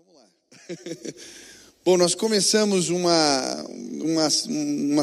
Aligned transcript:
vamos 0.00 0.14
lá. 0.14 0.28
Bom, 1.84 1.96
nós 1.96 2.14
começamos 2.14 2.88
uma, 2.88 3.66
uma, 4.00 4.28
uma, 4.48 5.02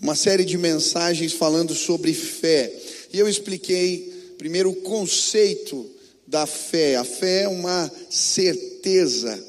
uma 0.00 0.14
série 0.14 0.44
de 0.44 0.58
mensagens 0.58 1.32
falando 1.32 1.74
sobre 1.74 2.12
fé. 2.12 2.72
E 3.12 3.18
eu 3.18 3.28
expliquei 3.28 4.34
primeiro 4.38 4.70
o 4.70 4.76
conceito 4.76 5.88
da 6.26 6.46
fé. 6.46 6.96
A 6.96 7.04
fé 7.04 7.42
é 7.42 7.48
uma 7.48 7.90
certeza 8.10 9.42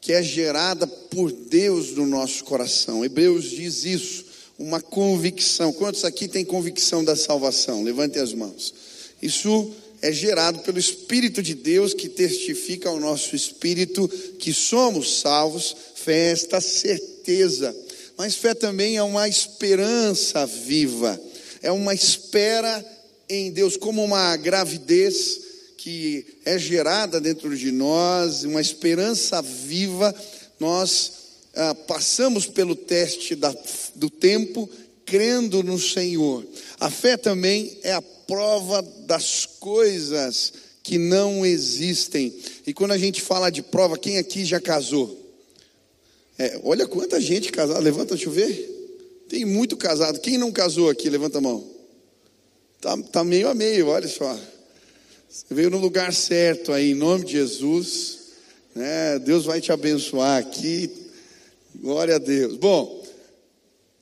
que 0.00 0.12
é 0.12 0.22
gerada 0.22 0.86
por 0.86 1.30
Deus 1.30 1.90
no 1.92 2.06
nosso 2.06 2.44
coração. 2.44 3.04
Hebreus 3.04 3.50
diz 3.50 3.84
isso, 3.84 4.24
uma 4.58 4.80
convicção. 4.80 5.72
Quantos 5.72 6.04
aqui 6.04 6.28
têm 6.28 6.44
convicção 6.44 7.04
da 7.04 7.16
salvação? 7.16 7.82
Levante 7.82 8.18
as 8.18 8.32
mãos. 8.32 8.72
Isso 9.20 9.72
é 10.04 10.12
gerado 10.12 10.58
pelo 10.58 10.78
Espírito 10.78 11.42
de 11.42 11.54
Deus 11.54 11.94
que 11.94 12.10
testifica 12.10 12.90
ao 12.90 13.00
nosso 13.00 13.34
espírito 13.34 14.06
que 14.38 14.52
somos 14.52 15.20
salvos. 15.20 15.74
Fé 15.94 16.28
é 16.28 16.32
esta 16.32 16.60
certeza. 16.60 17.74
Mas 18.14 18.34
fé 18.34 18.52
também 18.52 18.98
é 18.98 19.02
uma 19.02 19.26
esperança 19.26 20.44
viva, 20.44 21.18
é 21.62 21.72
uma 21.72 21.94
espera 21.94 22.84
em 23.30 23.50
Deus, 23.50 23.78
como 23.78 24.04
uma 24.04 24.36
gravidez 24.36 25.40
que 25.78 26.38
é 26.44 26.58
gerada 26.58 27.18
dentro 27.18 27.56
de 27.56 27.72
nós, 27.72 28.44
uma 28.44 28.60
esperança 28.60 29.40
viva. 29.40 30.14
Nós 30.60 31.12
ah, 31.54 31.74
passamos 31.74 32.44
pelo 32.44 32.76
teste 32.76 33.34
da, 33.34 33.56
do 33.94 34.10
tempo, 34.10 34.68
crendo 35.06 35.62
no 35.62 35.78
Senhor. 35.78 36.44
A 36.78 36.90
fé 36.90 37.16
também 37.16 37.78
é 37.82 37.94
a 37.94 38.02
prova 38.26 38.82
das 39.06 39.46
coisas 39.46 40.52
que 40.82 40.98
não 40.98 41.44
existem. 41.44 42.34
E 42.66 42.74
quando 42.74 42.92
a 42.92 42.98
gente 42.98 43.22
fala 43.22 43.50
de 43.50 43.62
prova, 43.62 43.98
quem 43.98 44.18
aqui 44.18 44.44
já 44.44 44.60
casou? 44.60 45.20
É, 46.38 46.60
olha 46.64 46.86
quanta 46.86 47.20
gente 47.20 47.52
casada, 47.52 47.80
levanta, 47.80 48.14
deixa 48.14 48.28
eu 48.28 48.32
ver. 48.32 48.70
Tem 49.28 49.44
muito 49.44 49.76
casado. 49.76 50.20
Quem 50.20 50.36
não 50.36 50.52
casou 50.52 50.90
aqui? 50.90 51.08
Levanta 51.08 51.38
a 51.38 51.40
mão. 51.40 51.64
Tá, 52.80 52.96
tá 52.98 53.24
meio 53.24 53.48
a 53.48 53.54
meio, 53.54 53.88
olha 53.88 54.08
só. 54.08 54.38
Você 55.28 55.54
veio 55.54 55.70
no 55.70 55.78
lugar 55.78 56.12
certo 56.12 56.72
aí, 56.72 56.90
em 56.90 56.94
nome 56.94 57.24
de 57.24 57.32
Jesus. 57.32 58.18
Né? 58.74 59.18
Deus 59.20 59.44
vai 59.44 59.60
te 59.60 59.72
abençoar 59.72 60.38
aqui. 60.38 60.90
Glória 61.76 62.16
a 62.16 62.18
Deus. 62.18 62.56
Bom, 62.56 63.03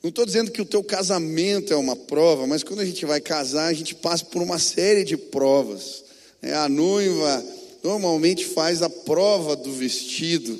não 0.02 0.08
estou 0.08 0.26
dizendo 0.26 0.50
que 0.50 0.60
o 0.60 0.66
teu 0.66 0.82
casamento 0.82 1.72
é 1.72 1.76
uma 1.76 1.94
prova, 1.94 2.44
mas 2.44 2.64
quando 2.64 2.80
a 2.80 2.84
gente 2.84 3.06
vai 3.06 3.20
casar, 3.20 3.68
a 3.68 3.72
gente 3.72 3.94
passa 3.94 4.24
por 4.24 4.42
uma 4.42 4.58
série 4.58 5.04
de 5.04 5.16
provas. 5.16 6.02
É, 6.42 6.54
a 6.54 6.68
noiva 6.68 7.44
normalmente 7.84 8.44
faz 8.44 8.82
a 8.82 8.90
prova 8.90 9.54
do 9.54 9.72
vestido. 9.72 10.58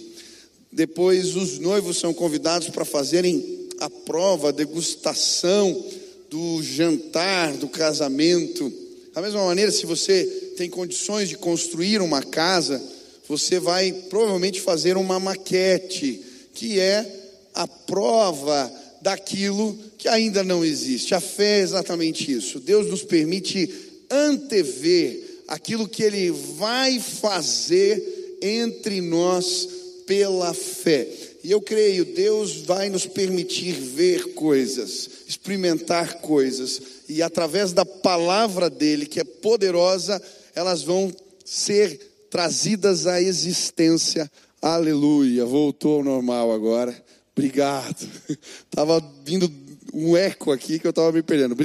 Depois 0.70 1.34
os 1.34 1.58
noivos 1.58 1.98
são 1.98 2.14
convidados 2.14 2.68
para 2.68 2.84
fazerem 2.84 3.68
a 3.80 3.90
prova, 3.90 4.50
a 4.50 4.52
degustação 4.52 5.84
do 6.30 6.62
jantar, 6.62 7.52
do 7.54 7.66
casamento. 7.66 8.72
Da 9.12 9.20
mesma 9.20 9.44
maneira, 9.44 9.72
se 9.72 9.84
você 9.86 10.24
tem 10.56 10.70
condições 10.70 11.28
de 11.28 11.36
construir 11.36 12.00
uma 12.00 12.22
casa, 12.22 12.80
você 13.28 13.58
vai 13.58 13.92
provavelmente 14.08 14.60
fazer 14.60 14.96
uma 14.96 15.18
maquete, 15.18 16.22
que 16.54 16.78
é 16.78 17.04
a 17.52 17.66
prova 17.66 18.72
daquilo 19.02 19.76
que 19.98 20.08
ainda 20.08 20.42
não 20.42 20.64
existe. 20.64 21.14
A 21.14 21.20
fé 21.20 21.58
é 21.58 21.62
exatamente 21.62 22.32
isso. 22.32 22.60
Deus 22.60 22.86
nos 22.86 23.02
permite 23.02 23.68
antever 24.10 25.42
aquilo 25.48 25.88
que 25.88 26.02
Ele 26.02 26.30
vai 26.30 27.00
fazer 27.00 28.38
entre 28.40 29.00
nós 29.00 29.68
pela 30.06 30.54
fé. 30.54 31.08
E 31.44 31.50
eu 31.50 31.60
creio, 31.60 32.04
Deus 32.04 32.58
vai 32.58 32.88
nos 32.88 33.04
permitir 33.04 33.72
ver 33.72 34.34
coisas, 34.34 35.08
experimentar 35.26 36.20
coisas, 36.20 36.80
e 37.08 37.20
através 37.20 37.72
da 37.72 37.84
palavra 37.84 38.70
dele, 38.70 39.06
que 39.06 39.18
é 39.18 39.24
poderosa, 39.24 40.22
elas 40.54 40.82
vão 40.82 41.12
ser 41.44 41.98
trazidas 42.30 43.06
à 43.08 43.20
existência. 43.20 44.30
Aleluia, 44.60 45.44
voltou 45.44 45.96
ao 45.96 46.04
normal 46.04 46.52
agora. 46.52 46.94
Obrigado. 47.36 48.08
Tava 48.70 49.00
vindo 49.24 49.50
um 49.92 50.16
eco 50.16 50.52
aqui 50.52 50.78
que 50.78 50.86
eu 50.86 50.90
estava 50.90 51.12
me 51.12 51.22
perdendo. 51.22 51.56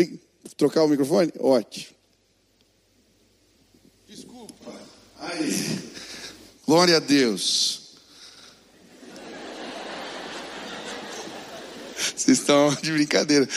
Trocar 0.55 0.83
o 0.83 0.87
microfone? 0.87 1.31
Ótimo. 1.39 1.95
Desculpa. 4.07 4.73
Aí. 5.19 5.79
Glória 6.65 6.97
a 6.97 6.99
Deus. 6.99 7.87
Vocês 11.97 12.39
estão 12.39 12.73
de 12.81 12.91
brincadeira. 12.91 13.47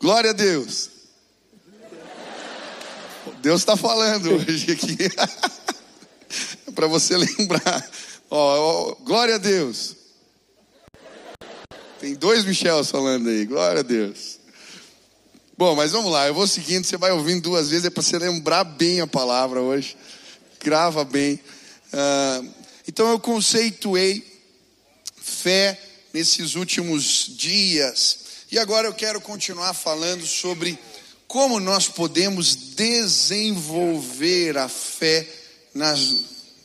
Glória 0.00 0.30
a 0.30 0.34
Deus. 0.34 0.90
Deus 3.42 3.60
está 3.60 3.76
falando 3.76 4.32
hoje 4.34 4.72
aqui. 4.72 4.96
Para 6.74 6.86
você 6.86 7.16
lembrar. 7.16 7.90
Ó, 8.30 8.90
ó, 8.90 8.94
glória 9.04 9.34
a 9.36 9.38
Deus. 9.38 9.97
Tem 12.00 12.14
dois 12.14 12.44
Michels 12.44 12.92
falando 12.92 13.28
aí, 13.28 13.44
glória 13.44 13.80
a 13.80 13.82
Deus. 13.82 14.38
Bom, 15.56 15.74
mas 15.74 15.90
vamos 15.90 16.12
lá, 16.12 16.28
eu 16.28 16.34
vou 16.34 16.46
seguindo, 16.46 16.84
você 16.84 16.96
vai 16.96 17.10
ouvindo 17.10 17.42
duas 17.42 17.70
vezes, 17.70 17.86
é 17.86 17.90
para 17.90 18.04
você 18.04 18.16
lembrar 18.16 18.62
bem 18.62 19.00
a 19.00 19.06
palavra 19.06 19.60
hoje. 19.60 19.96
Grava 20.60 21.04
bem. 21.04 21.40
Uh, 21.92 22.48
então 22.86 23.10
eu 23.10 23.18
conceituei 23.18 24.24
fé 25.20 25.76
nesses 26.14 26.54
últimos 26.54 27.32
dias. 27.36 28.18
E 28.52 28.60
agora 28.60 28.86
eu 28.86 28.94
quero 28.94 29.20
continuar 29.20 29.74
falando 29.74 30.24
sobre 30.24 30.78
como 31.26 31.58
nós 31.58 31.88
podemos 31.88 32.54
desenvolver 32.54 34.56
a 34.56 34.68
fé 34.68 35.26
nas, 35.74 36.14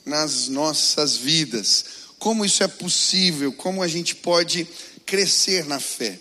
nas 0.06 0.48
nossas 0.48 1.18
vidas. 1.18 1.86
Como 2.20 2.46
isso 2.46 2.64
é 2.64 2.68
possível, 2.68 3.52
como 3.52 3.82
a 3.82 3.88
gente 3.88 4.16
pode 4.16 4.68
crescer 5.06 5.66
na 5.66 5.80
fé. 5.80 6.20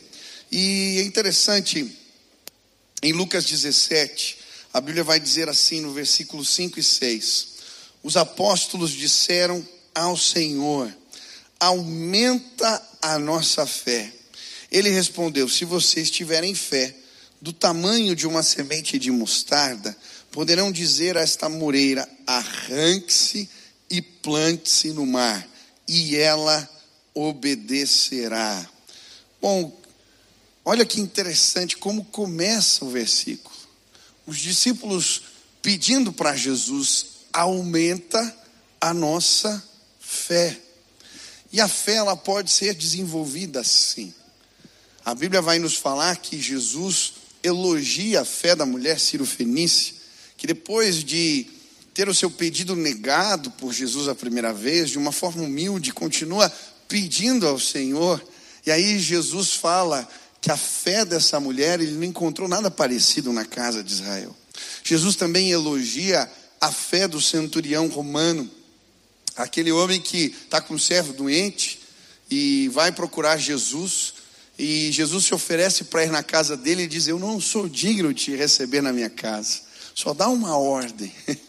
E 0.50 0.98
é 0.98 1.02
interessante, 1.02 1.90
em 3.02 3.12
Lucas 3.12 3.44
17, 3.44 4.38
a 4.72 4.80
Bíblia 4.80 5.04
vai 5.04 5.20
dizer 5.20 5.48
assim 5.48 5.80
no 5.80 5.92
versículo 5.92 6.44
5 6.44 6.78
e 6.78 6.82
6: 6.82 7.48
Os 8.02 8.16
apóstolos 8.16 8.90
disseram 8.90 9.66
ao 9.94 10.16
Senhor: 10.16 10.94
Aumenta 11.60 12.82
a 13.00 13.18
nossa 13.18 13.66
fé. 13.66 14.12
Ele 14.70 14.88
respondeu: 14.88 15.48
Se 15.48 15.64
vocês 15.64 16.10
tiverem 16.10 16.54
fé 16.54 16.94
do 17.40 17.52
tamanho 17.52 18.14
de 18.16 18.26
uma 18.26 18.42
semente 18.42 18.98
de 18.98 19.10
mostarda, 19.10 19.96
poderão 20.30 20.72
dizer 20.72 21.18
a 21.18 21.20
esta 21.20 21.48
moreira: 21.48 22.08
arranque-se 22.26 23.48
e 23.90 24.00
plante-se 24.00 24.88
no 24.88 25.04
mar, 25.04 25.46
e 25.86 26.16
ela 26.16 26.68
obedecerá. 27.14 28.68
Bom, 29.40 29.76
olha 30.64 30.84
que 30.84 31.00
interessante 31.00 31.76
como 31.76 32.04
começa 32.04 32.84
o 32.84 32.90
versículo. 32.90 33.54
Os 34.26 34.38
discípulos 34.38 35.22
pedindo 35.62 36.12
para 36.12 36.36
Jesus, 36.36 37.06
aumenta 37.32 38.36
a 38.80 38.92
nossa 38.92 39.62
fé. 40.00 40.58
E 41.52 41.60
a 41.60 41.68
fé 41.68 41.94
ela 41.94 42.16
pode 42.16 42.50
ser 42.50 42.74
desenvolvida 42.74 43.60
assim. 43.60 44.12
A 45.04 45.14
Bíblia 45.14 45.40
vai 45.40 45.58
nos 45.58 45.76
falar 45.76 46.16
que 46.16 46.40
Jesus 46.40 47.14
elogia 47.42 48.22
a 48.22 48.24
fé 48.24 48.56
da 48.56 48.66
mulher 48.66 48.98
Ciro 48.98 49.24
Fenícia, 49.24 49.94
que 50.36 50.46
depois 50.46 51.04
de 51.04 51.46
ter 51.94 52.08
o 52.08 52.14
seu 52.14 52.30
pedido 52.30 52.74
negado 52.74 53.50
por 53.52 53.72
Jesus 53.72 54.08
a 54.08 54.14
primeira 54.14 54.52
vez, 54.52 54.90
de 54.90 54.98
uma 54.98 55.12
forma 55.12 55.42
humilde, 55.42 55.92
continua 55.92 56.52
pedindo 56.92 57.48
ao 57.48 57.58
Senhor. 57.58 58.22
E 58.66 58.70
aí 58.70 58.98
Jesus 58.98 59.54
fala 59.54 60.06
que 60.42 60.52
a 60.52 60.58
fé 60.58 61.06
dessa 61.06 61.40
mulher, 61.40 61.80
ele 61.80 61.92
não 61.92 62.04
encontrou 62.04 62.46
nada 62.46 62.70
parecido 62.70 63.32
na 63.32 63.46
casa 63.46 63.82
de 63.82 63.90
Israel. 63.90 64.36
Jesus 64.84 65.16
também 65.16 65.50
elogia 65.50 66.30
a 66.60 66.70
fé 66.70 67.08
do 67.08 67.18
centurião 67.18 67.88
romano, 67.88 68.48
aquele 69.34 69.72
homem 69.72 70.02
que 70.02 70.34
está 70.44 70.60
com 70.60 70.74
um 70.74 70.78
servo 70.78 71.14
doente 71.14 71.80
e 72.30 72.68
vai 72.68 72.92
procurar 72.92 73.38
Jesus, 73.38 74.12
e 74.58 74.92
Jesus 74.92 75.24
se 75.24 75.34
oferece 75.34 75.84
para 75.84 76.04
ir 76.04 76.10
na 76.10 76.22
casa 76.22 76.58
dele 76.58 76.82
e 76.82 76.88
diz: 76.88 77.06
Eu 77.06 77.18
não 77.18 77.40
sou 77.40 77.66
digno 77.66 78.12
de 78.12 78.24
te 78.24 78.36
receber 78.36 78.82
na 78.82 78.92
minha 78.92 79.08
casa, 79.08 79.60
só 79.94 80.12
dá 80.12 80.28
uma 80.28 80.58
ordem. 80.58 81.10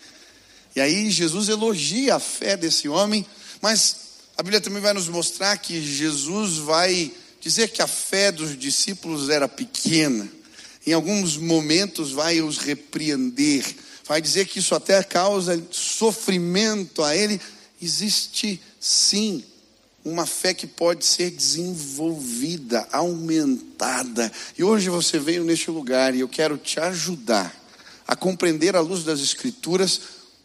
E 0.76 0.82
aí 0.82 1.12
Jesus 1.12 1.50
elogia 1.50 2.16
a 2.16 2.20
fé 2.20 2.58
desse 2.58 2.90
homem, 2.90 3.24
mas 3.62 4.03
a 4.38 4.42
Bíblia 4.42 4.62
também 4.62 4.82
vai 4.82 4.94
nos 4.94 5.08
mostrar 5.08 5.56
que 5.58 5.82
Jesus 5.82 6.58
vai 6.58 7.12
dizer 7.40 7.70
que 7.70 7.82
a 7.82 7.88
fé 7.88 8.32
dos 8.32 8.58
discípulos 8.58 9.30
era 9.30 9.48
pequena. 9.48 10.28
Em 10.86 10.94
alguns 10.94 11.38
momentos 11.38 12.12
vai 12.12 12.42
os 12.42 12.58
repreender, 12.58 13.64
vai 14.06 14.22
dizer 14.22 14.48
que 14.48 14.60
isso 14.60 14.74
até 14.74 15.02
causa 15.04 15.62
sofrimento 15.72 17.04
a 17.04 17.16
ele, 17.16 17.40
existe 17.82 18.60
sim 18.80 19.44
uma 20.04 20.26
fé 20.26 20.54
que 20.54 20.68
pode 20.68 21.06
ser 21.06 21.30
desenvolvida, 21.32 22.88
aumentada. 22.92 24.32
E 24.58 24.64
hoje 24.64 24.90
você 24.90 25.20
veio 25.20 25.44
neste 25.44 25.72
lugar 25.72 26.14
e 26.14 26.20
eu 26.22 26.28
quero 26.28 26.58
te 26.58 26.80
ajudar 26.80 27.56
a 28.06 28.16
compreender 28.16 28.76
à 28.76 28.82
luz 28.82 29.04
das 29.04 29.22
Escrituras 29.22 30.02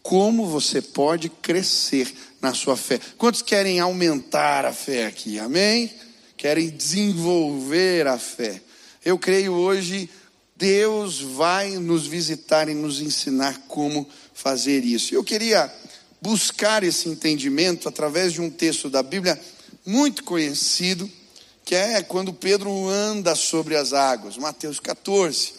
como 0.09 0.47
você 0.47 0.81
pode 0.81 1.29
crescer 1.29 2.11
na 2.41 2.51
sua 2.51 2.75
fé. 2.75 2.99
Quantos 3.15 3.43
querem 3.43 3.79
aumentar 3.79 4.65
a 4.65 4.73
fé 4.73 5.05
aqui? 5.05 5.37
Amém? 5.37 5.93
Querem 6.35 6.67
desenvolver 6.67 8.07
a 8.07 8.17
fé. 8.17 8.59
Eu 9.05 9.19
creio 9.19 9.53
hoje 9.53 10.09
Deus 10.57 11.21
vai 11.21 11.77
nos 11.77 12.07
visitar 12.07 12.67
e 12.67 12.73
nos 12.73 13.01
ensinar 13.01 13.65
como 13.67 14.09
fazer 14.33 14.83
isso. 14.83 15.13
Eu 15.13 15.23
queria 15.23 15.71
buscar 16.19 16.83
esse 16.83 17.07
entendimento 17.07 17.87
através 17.87 18.33
de 18.33 18.41
um 18.41 18.49
texto 18.49 18.89
da 18.89 19.03
Bíblia 19.03 19.39
muito 19.85 20.23
conhecido, 20.23 21.07
que 21.63 21.75
é 21.75 22.01
quando 22.01 22.33
Pedro 22.33 22.89
anda 22.89 23.35
sobre 23.35 23.75
as 23.75 23.93
águas, 23.93 24.37
Mateus 24.37 24.79
14. 24.79 25.53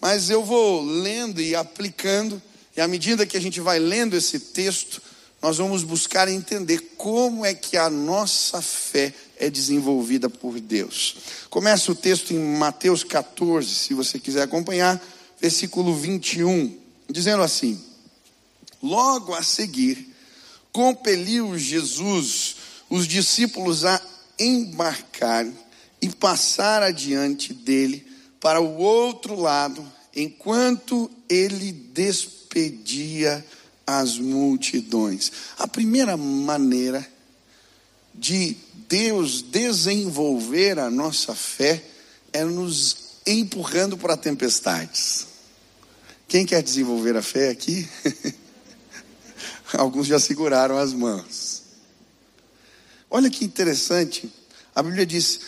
Mas 0.00 0.30
eu 0.30 0.44
vou 0.44 0.80
lendo 0.80 1.42
e 1.42 1.56
aplicando, 1.56 2.40
e 2.76 2.80
à 2.80 2.86
medida 2.86 3.24
que 3.24 3.36
a 3.36 3.40
gente 3.40 3.60
vai 3.60 3.78
lendo 3.78 4.16
esse 4.16 4.38
texto, 4.38 5.00
nós 5.40 5.58
vamos 5.58 5.82
buscar 5.82 6.28
entender 6.28 6.78
como 6.96 7.44
é 7.44 7.54
que 7.54 7.76
a 7.76 7.88
nossa 7.88 8.60
fé 8.60 9.14
é 9.38 9.48
desenvolvida 9.48 10.28
por 10.28 10.60
Deus. 10.60 11.16
Começa 11.48 11.92
o 11.92 11.94
texto 11.94 12.32
em 12.32 12.38
Mateus 12.38 13.02
14, 13.04 13.68
se 13.68 13.94
você 13.94 14.18
quiser 14.18 14.42
acompanhar, 14.42 15.02
versículo 15.40 15.94
21, 15.94 16.76
dizendo 17.08 17.42
assim: 17.42 17.80
Logo 18.82 19.34
a 19.34 19.42
seguir, 19.42 20.14
compeliu 20.72 21.58
Jesus 21.58 22.56
os 22.90 23.06
discípulos 23.06 23.84
a 23.84 24.00
embarcar 24.38 25.46
e 26.00 26.08
passar 26.10 26.82
adiante 26.82 27.54
dele 27.54 28.06
para 28.40 28.60
o 28.60 28.76
outro 28.78 29.34
lado, 29.34 29.84
enquanto 30.14 31.10
ele 31.28 31.72
despedia 32.56 33.44
as 33.86 34.18
multidões. 34.18 35.30
A 35.58 35.68
primeira 35.68 36.16
maneira 36.16 37.06
de 38.14 38.56
Deus 38.88 39.42
desenvolver 39.42 40.78
a 40.78 40.90
nossa 40.90 41.34
fé 41.34 41.84
é 42.32 42.42
nos 42.44 43.20
empurrando 43.26 43.98
para 43.98 44.16
tempestades. 44.16 45.26
Quem 46.26 46.46
quer 46.46 46.62
desenvolver 46.62 47.16
a 47.16 47.22
fé 47.22 47.50
aqui? 47.50 47.86
Alguns 49.74 50.06
já 50.06 50.18
seguraram 50.18 50.78
as 50.78 50.92
mãos. 50.92 51.62
Olha 53.10 53.30
que 53.30 53.44
interessante. 53.44 54.32
A 54.74 54.82
Bíblia 54.82 55.06
diz, 55.06 55.40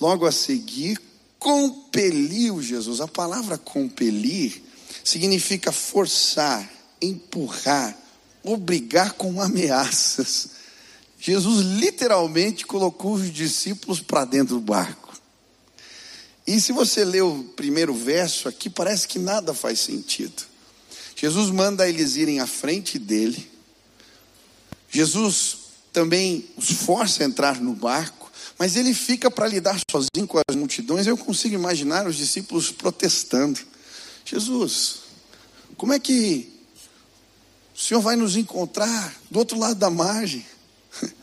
logo 0.00 0.26
a 0.26 0.32
seguir, 0.32 1.00
compeliu 1.38 2.60
Jesus. 2.60 3.00
A 3.00 3.08
palavra 3.08 3.56
compelir 3.56 4.65
significa 5.06 5.70
forçar, 5.70 6.68
empurrar, 7.00 7.96
obrigar 8.42 9.12
com 9.12 9.40
ameaças. 9.40 10.48
Jesus 11.18 11.64
literalmente 11.64 12.66
colocou 12.66 13.14
os 13.14 13.32
discípulos 13.32 14.00
para 14.00 14.24
dentro 14.24 14.56
do 14.56 14.60
barco. 14.60 15.16
E 16.44 16.60
se 16.60 16.72
você 16.72 17.04
ler 17.04 17.22
o 17.22 17.44
primeiro 17.56 17.94
verso 17.94 18.48
aqui, 18.48 18.68
parece 18.68 19.06
que 19.06 19.18
nada 19.18 19.54
faz 19.54 19.80
sentido. 19.80 20.42
Jesus 21.14 21.50
manda 21.50 21.88
eles 21.88 22.16
irem 22.16 22.40
à 22.40 22.46
frente 22.46 22.98
dele. 22.98 23.48
Jesus 24.90 25.56
também 25.92 26.46
os 26.56 26.70
força 26.70 27.22
a 27.22 27.26
entrar 27.26 27.60
no 27.60 27.74
barco, 27.74 28.30
mas 28.58 28.76
ele 28.76 28.92
fica 28.92 29.30
para 29.30 29.46
lidar 29.46 29.78
sozinho 29.90 30.26
com 30.26 30.40
as 30.48 30.56
multidões. 30.56 31.06
Eu 31.06 31.16
consigo 31.16 31.54
imaginar 31.54 32.06
os 32.06 32.16
discípulos 32.16 32.70
protestando: 32.70 33.58
Jesus, 34.26 34.96
como 35.76 35.92
é 35.92 36.00
que 36.00 36.52
o 37.72 37.78
Senhor 37.78 38.00
vai 38.00 38.16
nos 38.16 38.36
encontrar 38.36 39.14
do 39.30 39.38
outro 39.38 39.56
lado 39.56 39.76
da 39.76 39.88
margem? 39.88 40.44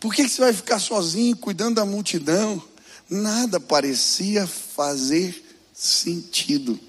Por 0.00 0.14
que 0.14 0.26
você 0.26 0.40
vai 0.40 0.52
ficar 0.54 0.78
sozinho 0.78 1.36
cuidando 1.36 1.74
da 1.76 1.84
multidão? 1.84 2.62
Nada 3.10 3.60
parecia 3.60 4.46
fazer 4.46 5.44
sentido. 5.74 6.80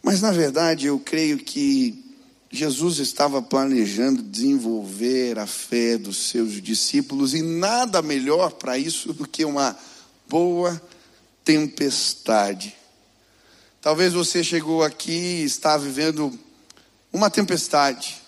Mas 0.00 0.20
na 0.20 0.30
verdade 0.30 0.86
eu 0.86 1.00
creio 1.00 1.38
que 1.38 2.04
Jesus 2.50 2.98
estava 2.98 3.42
planejando 3.42 4.22
desenvolver 4.22 5.40
a 5.40 5.46
fé 5.46 5.98
dos 5.98 6.28
seus 6.28 6.62
discípulos 6.62 7.34
e 7.34 7.42
nada 7.42 8.00
melhor 8.00 8.52
para 8.52 8.78
isso 8.78 9.12
do 9.12 9.26
que 9.26 9.44
uma 9.44 9.76
boa 10.28 10.80
tempestade. 11.44 12.74
Talvez 13.88 14.12
você 14.12 14.44
chegou 14.44 14.84
aqui 14.84 15.10
e 15.10 15.44
está 15.44 15.78
vivendo 15.78 16.38
uma 17.10 17.30
tempestade. 17.30 18.20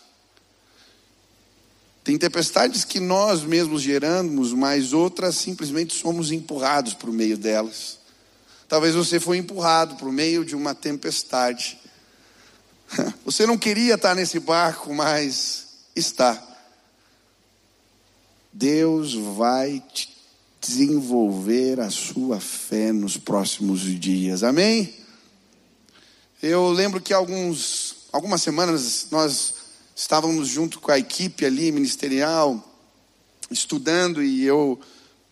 Tem 2.03 2.17
tempestades 2.17 2.83
que 2.83 2.99
nós 2.99 3.43
mesmos 3.43 3.83
geramos, 3.83 4.55
mas 4.55 4.95
outras 4.95 5.37
simplesmente 5.37 5.93
somos 5.93 6.33
empurrados 6.33 6.95
para 6.95 7.11
o 7.11 7.13
meio 7.13 7.37
delas. 7.37 7.99
Talvez 8.67 8.95
você 8.95 9.21
foi 9.21 9.37
empurrado 9.37 9.97
para 9.97 10.09
o 10.09 10.13
meio 10.13 10.47
de 10.47 10.57
uma 10.57 10.75
tempestade. 10.75 11.79
Você 13.27 13.47
não 13.47 13.59
queria 13.59 13.97
estar 13.97 14.15
nesse 14.15 14.41
barco, 14.41 14.95
mas 14.95 15.67
está. 15.95 16.43
Deus 18.51 19.13
vai 19.13 19.85
desenvolver 20.59 21.81
a 21.81 21.91
sua 21.91 22.41
fé 22.41 22.93
nos 22.93 23.19
próximos 23.19 23.83
dias. 23.83 24.43
Amém? 24.43 25.00
Eu 26.43 26.71
lembro 26.71 27.03
que 27.03 27.13
alguns, 27.13 28.07
algumas 28.11 28.41
semanas 28.41 29.09
nós 29.11 29.55
estávamos 29.95 30.49
junto 30.49 30.81
com 30.81 30.91
a 30.91 30.99
equipe 30.99 31.45
ali 31.45 31.71
ministerial, 31.71 32.67
estudando, 33.51 34.23
e 34.23 34.43
eu 34.47 34.81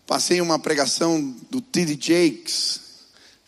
passei 0.05 0.39
uma 0.39 0.59
pregação 0.59 1.35
do 1.49 1.61
T.D. 1.61 1.97
Jakes. 1.99 2.81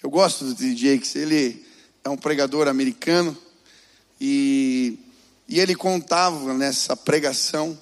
Eu 0.01 0.09
gosto 0.09 0.43
do 0.43 0.55
T.D. 0.55 0.75
Jakes, 0.75 1.15
ele 1.15 1.63
é 2.03 2.09
um 2.09 2.17
pregador 2.17 2.67
americano. 2.67 3.37
E, 4.19 4.97
e 5.47 5.59
ele 5.59 5.75
contava 5.75 6.55
nessa 6.55 6.97
pregação 6.97 7.79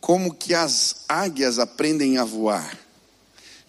como 0.00 0.32
que 0.32 0.54
as 0.54 1.04
águias 1.06 1.58
aprendem 1.58 2.16
a 2.16 2.24
voar. 2.24 2.78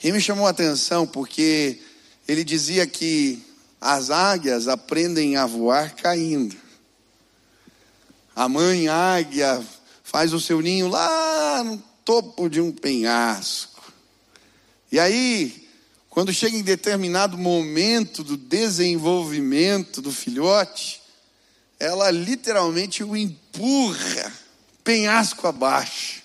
E 0.02 0.10
me 0.14 0.22
chamou 0.22 0.48
a 0.48 0.52
atenção 0.52 1.06
porque 1.06 1.80
ele 2.26 2.46
dizia 2.46 2.88
que 2.88 3.44
as 3.80 4.10
águias 4.10 4.68
aprendem 4.68 5.36
a 5.36 5.46
voar 5.46 5.96
caindo. 5.96 6.56
A 8.36 8.50
mãe 8.50 8.88
águia 8.88 9.64
faz 10.04 10.34
o 10.34 10.40
seu 10.40 10.62
ninho 10.62 10.88
lá 10.88 11.64
no 11.64 11.78
topo 12.04 12.50
de 12.50 12.60
um 12.60 12.72
penhasco. 12.72 13.94
E 14.92 15.00
aí, 15.00 15.68
quando 16.10 16.34
chega 16.34 16.58
em 16.58 16.64
determinado 16.64 17.38
momento 17.38 18.24
do 18.24 18.36
desenvolvimento 18.36 20.02
do 20.02 20.12
filhote, 20.12 21.02
ela 21.80 22.12
literalmente 22.12 23.04
o 23.04 23.16
empurra 23.16 24.34
penhasco 24.84 25.48
abaixo. 25.48 26.24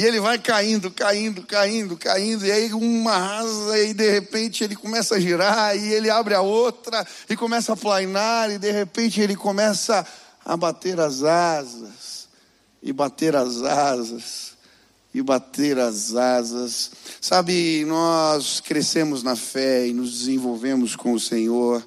E 0.00 0.02
ele 0.02 0.18
vai 0.18 0.38
caindo, 0.38 0.90
caindo, 0.90 1.42
caindo, 1.42 1.94
caindo, 1.94 2.46
e 2.46 2.50
aí 2.50 2.72
uma 2.72 3.38
asa, 3.40 3.78
e 3.80 3.92
de 3.92 4.10
repente 4.10 4.64
ele 4.64 4.74
começa 4.74 5.16
a 5.16 5.20
girar, 5.20 5.76
e 5.76 5.92
ele 5.92 6.08
abre 6.08 6.32
a 6.32 6.40
outra, 6.40 7.06
e 7.28 7.36
começa 7.36 7.74
a 7.74 7.76
planar, 7.76 8.50
e 8.50 8.56
de 8.56 8.72
repente 8.72 9.20
ele 9.20 9.36
começa 9.36 10.06
a 10.42 10.56
bater 10.56 10.98
as 10.98 11.22
asas, 11.22 12.28
e 12.82 12.94
bater 12.94 13.36
as 13.36 13.60
asas, 13.60 14.52
e 15.12 15.20
bater 15.20 15.78
as 15.78 16.14
asas. 16.14 16.92
Sabe, 17.20 17.84
nós 17.84 18.58
crescemos 18.58 19.22
na 19.22 19.36
fé 19.36 19.86
e 19.86 19.92
nos 19.92 20.20
desenvolvemos 20.20 20.96
com 20.96 21.12
o 21.12 21.20
Senhor 21.20 21.86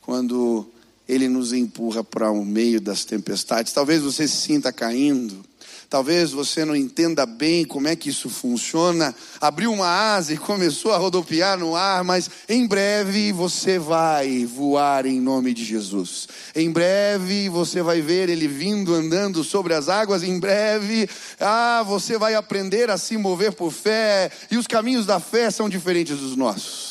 quando 0.00 0.64
ele 1.08 1.26
nos 1.28 1.52
empurra 1.52 2.04
para 2.04 2.30
o 2.30 2.44
meio 2.44 2.80
das 2.80 3.04
tempestades. 3.04 3.72
Talvez 3.72 4.00
você 4.00 4.28
se 4.28 4.36
sinta 4.36 4.72
caindo, 4.72 5.44
talvez 5.88 6.32
você 6.32 6.64
não 6.64 6.76
entenda 6.76 7.24
bem 7.24 7.64
como 7.64 7.88
é 7.88 7.96
que 7.96 8.10
isso 8.10 8.28
funciona. 8.28 9.14
Abriu 9.40 9.72
uma 9.72 9.86
asa 9.86 10.34
e 10.34 10.38
começou 10.38 10.92
a 10.92 10.98
rodopiar 10.98 11.58
no 11.58 11.74
ar, 11.74 12.04
mas 12.04 12.30
em 12.48 12.66
breve 12.66 13.32
você 13.32 13.78
vai 13.78 14.44
voar 14.44 15.06
em 15.06 15.20
nome 15.20 15.54
de 15.54 15.64
Jesus. 15.64 16.28
Em 16.54 16.70
breve 16.70 17.48
você 17.48 17.82
vai 17.82 18.00
ver 18.00 18.28
ele 18.28 18.48
vindo 18.48 18.94
andando 18.94 19.42
sobre 19.42 19.74
as 19.74 19.88
águas. 19.88 20.22
Em 20.22 20.38
breve, 20.38 21.08
ah, 21.40 21.82
você 21.86 22.18
vai 22.18 22.34
aprender 22.34 22.90
a 22.90 22.98
se 22.98 23.16
mover 23.16 23.52
por 23.52 23.72
fé, 23.72 24.30
e 24.50 24.56
os 24.56 24.66
caminhos 24.66 25.06
da 25.06 25.20
fé 25.20 25.50
são 25.50 25.68
diferentes 25.68 26.18
dos 26.18 26.36
nossos. 26.36 26.87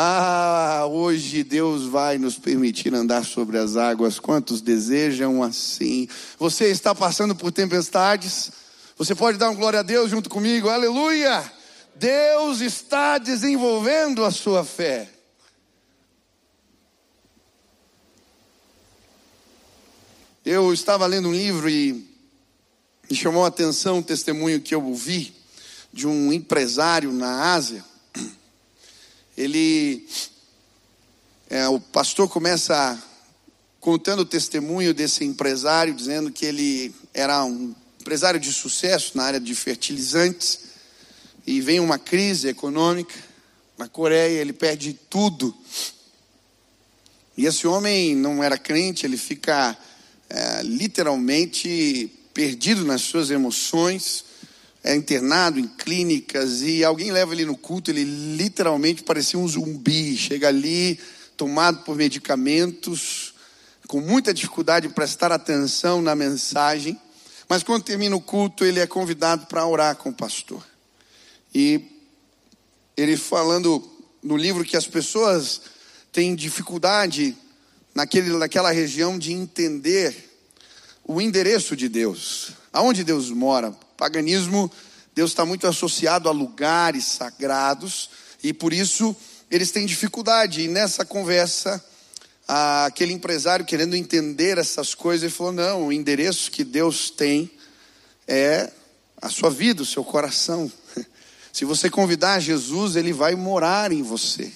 Ah, 0.00 0.86
hoje 0.88 1.42
Deus 1.42 1.86
vai 1.86 2.18
nos 2.18 2.38
permitir 2.38 2.94
andar 2.94 3.24
sobre 3.24 3.58
as 3.58 3.76
águas. 3.76 4.20
Quantos 4.20 4.60
desejam 4.60 5.42
assim? 5.42 6.06
Você 6.38 6.66
está 6.66 6.94
passando 6.94 7.34
por 7.34 7.50
tempestades? 7.50 8.52
Você 8.96 9.12
pode 9.12 9.38
dar 9.38 9.50
um 9.50 9.56
glória 9.56 9.80
a 9.80 9.82
Deus 9.82 10.08
junto 10.08 10.30
comigo? 10.30 10.68
Aleluia! 10.68 11.42
Deus 11.96 12.60
está 12.60 13.18
desenvolvendo 13.18 14.24
a 14.24 14.30
sua 14.30 14.64
fé. 14.64 15.10
Eu 20.46 20.72
estava 20.72 21.06
lendo 21.06 21.26
um 21.26 21.34
livro 21.34 21.68
e 21.68 22.08
me 23.10 23.16
chamou 23.16 23.44
a 23.44 23.48
atenção 23.48 23.98
um 23.98 24.02
testemunho 24.02 24.60
que 24.60 24.76
eu 24.76 24.84
ouvi 24.84 25.34
de 25.92 26.06
um 26.06 26.32
empresário 26.32 27.10
na 27.10 27.52
Ásia. 27.52 27.84
Ele, 29.38 30.04
é, 31.48 31.68
o 31.68 31.78
pastor 31.78 32.28
começa 32.28 33.00
contando 33.78 34.22
o 34.22 34.24
testemunho 34.24 34.92
desse 34.92 35.22
empresário, 35.24 35.94
dizendo 35.94 36.32
que 36.32 36.44
ele 36.44 36.92
era 37.14 37.44
um 37.44 37.72
empresário 38.00 38.40
de 38.40 38.52
sucesso 38.52 39.16
na 39.16 39.22
área 39.22 39.38
de 39.38 39.54
fertilizantes 39.54 40.58
e 41.46 41.60
vem 41.60 41.78
uma 41.78 42.00
crise 42.00 42.48
econômica 42.48 43.14
na 43.78 43.86
Coreia, 43.86 44.40
ele 44.40 44.52
perde 44.52 44.92
tudo. 45.08 45.54
E 47.36 47.46
esse 47.46 47.64
homem 47.64 48.16
não 48.16 48.42
era 48.42 48.58
crente, 48.58 49.06
ele 49.06 49.16
fica 49.16 49.78
é, 50.28 50.62
literalmente 50.64 52.12
perdido 52.34 52.84
nas 52.84 53.02
suas 53.02 53.30
emoções, 53.30 54.24
é 54.82 54.94
internado 54.94 55.58
em 55.58 55.66
clínicas 55.66 56.62
e 56.62 56.84
alguém 56.84 57.10
leva 57.10 57.32
ele 57.32 57.44
no 57.44 57.56
culto, 57.56 57.90
ele 57.90 58.04
literalmente 58.04 59.02
parecia 59.02 59.38
um 59.38 59.48
zumbi, 59.48 60.16
chega 60.16 60.48
ali 60.48 60.98
tomado 61.36 61.84
por 61.84 61.96
medicamentos, 61.96 63.34
com 63.86 64.00
muita 64.00 64.34
dificuldade 64.34 64.88
de 64.88 64.94
prestar 64.94 65.32
atenção 65.32 66.02
na 66.02 66.14
mensagem, 66.14 67.00
mas 67.48 67.62
quando 67.62 67.84
termina 67.84 68.14
o 68.14 68.20
culto, 68.20 68.64
ele 68.64 68.80
é 68.80 68.86
convidado 68.86 69.46
para 69.46 69.66
orar 69.66 69.96
com 69.96 70.10
o 70.10 70.14
pastor. 70.14 70.62
E 71.54 71.80
ele 72.96 73.16
falando 73.16 73.82
no 74.22 74.36
livro 74.36 74.64
que 74.64 74.76
as 74.76 74.86
pessoas 74.86 75.62
têm 76.12 76.34
dificuldade 76.34 77.36
naquele, 77.94 78.36
naquela 78.36 78.70
região 78.70 79.18
de 79.18 79.32
entender 79.32 80.14
o 81.04 81.20
endereço 81.20 81.74
de 81.74 81.88
Deus, 81.88 82.50
aonde 82.72 83.02
Deus 83.02 83.30
mora. 83.30 83.74
Paganismo, 83.98 84.70
Deus 85.14 85.32
está 85.32 85.44
muito 85.44 85.66
associado 85.66 86.28
a 86.28 86.32
lugares 86.32 87.04
sagrados 87.04 88.08
e 88.42 88.54
por 88.54 88.72
isso 88.72 89.14
eles 89.50 89.72
têm 89.72 89.84
dificuldade. 89.84 90.62
E 90.62 90.68
nessa 90.68 91.04
conversa, 91.04 91.84
aquele 92.46 93.12
empresário 93.12 93.66
querendo 93.66 93.96
entender 93.96 94.56
essas 94.56 94.94
coisas, 94.94 95.24
ele 95.24 95.32
falou: 95.32 95.52
não, 95.52 95.88
o 95.88 95.92
endereço 95.92 96.50
que 96.50 96.62
Deus 96.62 97.10
tem 97.10 97.50
é 98.26 98.70
a 99.20 99.28
sua 99.28 99.50
vida, 99.50 99.82
o 99.82 99.86
seu 99.86 100.04
coração. 100.04 100.70
Se 101.52 101.64
você 101.64 101.90
convidar 101.90 102.38
Jesus, 102.38 102.94
ele 102.94 103.12
vai 103.12 103.34
morar 103.34 103.90
em 103.90 104.02
você. 104.02 104.52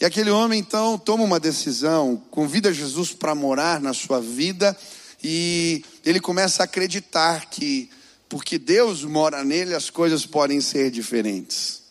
E 0.00 0.04
aquele 0.04 0.30
homem 0.30 0.60
então 0.60 0.96
toma 0.96 1.24
uma 1.24 1.40
decisão, 1.40 2.22
convida 2.30 2.72
Jesus 2.72 3.12
para 3.12 3.34
morar 3.34 3.80
na 3.80 3.92
sua 3.92 4.20
vida 4.20 4.78
e 5.20 5.84
ele 6.04 6.20
começa 6.20 6.62
a 6.62 6.64
acreditar 6.64 7.46
que 7.46 7.90
porque 8.28 8.58
Deus 8.58 9.04
mora 9.04 9.42
nele, 9.42 9.74
as 9.74 9.90
coisas 9.90 10.26
podem 10.26 10.60
ser 10.60 10.90
diferentes. 10.90 11.82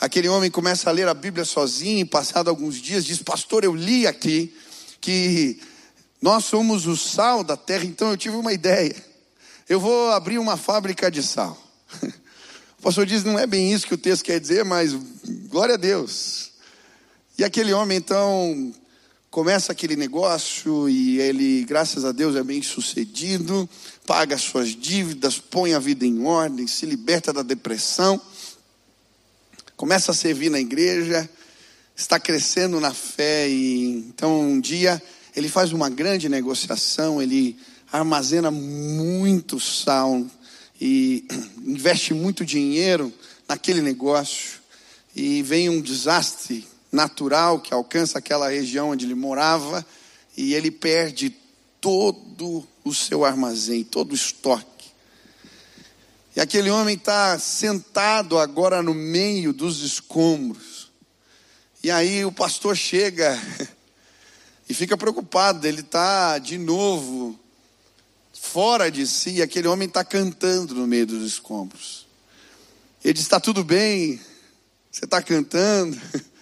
Aquele 0.00 0.28
homem 0.28 0.50
começa 0.50 0.88
a 0.88 0.92
ler 0.92 1.08
a 1.08 1.14
Bíblia 1.14 1.44
sozinho, 1.44 2.00
e 2.00 2.04
passado 2.04 2.48
alguns 2.48 2.76
dias 2.76 3.04
diz: 3.04 3.22
"Pastor, 3.22 3.64
eu 3.64 3.74
li 3.74 4.06
aqui 4.06 4.54
que 5.00 5.60
nós 6.20 6.44
somos 6.44 6.86
o 6.86 6.96
sal 6.96 7.44
da 7.44 7.56
terra, 7.56 7.84
então 7.84 8.10
eu 8.10 8.16
tive 8.16 8.36
uma 8.36 8.52
ideia. 8.52 8.94
Eu 9.68 9.80
vou 9.80 10.10
abrir 10.12 10.38
uma 10.38 10.56
fábrica 10.56 11.10
de 11.10 11.22
sal." 11.22 11.56
O 12.78 12.82
pastor 12.86 13.06
diz: 13.06 13.24
"Não 13.24 13.38
é 13.38 13.46
bem 13.46 13.72
isso 13.72 13.86
que 13.86 13.94
o 13.94 13.98
texto 13.98 14.22
quer 14.22 14.38
dizer, 14.38 14.64
mas 14.64 14.92
glória 15.48 15.74
a 15.74 15.78
Deus." 15.78 16.52
E 17.38 17.42
aquele 17.42 17.72
homem 17.72 17.98
então 17.98 18.72
começa 19.36 19.70
aquele 19.70 19.96
negócio 19.96 20.88
e 20.88 21.20
ele, 21.20 21.62
graças 21.64 22.06
a 22.06 22.10
Deus, 22.10 22.34
é 22.36 22.42
bem 22.42 22.62
sucedido, 22.62 23.68
paga 24.06 24.38
suas 24.38 24.70
dívidas, 24.70 25.38
põe 25.38 25.74
a 25.74 25.78
vida 25.78 26.06
em 26.06 26.24
ordem, 26.24 26.66
se 26.66 26.86
liberta 26.86 27.34
da 27.34 27.42
depressão, 27.42 28.18
começa 29.76 30.10
a 30.10 30.14
servir 30.14 30.48
na 30.48 30.58
igreja, 30.58 31.28
está 31.94 32.18
crescendo 32.18 32.80
na 32.80 32.94
fé 32.94 33.46
e 33.46 34.06
então 34.08 34.40
um 34.40 34.58
dia 34.58 35.02
ele 35.36 35.50
faz 35.50 35.70
uma 35.70 35.90
grande 35.90 36.30
negociação, 36.30 37.20
ele 37.20 37.58
armazena 37.92 38.50
muito 38.50 39.60
sal 39.60 40.24
e 40.80 41.26
investe 41.62 42.14
muito 42.14 42.42
dinheiro 42.42 43.12
naquele 43.46 43.82
negócio 43.82 44.60
e 45.14 45.42
vem 45.42 45.68
um 45.68 45.82
desastre 45.82 46.66
natural 46.90 47.60
que 47.60 47.74
alcança 47.74 48.18
aquela 48.18 48.48
região 48.48 48.90
onde 48.90 49.04
ele 49.04 49.14
morava 49.14 49.84
e 50.36 50.54
ele 50.54 50.70
perde 50.70 51.34
todo 51.80 52.66
o 52.84 52.94
seu 52.94 53.24
armazém, 53.24 53.84
todo 53.84 54.12
o 54.12 54.14
estoque. 54.14 54.90
E 56.34 56.40
aquele 56.40 56.68
homem 56.68 56.96
está 56.96 57.38
sentado 57.38 58.38
agora 58.38 58.82
no 58.82 58.92
meio 58.92 59.52
dos 59.52 59.80
escombros. 59.80 60.90
E 61.82 61.90
aí 61.90 62.24
o 62.24 62.32
pastor 62.32 62.76
chega 62.76 63.40
e 64.68 64.74
fica 64.74 64.96
preocupado, 64.96 65.66
ele 65.66 65.80
está 65.80 66.38
de 66.38 66.58
novo 66.58 67.38
fora 68.38 68.90
de 68.90 69.06
si, 69.06 69.36
e 69.36 69.42
aquele 69.42 69.66
homem 69.66 69.88
está 69.88 70.04
cantando 70.04 70.74
no 70.74 70.86
meio 70.86 71.06
dos 71.06 71.26
escombros. 71.26 72.06
Ele 73.02 73.14
diz: 73.14 73.22
Está 73.22 73.40
tudo 73.40 73.64
bem, 73.64 74.20
você 74.90 75.04
está 75.04 75.22
cantando. 75.22 76.00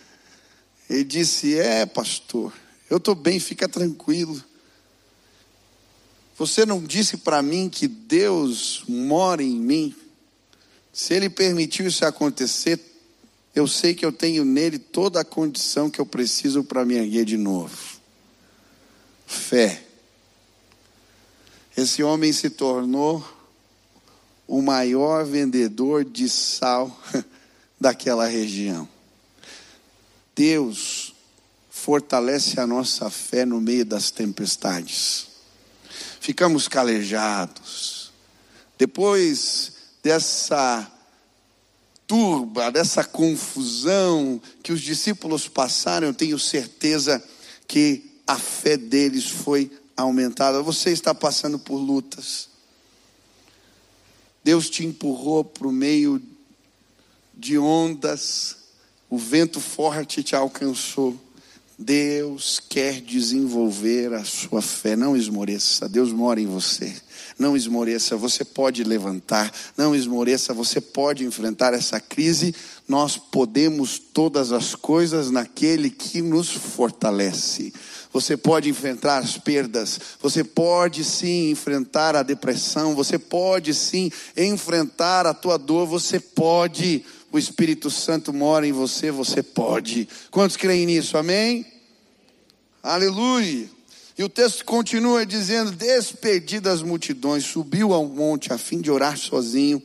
Ele 0.88 1.04
disse: 1.04 1.58
É, 1.58 1.86
pastor, 1.86 2.52
eu 2.90 2.98
estou 2.98 3.14
bem, 3.14 3.40
fica 3.40 3.68
tranquilo. 3.68 4.42
Você 6.36 6.66
não 6.66 6.82
disse 6.82 7.18
para 7.18 7.42
mim 7.42 7.68
que 7.68 7.86
Deus 7.86 8.84
mora 8.88 9.42
em 9.42 9.54
mim? 9.54 9.94
Se 10.92 11.14
Ele 11.14 11.30
permitiu 11.30 11.86
isso 11.86 12.04
acontecer, 12.04 12.80
eu 13.54 13.68
sei 13.68 13.94
que 13.94 14.04
eu 14.04 14.12
tenho 14.12 14.44
nele 14.44 14.78
toda 14.78 15.20
a 15.20 15.24
condição 15.24 15.88
que 15.88 16.00
eu 16.00 16.06
preciso 16.06 16.64
para 16.64 16.84
me 16.84 16.94
erguer 16.94 17.24
de 17.24 17.36
novo. 17.36 18.00
Fé. 19.26 19.84
Esse 21.76 22.02
homem 22.02 22.32
se 22.32 22.50
tornou 22.50 23.24
o 24.46 24.60
maior 24.60 25.24
vendedor 25.24 26.04
de 26.04 26.28
sal 26.28 27.00
daquela 27.80 28.26
região. 28.26 28.88
Deus 30.34 31.14
fortalece 31.70 32.58
a 32.58 32.66
nossa 32.66 33.10
fé 33.10 33.44
no 33.44 33.60
meio 33.60 33.84
das 33.84 34.10
tempestades. 34.10 35.26
Ficamos 36.20 36.66
calejados. 36.66 38.10
Depois 38.78 39.72
dessa 40.02 40.90
turba, 42.06 42.70
dessa 42.70 43.04
confusão 43.04 44.40
que 44.62 44.72
os 44.72 44.80
discípulos 44.80 45.48
passaram, 45.48 46.06
eu 46.06 46.14
tenho 46.14 46.38
certeza 46.38 47.22
que 47.66 48.20
a 48.26 48.38
fé 48.38 48.76
deles 48.76 49.28
foi 49.28 49.70
aumentada. 49.96 50.62
Você 50.62 50.90
está 50.90 51.14
passando 51.14 51.58
por 51.58 51.76
lutas. 51.76 52.48
Deus 54.42 54.68
te 54.68 54.84
empurrou 54.84 55.44
para 55.44 55.68
o 55.68 55.72
meio 55.72 56.20
de 57.34 57.58
ondas 57.58 58.63
o 59.08 59.18
vento 59.18 59.60
forte 59.60 60.22
te 60.22 60.34
alcançou. 60.34 61.18
Deus 61.78 62.60
quer 62.68 63.00
desenvolver 63.00 64.12
a 64.14 64.24
sua 64.24 64.62
fé. 64.62 64.94
Não 64.94 65.16
esmoreça. 65.16 65.88
Deus 65.88 66.12
mora 66.12 66.40
em 66.40 66.46
você. 66.46 66.94
Não 67.38 67.56
esmoreça. 67.56 68.16
Você 68.16 68.44
pode 68.44 68.84
levantar. 68.84 69.52
Não 69.76 69.94
esmoreça. 69.94 70.54
Você 70.54 70.80
pode 70.80 71.24
enfrentar 71.24 71.74
essa 71.74 71.98
crise. 71.98 72.54
Nós 72.86 73.16
podemos 73.16 73.98
todas 73.98 74.52
as 74.52 74.74
coisas 74.74 75.30
naquele 75.30 75.90
que 75.90 76.22
nos 76.22 76.50
fortalece. 76.50 77.72
Você 78.14 78.36
pode 78.36 78.68
enfrentar 78.70 79.18
as 79.18 79.36
perdas, 79.36 79.98
você 80.22 80.44
pode 80.44 81.02
sim 81.02 81.50
enfrentar 81.50 82.14
a 82.14 82.22
depressão, 82.22 82.94
você 82.94 83.18
pode 83.18 83.74
sim 83.74 84.08
enfrentar 84.36 85.26
a 85.26 85.34
tua 85.34 85.58
dor, 85.58 85.84
você 85.84 86.20
pode 86.20 87.04
o 87.34 87.38
Espírito 87.38 87.90
Santo 87.90 88.32
mora 88.32 88.64
em 88.64 88.70
você, 88.70 89.10
você 89.10 89.42
pode. 89.42 90.08
Quantos 90.30 90.56
creem 90.56 90.86
nisso? 90.86 91.18
Amém? 91.18 91.66
Aleluia. 92.80 93.68
E 94.16 94.22
o 94.22 94.28
texto 94.28 94.64
continua 94.64 95.26
dizendo: 95.26 95.72
Despedidas 95.72 96.80
multidões, 96.80 97.44
subiu 97.44 97.92
ao 97.92 98.06
monte 98.06 98.52
a 98.52 98.56
fim 98.56 98.80
de 98.80 98.88
orar 98.88 99.18
sozinho, 99.18 99.82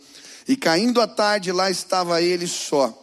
e 0.48 0.56
caindo 0.56 1.02
a 1.02 1.08
tarde, 1.08 1.52
lá 1.52 1.72
estava 1.72 2.22
ele 2.22 2.46
só. 2.46 2.96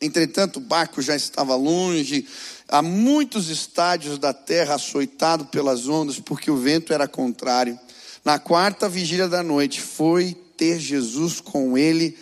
Entretanto, 0.00 0.56
o 0.56 0.60
barco 0.60 1.02
já 1.02 1.14
estava 1.14 1.54
longe, 1.54 2.26
a 2.66 2.80
muitos 2.80 3.50
estádios 3.50 4.18
da 4.18 4.32
terra, 4.32 4.76
açoitado 4.76 5.44
pelas 5.44 5.86
ondas, 5.86 6.18
porque 6.18 6.50
o 6.50 6.56
vento 6.56 6.94
era 6.94 7.06
contrário. 7.06 7.78
Na 8.24 8.38
quarta 8.38 8.88
vigília 8.88 9.28
da 9.28 9.42
noite, 9.42 9.82
foi 9.82 10.34
ter 10.56 10.80
Jesus 10.80 11.42
com 11.42 11.76
ele, 11.76 12.16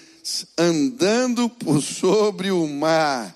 andando 0.56 1.48
por 1.48 1.82
sobre 1.82 2.50
o 2.50 2.66
mar. 2.66 3.34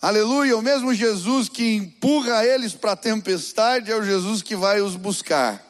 Aleluia, 0.00 0.56
o 0.56 0.62
mesmo 0.62 0.94
Jesus 0.94 1.48
que 1.48 1.74
empurra 1.74 2.44
eles 2.44 2.74
para 2.74 2.92
a 2.92 2.96
tempestade 2.96 3.90
é 3.90 3.96
o 3.96 4.04
Jesus 4.04 4.42
que 4.42 4.54
vai 4.54 4.80
os 4.80 4.94
buscar. 4.94 5.64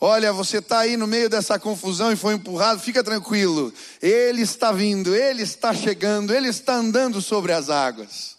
Olha, 0.00 0.32
você 0.32 0.58
está 0.58 0.80
aí 0.80 0.96
no 0.96 1.06
meio 1.06 1.28
dessa 1.28 1.58
confusão 1.58 2.12
e 2.12 2.16
foi 2.16 2.34
empurrado, 2.34 2.80
fica 2.80 3.04
tranquilo. 3.04 3.72
Ele 4.00 4.42
está 4.42 4.72
vindo, 4.72 5.14
ele 5.14 5.42
está 5.42 5.72
chegando, 5.72 6.34
ele 6.34 6.48
está 6.48 6.74
andando 6.74 7.22
sobre 7.22 7.52
as 7.52 7.70
águas. 7.70 8.36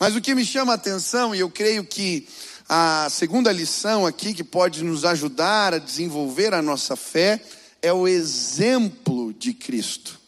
Mas 0.00 0.16
o 0.16 0.20
que 0.20 0.34
me 0.34 0.44
chama 0.44 0.72
a 0.72 0.76
atenção, 0.76 1.34
e 1.34 1.40
eu 1.40 1.50
creio 1.50 1.84
que 1.84 2.26
a 2.68 3.08
segunda 3.10 3.52
lição 3.52 4.04
aqui, 4.04 4.34
que 4.34 4.42
pode 4.42 4.82
nos 4.82 5.04
ajudar 5.04 5.74
a 5.74 5.78
desenvolver 5.78 6.52
a 6.52 6.62
nossa 6.62 6.96
fé, 6.96 7.40
é 7.82 7.92
o 7.92 8.08
exemplo 8.08 9.32
de 9.32 9.52
Cristo. 9.52 10.20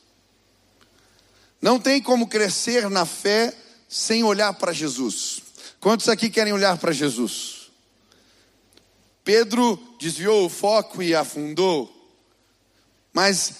Não 1.60 1.80
tem 1.80 2.00
como 2.00 2.28
crescer 2.28 2.88
na 2.88 3.04
fé 3.04 3.56
sem 3.88 4.22
olhar 4.22 4.52
para 4.54 4.72
Jesus. 4.72 5.42
Quantos 5.80 6.08
aqui 6.08 6.30
querem 6.30 6.52
olhar 6.52 6.78
para 6.78 6.92
Jesus? 6.92 7.70
Pedro 9.24 9.78
desviou 9.98 10.46
o 10.46 10.48
foco 10.48 11.02
e 11.02 11.14
afundou. 11.14 11.94
Mas 13.12 13.52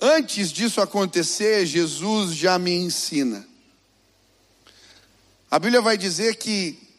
antes 0.00 0.52
disso 0.52 0.80
acontecer, 0.80 1.64
Jesus 1.66 2.34
já 2.34 2.58
me 2.58 2.72
ensina. 2.72 3.46
A 5.50 5.58
Bíblia 5.58 5.80
vai 5.80 5.96
dizer 5.96 6.36
que 6.36 6.89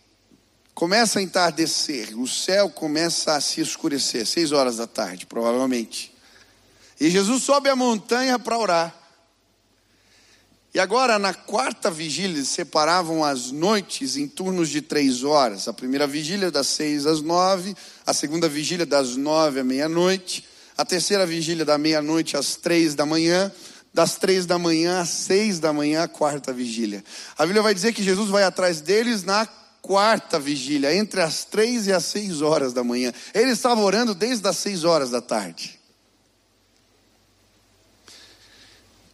começa 0.74 1.20
a 1.20 1.22
entardecer, 1.22 2.18
o 2.20 2.28
céu 2.28 2.70
começa 2.70 3.36
a 3.36 3.42
se 3.42 3.62
escurecer, 3.62 4.25
seis 4.25 4.51
horas 4.51 4.78
da 4.78 4.88
tarde, 4.88 5.25
provavelmente. 5.25 6.13
E 7.00 7.10
Jesus 7.10 7.44
sobe 7.44 7.70
a 7.70 7.75
montanha 7.75 8.38
para 8.38 8.58
orar. 8.58 8.96
E 10.74 10.80
agora, 10.80 11.20
na 11.20 11.34
quarta 11.34 11.92
vigília, 11.92 12.42
separavam 12.46 13.25
as 13.25 13.51
noites 13.51 14.16
em 14.16 14.25
turnos 14.25 14.70
de 14.70 14.82
três 14.82 15.22
horas. 15.24 15.68
A 15.68 15.74
primeira 15.74 16.08
vigília 16.08 16.50
das 16.50 16.68
seis 16.68 17.06
às 17.06 17.22
nove, 17.22 17.75
a 18.06 18.13
segunda 18.13 18.48
vigília 18.48 18.86
das 18.86 19.18
nove 19.18 19.60
à 19.60 19.63
meia-noite, 19.66 20.46
a 20.78 20.86
terceira 20.86 21.25
vigília 21.25 21.66
da 21.66 21.78
meia-noite 21.78 22.38
às 22.38 22.56
três 22.56 22.96
da 22.96 23.06
manhã, 23.06 23.51
das 23.94 24.16
três 24.16 24.46
da 24.46 24.58
manhã 24.58 25.01
às 25.01 25.10
seis 25.10 25.60
da 25.60 25.74
manhã, 25.74 26.04
a 26.04 26.08
quarta 26.08 26.54
vigília. 26.54 27.04
A 27.38 27.46
Bíblia 27.46 27.62
vai 27.62 27.74
dizer 27.74 27.92
que 27.92 28.01
Jesus 28.01 28.30
vai 28.30 28.44
atrás 28.44 28.80
deles 28.80 29.24
na 29.24 29.46
quarta 29.82 30.40
vigília, 30.40 30.96
entre 30.96 31.22
as 31.22 31.44
três 31.44 31.88
e 31.88 31.92
as 31.92 32.06
seis 32.06 32.42
horas 32.42 32.74
da 32.74 32.84
manhã. 32.84 33.12
Ele 33.34 33.52
estava 33.52 33.82
orando 33.82 34.14
desde 34.14 34.48
as 34.48 34.58
seis 34.58 34.84
horas 34.84 35.10
da 35.10 35.22
tarde. 35.22 35.80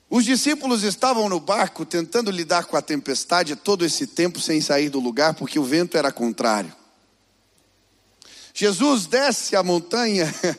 Os 0.10 0.24
discípulos 0.24 0.84
estavam 0.84 1.28
no 1.28 1.40
barco 1.40 1.86
tentando 1.86 2.32
lidar 2.32 2.66
com 2.66 2.78
a 2.78 2.82
tempestade 2.82 3.56
todo 3.56 3.84
esse 3.84 4.08
tempo 4.08 4.40
sem 4.40 4.62
sair 4.62 4.90
do 4.90 5.00
lugar, 5.00 5.34
porque 5.34 5.60
o 5.60 5.64
vento 5.64 5.98
era 5.98 6.12
contrário. 6.12 6.74
Jesus 8.54 9.06
desce 9.06 9.56
a 9.56 9.62
montanha 9.62 10.34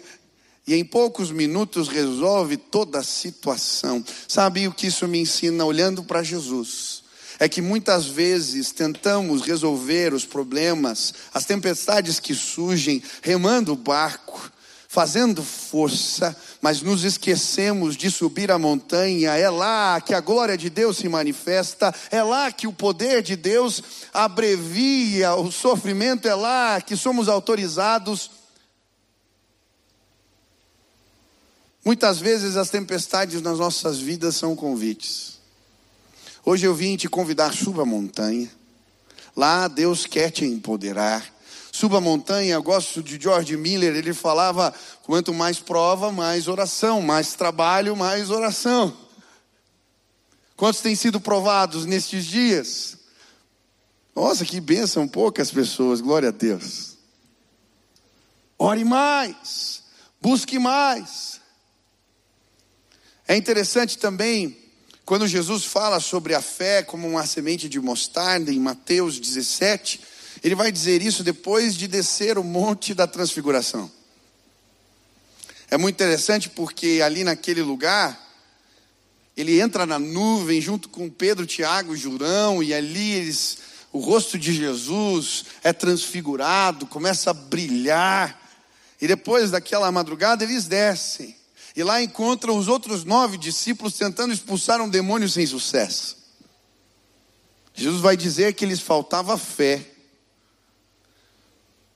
e 0.66 0.74
em 0.74 0.84
poucos 0.84 1.30
minutos 1.30 1.88
resolve 1.88 2.56
toda 2.56 2.98
a 2.98 3.02
situação. 3.02 4.04
Sabe 4.28 4.68
o 4.68 4.72
que 4.72 4.86
isso 4.86 5.08
me 5.08 5.18
ensina 5.18 5.64
olhando 5.64 6.04
para 6.04 6.22
Jesus? 6.22 6.97
É 7.38 7.48
que 7.48 7.62
muitas 7.62 8.06
vezes 8.06 8.72
tentamos 8.72 9.42
resolver 9.42 10.12
os 10.12 10.24
problemas, 10.24 11.14
as 11.32 11.44
tempestades 11.44 12.18
que 12.18 12.34
surgem, 12.34 13.02
remando 13.22 13.72
o 13.72 13.76
barco, 13.76 14.50
fazendo 14.88 15.44
força, 15.44 16.34
mas 16.62 16.80
nos 16.82 17.04
esquecemos 17.04 17.96
de 17.96 18.10
subir 18.10 18.50
a 18.50 18.58
montanha. 18.58 19.36
É 19.36 19.48
lá 19.50 20.00
que 20.00 20.14
a 20.14 20.20
glória 20.20 20.56
de 20.56 20.68
Deus 20.68 20.96
se 20.96 21.08
manifesta, 21.08 21.94
é 22.10 22.22
lá 22.22 22.50
que 22.50 22.66
o 22.66 22.72
poder 22.72 23.22
de 23.22 23.36
Deus 23.36 23.82
abrevia 24.12 25.34
o 25.34 25.52
sofrimento, 25.52 26.26
é 26.26 26.34
lá 26.34 26.80
que 26.80 26.96
somos 26.96 27.28
autorizados. 27.28 28.30
Muitas 31.84 32.18
vezes 32.18 32.56
as 32.56 32.70
tempestades 32.70 33.40
nas 33.40 33.58
nossas 33.58 33.98
vidas 33.98 34.36
são 34.36 34.56
convites. 34.56 35.37
Hoje 36.50 36.66
eu 36.66 36.74
vim 36.74 36.96
te 36.96 37.10
convidar, 37.10 37.52
suba 37.52 37.82
a 37.82 37.84
montanha. 37.84 38.50
Lá 39.36 39.68
Deus 39.68 40.06
quer 40.06 40.30
te 40.30 40.46
empoderar. 40.46 41.22
Suba 41.70 41.98
a 41.98 42.00
montanha, 42.00 42.54
eu 42.54 42.62
gosto 42.62 43.02
de 43.02 43.20
George 43.20 43.54
Miller, 43.54 43.94
ele 43.94 44.14
falava: 44.14 44.72
quanto 45.02 45.34
mais 45.34 45.58
prova, 45.58 46.10
mais 46.10 46.48
oração, 46.48 47.02
mais 47.02 47.34
trabalho, 47.34 47.94
mais 47.94 48.30
oração. 48.30 48.96
Quantos 50.56 50.80
têm 50.80 50.94
sido 50.94 51.20
provados 51.20 51.84
nestes 51.84 52.24
dias? 52.24 52.96
Nossa, 54.16 54.42
que 54.42 54.58
bênção, 54.58 55.06
poucas 55.06 55.50
pessoas, 55.50 56.00
glória 56.00 56.30
a 56.30 56.32
Deus. 56.32 56.96
Ore 58.58 58.84
mais, 58.84 59.82
busque 60.18 60.58
mais. 60.58 61.42
É 63.26 63.36
interessante 63.36 63.98
também 63.98 64.57
quando 65.08 65.26
Jesus 65.26 65.64
fala 65.64 66.00
sobre 66.00 66.34
a 66.34 66.42
fé 66.42 66.82
como 66.82 67.08
uma 67.08 67.26
semente 67.26 67.66
de 67.66 67.80
mostarda 67.80 68.52
em 68.52 68.60
Mateus 68.60 69.18
17, 69.18 70.02
ele 70.44 70.54
vai 70.54 70.70
dizer 70.70 71.00
isso 71.00 71.24
depois 71.24 71.74
de 71.74 71.88
descer 71.88 72.36
o 72.36 72.44
monte 72.44 72.92
da 72.92 73.06
transfiguração. 73.06 73.90
É 75.70 75.78
muito 75.78 75.94
interessante 75.94 76.50
porque 76.50 77.00
ali 77.02 77.24
naquele 77.24 77.62
lugar, 77.62 78.20
ele 79.34 79.58
entra 79.58 79.86
na 79.86 79.98
nuvem 79.98 80.60
junto 80.60 80.90
com 80.90 81.08
Pedro, 81.08 81.46
Tiago 81.46 81.94
e 81.94 81.98
Jurão, 81.98 82.62
e 82.62 82.74
ali 82.74 83.12
eles, 83.12 83.56
o 83.90 84.00
rosto 84.00 84.38
de 84.38 84.52
Jesus 84.52 85.46
é 85.64 85.72
transfigurado, 85.72 86.84
começa 86.84 87.30
a 87.30 87.32
brilhar, 87.32 88.38
e 89.00 89.08
depois 89.08 89.50
daquela 89.50 89.90
madrugada 89.90 90.44
eles 90.44 90.66
descem, 90.66 91.34
e 91.78 91.82
lá 91.84 92.02
encontram 92.02 92.58
os 92.58 92.66
outros 92.66 93.04
nove 93.04 93.38
discípulos 93.38 93.94
tentando 93.94 94.34
expulsar 94.34 94.80
um 94.80 94.88
demônio 94.88 95.28
sem 95.28 95.46
sucesso. 95.46 96.16
Jesus 97.72 98.00
vai 98.00 98.16
dizer 98.16 98.54
que 98.54 98.66
lhes 98.66 98.80
faltava 98.80 99.38
fé. 99.38 99.86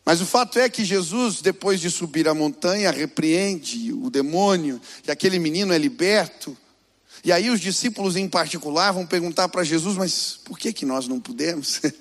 Mas 0.04 0.20
o 0.20 0.24
fato 0.24 0.56
é 0.60 0.68
que 0.68 0.84
Jesus, 0.84 1.42
depois 1.42 1.80
de 1.80 1.90
subir 1.90 2.28
a 2.28 2.34
montanha, 2.34 2.92
repreende 2.92 3.92
o 3.92 4.08
demônio, 4.08 4.80
e 5.04 5.10
aquele 5.10 5.40
menino 5.40 5.72
é 5.72 5.78
liberto. 5.78 6.56
E 7.24 7.32
aí 7.32 7.50
os 7.50 7.60
discípulos 7.60 8.14
em 8.14 8.28
particular 8.28 8.92
vão 8.92 9.04
perguntar 9.04 9.48
para 9.48 9.64
Jesus, 9.64 9.96
mas 9.96 10.38
por 10.44 10.60
que 10.60 10.72
que 10.72 10.86
nós 10.86 11.08
não 11.08 11.18
podemos? 11.18 11.80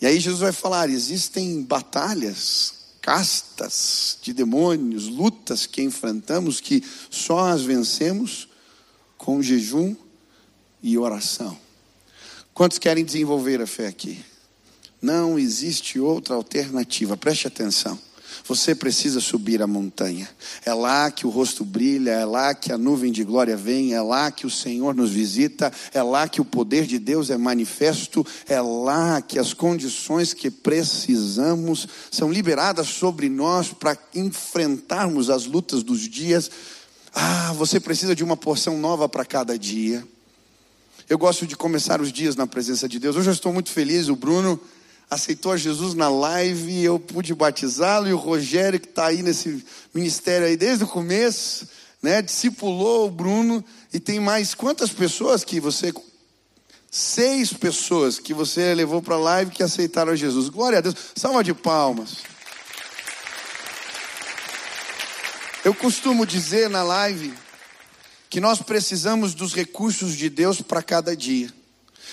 E 0.00 0.06
aí 0.06 0.20
Jesus 0.20 0.40
vai 0.40 0.52
falar: 0.52 0.88
existem 0.88 1.60
batalhas, 1.60 2.77
castas 3.08 4.18
de 4.20 4.34
demônios, 4.34 5.08
lutas 5.08 5.64
que 5.64 5.80
enfrentamos 5.80 6.60
que 6.60 6.84
só 7.08 7.48
as 7.48 7.62
vencemos 7.62 8.46
com 9.16 9.42
jejum 9.42 9.96
e 10.82 10.98
oração. 10.98 11.58
Quantos 12.52 12.78
querem 12.78 13.02
desenvolver 13.02 13.62
a 13.62 13.66
fé 13.66 13.86
aqui? 13.86 14.22
Não 15.00 15.38
existe 15.38 15.98
outra 15.98 16.34
alternativa, 16.34 17.16
preste 17.16 17.46
atenção. 17.46 17.98
Você 18.46 18.74
precisa 18.74 19.20
subir 19.20 19.62
a 19.62 19.66
montanha. 19.66 20.28
É 20.64 20.72
lá 20.72 21.10
que 21.10 21.26
o 21.26 21.30
rosto 21.30 21.64
brilha, 21.64 22.10
é 22.10 22.24
lá 22.24 22.54
que 22.54 22.72
a 22.72 22.78
nuvem 22.78 23.12
de 23.12 23.24
glória 23.24 23.56
vem, 23.56 23.94
é 23.94 24.00
lá 24.00 24.30
que 24.30 24.46
o 24.46 24.50
Senhor 24.50 24.94
nos 24.94 25.10
visita, 25.10 25.72
é 25.92 26.02
lá 26.02 26.28
que 26.28 26.40
o 26.40 26.44
poder 26.44 26.86
de 26.86 26.98
Deus 26.98 27.30
é 27.30 27.36
manifesto, 27.36 28.26
é 28.46 28.60
lá 28.60 29.20
que 29.20 29.38
as 29.38 29.52
condições 29.52 30.32
que 30.32 30.50
precisamos 30.50 31.86
são 32.10 32.30
liberadas 32.30 32.88
sobre 32.88 33.28
nós 33.28 33.72
para 33.72 33.96
enfrentarmos 34.14 35.30
as 35.30 35.44
lutas 35.44 35.82
dos 35.82 36.00
dias. 36.00 36.50
Ah, 37.14 37.52
você 37.54 37.80
precisa 37.80 38.14
de 38.14 38.22
uma 38.22 38.36
porção 38.36 38.78
nova 38.78 39.08
para 39.08 39.24
cada 39.24 39.58
dia. 39.58 40.06
Eu 41.08 41.16
gosto 41.16 41.46
de 41.46 41.56
começar 41.56 42.00
os 42.00 42.12
dias 42.12 42.36
na 42.36 42.46
presença 42.46 42.86
de 42.86 42.98
Deus. 42.98 43.16
Hoje 43.16 43.30
eu 43.30 43.32
estou 43.32 43.52
muito 43.52 43.70
feliz, 43.70 44.08
o 44.08 44.16
Bruno 44.16 44.60
aceitou 45.10 45.52
a 45.52 45.56
Jesus 45.56 45.94
na 45.94 46.08
live 46.08 46.70
e 46.70 46.84
eu 46.84 46.98
pude 46.98 47.34
batizá-lo. 47.34 48.08
E 48.08 48.12
o 48.12 48.18
Rogério, 48.18 48.78
que 48.78 48.88
está 48.88 49.06
aí 49.06 49.22
nesse 49.22 49.64
ministério 49.94 50.46
aí 50.46 50.56
desde 50.56 50.84
o 50.84 50.88
começo, 50.88 51.66
né, 52.02 52.20
discipulou 52.20 53.06
o 53.06 53.10
Bruno. 53.10 53.64
E 53.92 53.98
tem 53.98 54.20
mais 54.20 54.54
quantas 54.54 54.90
pessoas 54.90 55.44
que 55.44 55.60
você. 55.60 55.92
Seis 56.90 57.52
pessoas 57.52 58.18
que 58.18 58.32
você 58.32 58.74
levou 58.74 59.02
para 59.02 59.14
a 59.14 59.18
live 59.18 59.50
que 59.50 59.62
aceitaram 59.62 60.12
a 60.12 60.16
Jesus. 60.16 60.48
Glória 60.48 60.78
a 60.78 60.80
Deus. 60.80 60.94
Salva 61.14 61.44
de 61.44 61.52
palmas. 61.52 62.18
Eu 65.64 65.74
costumo 65.74 66.24
dizer 66.24 66.70
na 66.70 66.82
live 66.82 67.34
que 68.30 68.40
nós 68.40 68.62
precisamos 68.62 69.34
dos 69.34 69.54
recursos 69.54 70.16
de 70.16 70.30
Deus 70.30 70.62
para 70.62 70.82
cada 70.82 71.14
dia. 71.14 71.52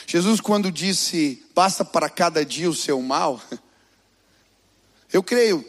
Jesus, 0.08 0.40
quando 0.42 0.72
disse, 0.72 1.44
basta 1.54 1.84
para 1.84 2.10
cada 2.10 2.46
dia 2.46 2.70
o 2.70 2.76
seu 2.76 3.02
mal, 3.02 3.42
eu 5.12 5.24
creio 5.24 5.66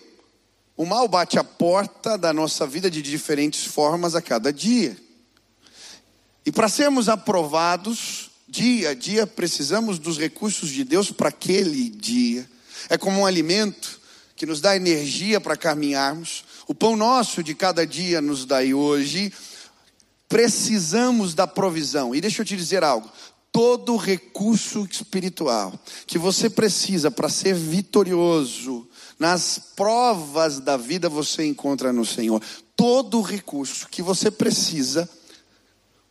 O 0.76 0.84
mal 0.84 1.08
bate 1.08 1.38
a 1.38 1.44
porta 1.44 2.18
da 2.18 2.34
nossa 2.34 2.66
vida 2.66 2.90
de 2.90 3.00
diferentes 3.00 3.64
formas 3.64 4.14
a 4.14 4.20
cada 4.20 4.52
dia. 4.52 4.94
E 6.44 6.52
para 6.52 6.68
sermos 6.68 7.08
aprovados, 7.08 8.30
dia 8.46 8.90
a 8.90 8.94
dia, 8.94 9.26
precisamos 9.26 9.98
dos 9.98 10.18
recursos 10.18 10.68
de 10.68 10.84
Deus 10.84 11.10
para 11.10 11.30
aquele 11.30 11.88
dia. 11.88 12.48
É 12.90 12.98
como 12.98 13.20
um 13.20 13.26
alimento 13.26 13.98
que 14.36 14.44
nos 14.44 14.60
dá 14.60 14.76
energia 14.76 15.40
para 15.40 15.56
caminharmos. 15.56 16.44
O 16.68 16.74
pão 16.74 16.94
nosso 16.94 17.42
de 17.42 17.54
cada 17.54 17.86
dia 17.86 18.20
nos 18.20 18.44
dai 18.44 18.74
hoje. 18.74 19.32
Precisamos 20.28 21.32
da 21.32 21.46
provisão. 21.46 22.14
E 22.14 22.20
deixa 22.20 22.42
eu 22.42 22.46
te 22.46 22.54
dizer 22.54 22.84
algo: 22.84 23.10
todo 23.56 23.96
recurso 23.96 24.84
espiritual 24.84 25.72
que 26.06 26.18
você 26.18 26.50
precisa 26.50 27.10
para 27.10 27.30
ser 27.30 27.54
vitorioso 27.54 28.86
nas 29.18 29.58
provas 29.74 30.60
da 30.60 30.76
vida 30.76 31.08
você 31.08 31.46
encontra 31.46 31.90
no 31.90 32.04
Senhor. 32.04 32.42
Todo 32.76 33.22
recurso 33.22 33.88
que 33.88 34.02
você 34.02 34.30
precisa 34.30 35.08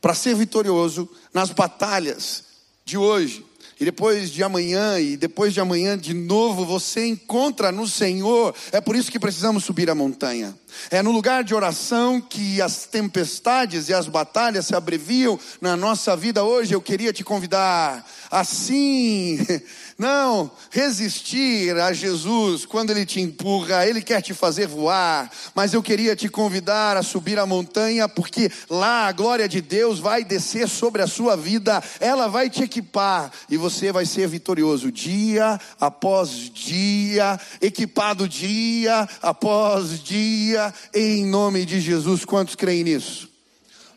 para 0.01 0.15
ser 0.15 0.34
vitorioso 0.34 1.08
nas 1.31 1.51
batalhas 1.51 2.45
de 2.84 2.97
hoje, 2.97 3.45
e 3.80 3.84
depois 3.84 4.32
de 4.32 4.42
amanhã, 4.42 5.00
e 5.00 5.18
depois 5.18 5.54
de 5.54 5.60
amanhã 5.60 5.98
de 5.98 6.14
novo, 6.14 6.64
você 6.66 7.06
encontra 7.08 7.74
no 7.74 7.86
Senhor. 7.86 8.56
É 8.72 8.80
por 8.80 8.96
isso 8.96 9.12
que 9.12 9.20
precisamos 9.20 9.66
subir 9.66 9.90
a 9.90 9.96
montanha. 9.96 10.58
É 10.90 11.02
no 11.02 11.12
lugar 11.12 11.44
de 11.44 11.54
oração 11.54 12.22
que 12.22 12.62
as 12.62 12.86
tempestades 12.86 13.90
e 13.90 13.94
as 13.94 14.08
batalhas 14.08 14.68
se 14.68 14.76
abreviam 14.76 15.38
na 15.60 15.76
nossa 15.76 16.16
vida 16.16 16.44
hoje. 16.44 16.74
Eu 16.74 16.82
queria 16.82 17.12
te 17.12 17.24
convidar 17.24 18.06
assim, 18.32 19.40
não 19.97 20.51
resistir 20.71 21.75
a 21.77 21.93
Jesus 21.93 22.65
quando 22.65 22.89
Ele 22.89 23.05
te 23.05 23.21
empurra, 23.21 23.86
Ele 23.86 24.01
quer 24.01 24.21
te 24.21 24.34
fazer 24.34 24.67
voar, 24.67 25.31
mas 25.53 25.73
eu 25.73 25.81
queria 25.81 26.15
te 26.15 26.27
convidar 26.27 26.97
a 26.97 27.03
subir 27.03 27.39
a 27.39 27.45
montanha, 27.45 28.10
porque 28.10 28.51
lá 28.69 29.08
a 29.08 29.12
glória 29.12 29.47
de 29.47 29.62
Deus 29.62 29.99
vai 29.99 30.23
descer 30.23 30.67
sobre 30.67 31.01
a 31.01 31.08
sua 31.08 31.38
vida, 31.38 31.81
ela 31.99 32.27
vai 32.27 32.49
te 32.49 32.63
equipar 32.63 33.31
e 33.49 33.55
você 33.55 33.91
vai 33.91 34.05
ser 34.05 34.27
vitorioso 34.27 34.91
dia 34.91 35.60
após 35.79 36.49
dia, 36.53 37.39
equipado 37.62 38.27
dia 38.27 39.08
após 39.21 40.03
dia, 40.03 40.73
em 40.93 41.25
nome 41.25 41.65
de 41.65 41.79
Jesus. 41.79 42.25
Quantos 42.25 42.55
creem 42.55 42.84
nisso? 42.84 43.29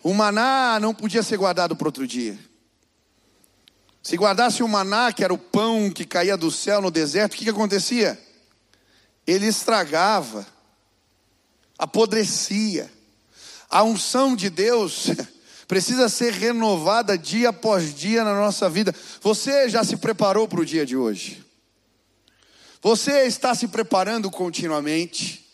O 0.03 0.15
maná 0.15 0.79
não 0.81 0.95
podia 0.95 1.23
ser 1.23 1.37
guardado 1.37 1.75
para 1.75 1.89
outro 1.89 2.07
dia. 2.07 2.48
Se 4.09 4.17
guardasse 4.17 4.63
o 4.63 4.69
maná, 4.69 5.13
que 5.13 5.23
era 5.23 5.35
o 5.35 5.37
pão 5.37 5.91
que 5.91 6.07
caía 6.07 6.35
do 6.35 6.51
céu 6.51 6.81
no 6.81 6.91
deserto, 6.91 7.35
o 7.35 7.37
que, 7.37 7.45
que 7.45 7.51
acontecia? 7.51 8.19
Ele 9.27 9.45
estragava, 9.45 10.47
apodrecia. 11.79 12.91
A 13.69 13.83
unção 13.83 14.35
de 14.35 14.49
Deus 14.49 15.09
precisa 15.69 16.09
ser 16.09 16.33
renovada 16.33 17.19
dia 17.19 17.51
após 17.51 17.95
dia 17.95 18.25
na 18.25 18.33
nossa 18.35 18.71
vida. 18.71 18.95
Você 19.21 19.69
já 19.69 19.85
se 19.85 19.99
preparou 19.99 20.49
para 20.49 20.61
o 20.61 20.65
dia 20.65 20.87
de 20.87 20.97
hoje? 20.97 21.45
Você 22.81 23.27
está 23.27 23.55
se 23.55 23.69
preparando 23.69 24.31
continuamente? 24.31 25.48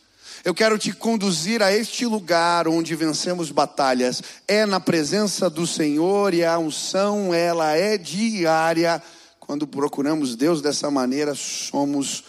Eu 0.44 0.54
quero 0.54 0.76
te 0.76 0.92
conduzir 0.92 1.62
a 1.62 1.72
este 1.72 2.04
lugar 2.04 2.68
onde 2.68 2.94
vencemos 2.94 3.50
batalhas. 3.50 4.22
É 4.46 4.66
na 4.66 4.78
presença 4.78 5.48
do 5.48 5.66
Senhor 5.66 6.34
e 6.34 6.44
a 6.44 6.58
unção, 6.58 7.32
ela 7.32 7.72
é 7.72 7.96
diária. 7.96 9.02
Quando 9.40 9.66
procuramos 9.66 10.36
Deus 10.36 10.60
dessa 10.60 10.90
maneira, 10.90 11.34
somos 11.34 12.24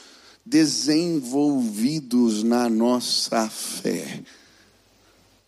desenvolvidos 0.45 2.41
na 2.41 2.69
nossa 2.69 3.49
fé. 3.49 4.21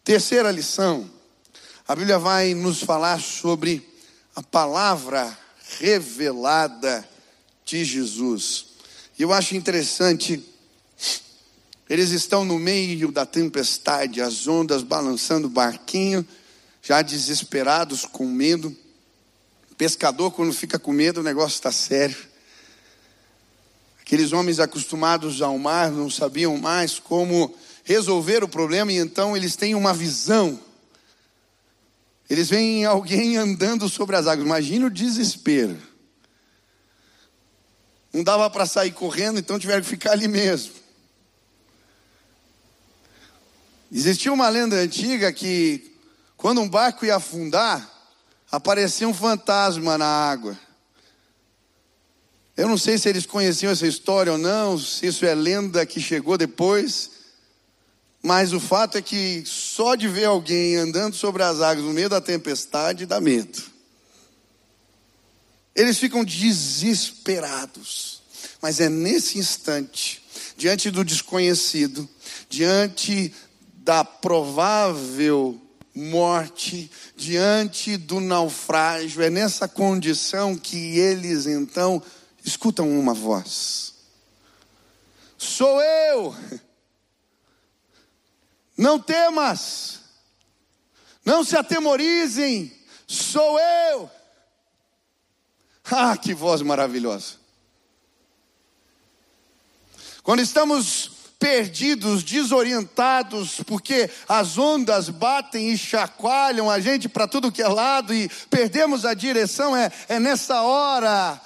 Terceira 0.04 0.52
lição. 0.52 1.10
A 1.88 1.96
Bíblia 1.96 2.20
vai 2.20 2.54
nos 2.54 2.82
falar 2.82 3.22
sobre 3.22 3.88
a 4.36 4.44
palavra 4.44 5.38
revelada 5.80 7.08
de 7.64 7.86
Jesus. 7.86 8.66
E 9.18 9.22
eu 9.22 9.32
acho 9.32 9.56
interessante 9.56 10.57
eles 11.90 12.12
estão 12.12 12.44
no 12.44 12.60
meio 12.60 13.12
da 13.12 13.26
tempestade, 13.26 14.22
as 14.22 14.48
ondas 14.48 14.84
balançando 14.84 15.48
o 15.48 15.50
barquinho, 15.50 16.28
já 16.82 17.02
desesperados, 17.02 18.06
com 18.06 18.26
medo. 18.26 18.76
Pescador, 19.78 20.32
quando 20.32 20.52
fica 20.52 20.78
com 20.78 20.92
medo, 20.92 21.22
o 21.22 21.24
negócio 21.24 21.56
está 21.56 21.72
sério. 21.72 22.18
Aqueles 24.02 24.32
homens 24.34 24.60
acostumados 24.60 25.42
ao 25.42 25.58
mar 25.58 25.92
não 25.92 26.10
sabiam 26.10 26.58
mais 26.58 27.00
como 27.00 27.54
resolver 27.84 28.44
o 28.44 28.48
problema, 28.48 28.92
e 28.92 28.98
então 28.98 29.36
eles 29.36 29.56
têm 29.56 29.76
uma 29.76 29.94
visão. 29.94 30.60
Eles 32.30 32.50
veem 32.50 32.84
alguém 32.84 33.38
andando 33.38 33.88
sobre 33.88 34.18
as 34.18 34.28
águas. 34.28 34.46
Imagina 34.46 34.88
o 34.88 34.92
desespero. 34.92 35.78
Não 38.12 38.24
dava 38.24 38.50
para 38.50 38.66
sair 38.66 38.92
correndo, 38.92 39.40
então 39.40 39.60
tiveram 39.60 39.82
que 39.82 39.88
ficar 39.88 40.12
ali 40.12 40.28
mesmo. 40.28 40.74
Existia 43.92 44.34
uma 44.34 44.50
lenda 44.50 44.76
antiga 44.76 45.32
que 45.32 45.96
quando 46.36 46.60
um 46.60 46.68
barco 46.68 47.06
ia 47.06 47.16
afundar, 47.16 47.90
aparecia 48.52 49.08
um 49.08 49.14
fantasma 49.14 49.98
na 49.98 50.06
água. 50.06 50.58
Eu 52.56 52.68
não 52.68 52.78
sei 52.78 52.98
se 52.98 53.08
eles 53.08 53.26
conheciam 53.26 53.72
essa 53.72 53.88
história 53.88 54.32
ou 54.32 54.38
não, 54.38 54.78
se 54.78 55.08
isso 55.08 55.26
é 55.26 55.34
lenda 55.34 55.86
que 55.86 56.02
chegou 56.02 56.38
depois, 56.38 57.12
mas 58.22 58.52
o 58.52 58.60
fato 58.60 58.98
é 58.98 59.02
que 59.02 59.44
só 59.46 59.96
de 59.96 60.08
ver 60.08 60.26
alguém 60.26 60.76
andando 60.76 61.16
sobre 61.16 61.44
as 61.44 61.62
águas 61.62 61.86
no 61.86 61.94
meio 61.94 62.10
da 62.10 62.20
tempestade 62.20 63.06
dá 63.06 63.22
medo. 63.22 63.62
Eles 65.74 65.98
ficam 65.98 66.26
desesperados, 66.26 68.22
mas 68.62 68.80
é 68.80 68.90
nesse 68.90 69.38
instante, 69.38 70.24
diante 70.58 70.90
do 70.90 71.06
desconhecido, 71.06 72.10
diante 72.50 73.32
da 73.88 74.04
provável 74.04 75.58
morte, 75.96 76.92
diante 77.16 77.96
do 77.96 78.20
naufrágio. 78.20 79.24
É 79.24 79.30
nessa 79.30 79.66
condição 79.66 80.58
que 80.58 81.00
eles 81.00 81.48
então 81.48 82.04
escutam 82.44 82.90
uma 83.00 83.14
voz: 83.14 83.94
Sou 85.38 85.82
eu. 85.82 86.36
Não 88.78 89.00
temas, 89.00 90.02
não 91.26 91.44
se 91.44 91.56
atemorizem, 91.56 92.72
sou 93.08 93.58
eu. 93.58 94.12
Ah, 95.90 96.16
que 96.18 96.34
voz 96.34 96.62
maravilhosa. 96.62 97.36
Quando 100.22 100.42
estamos 100.42 101.17
perdidos, 101.40 102.24
desorientados, 102.24 103.62
porque 103.66 104.10
as 104.28 104.58
ondas 104.58 105.10
batem 105.10 105.72
e 105.72 105.78
chacoalham 105.78 106.70
a 106.70 106.80
gente 106.80 107.08
para 107.08 107.28
tudo 107.28 107.52
que 107.52 107.62
é 107.62 107.68
lado 107.68 108.14
e 108.14 108.30
perdemos 108.50 109.06
a 109.06 109.14
direção. 109.14 109.76
É, 109.76 109.92
é 110.10 110.20
nessa 110.20 110.62
hora, 110.62 111.40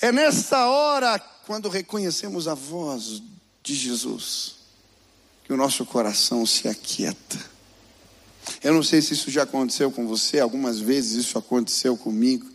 é 0.00 0.10
nessa 0.10 0.66
hora, 0.66 1.18
quando 1.46 1.68
reconhecemos 1.68 2.48
a 2.48 2.54
voz 2.54 3.22
de 3.62 3.74
Jesus, 3.74 4.56
que 5.44 5.52
o 5.52 5.56
nosso 5.56 5.84
coração 5.84 6.46
se 6.46 6.68
aquieta. 6.68 7.54
Eu 8.62 8.74
não 8.74 8.82
sei 8.82 9.00
se 9.00 9.14
isso 9.14 9.30
já 9.30 9.42
aconteceu 9.42 9.90
com 9.90 10.06
você, 10.06 10.40
algumas 10.40 10.78
vezes 10.78 11.24
isso 11.24 11.38
aconteceu 11.38 11.96
comigo. 11.96 12.53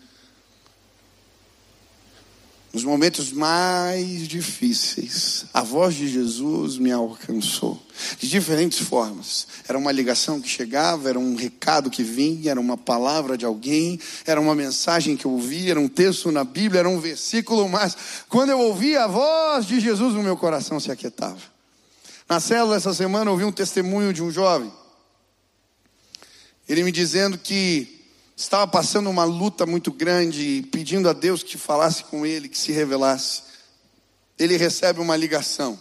Nos 2.71 2.83
momentos 2.83 3.31
mais 3.31 4.27
difíceis, 4.27 5.45
a 5.51 5.63
voz 5.63 5.95
de 5.95 6.07
Jesus 6.07 6.77
me 6.77 6.91
alcançou 6.91 7.81
de 8.19 8.29
diferentes 8.29 8.77
formas. 8.77 9.47
Era 9.67 9.75
uma 9.75 9.91
ligação 9.91 10.39
que 10.39 10.47
chegava, 10.47 11.09
era 11.09 11.17
um 11.17 11.35
recado 11.35 11.89
que 11.89 12.03
vinha, 12.03 12.51
era 12.51 12.59
uma 12.59 12.77
palavra 12.77 13.35
de 13.35 13.43
alguém, 13.43 13.99
era 14.23 14.39
uma 14.39 14.53
mensagem 14.53 15.17
que 15.17 15.25
eu 15.25 15.31
ouvia, 15.31 15.71
era 15.71 15.79
um 15.79 15.87
texto 15.87 16.31
na 16.31 16.43
Bíblia, 16.43 16.81
era 16.81 16.89
um 16.89 16.99
versículo, 16.99 17.67
mas 17.67 17.97
quando 18.29 18.51
eu 18.51 18.59
ouvia 18.59 19.05
a 19.05 19.07
voz 19.07 19.65
de 19.65 19.79
Jesus, 19.79 20.13
o 20.13 20.21
meu 20.21 20.37
coração 20.37 20.79
se 20.79 20.91
aquietava. 20.91 21.41
Na 22.29 22.39
célula 22.39 22.75
essa 22.75 22.93
semana 22.93 23.29
eu 23.29 23.33
ouvi 23.33 23.45
um 23.45 23.51
testemunho 23.51 24.13
de 24.13 24.21
um 24.21 24.29
jovem. 24.29 24.71
Ele 26.67 26.83
me 26.83 26.91
dizendo 26.91 27.35
que 27.35 27.98
estava 28.39 28.65
passando 28.65 29.09
uma 29.09 29.25
luta 29.25 29.65
muito 29.65 29.91
grande, 29.91 30.65
pedindo 30.71 31.09
a 31.09 31.13
Deus 31.13 31.43
que 31.43 31.57
falasse 31.57 32.05
com 32.05 32.25
ele, 32.25 32.47
que 32.47 32.57
se 32.57 32.71
revelasse. 32.71 33.43
Ele 34.37 34.55
recebe 34.55 35.01
uma 35.01 35.17
ligação. 35.17 35.77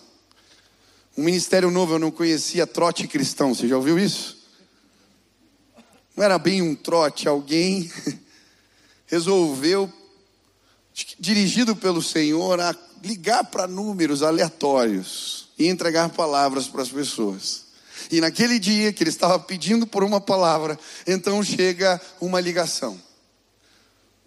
Um 1.17 1.23
ministério 1.23 1.71
novo 1.71 1.95
eu 1.95 1.99
não 2.01 2.11
conhecia, 2.11 2.67
trote 2.67 3.07
cristão. 3.07 3.55
Você 3.55 3.69
já 3.69 3.77
ouviu 3.77 3.97
isso? 3.97 4.39
Não 6.17 6.25
era 6.25 6.37
bem 6.37 6.61
um 6.61 6.75
trote, 6.75 7.29
alguém 7.29 7.89
resolveu, 9.07 9.91
dirigido 11.17 11.77
pelo 11.77 12.03
Senhor, 12.03 12.59
a 12.59 12.75
ligar 13.05 13.45
para 13.45 13.69
números 13.69 14.25
aleatórios. 14.25 15.49
e 15.57 15.69
entregar 15.69 16.09
palavras 16.09 16.67
para 16.67 16.83
as 16.83 16.89
pessoas. 16.89 17.68
E 18.11 18.21
naquele 18.21 18.59
dia 18.59 18.93
que 18.93 19.03
ele 19.03 19.11
estava 19.11 19.39
pedindo 19.39 19.87
por 19.87 20.03
uma 20.03 20.21
palavra, 20.21 20.79
então 21.07 21.43
chega 21.43 22.01
uma 22.21 22.41
ligação. 22.41 23.01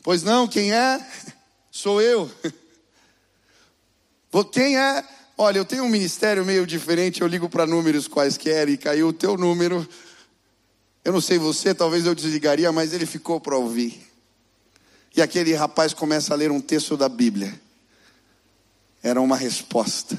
Pois 0.04 0.24
não, 0.24 0.48
quem 0.48 0.74
é? 0.74 1.06
Sou 1.72 2.02
eu. 2.02 2.30
Quem 4.54 4.78
é? 4.78 5.04
Olha, 5.38 5.58
eu 5.58 5.66
tenho 5.66 5.84
um 5.84 5.90
ministério 5.90 6.46
meio 6.46 6.66
diferente, 6.66 7.22
eu 7.22 7.28
ligo 7.28 7.50
para 7.50 7.66
números 7.66 8.08
quaisquer 8.08 8.70
e 8.70 8.78
caiu 8.78 9.10
o 9.10 9.14
teu 9.14 9.36
número. 9.36 9.88
Eu 11.04 11.12
não 11.12 11.20
sei 11.20 11.38
você, 11.38 11.74
talvez 11.74 12.06
eu 12.06 12.16
desligaria, 12.16 12.72
mas 12.72 12.94
ele 12.94 13.06
ficou 13.06 13.42
para 13.42 13.58
ouvir. 13.58 14.08
E 15.16 15.22
aquele 15.22 15.54
rapaz 15.54 15.94
começa 15.94 16.34
a 16.34 16.38
ler 16.38 16.52
um 16.52 16.62
texto 16.62 16.96
da 16.96 17.10
Bíblia. 17.10 17.60
Era 19.04 19.20
uma 19.20 19.36
resposta. 19.36 20.18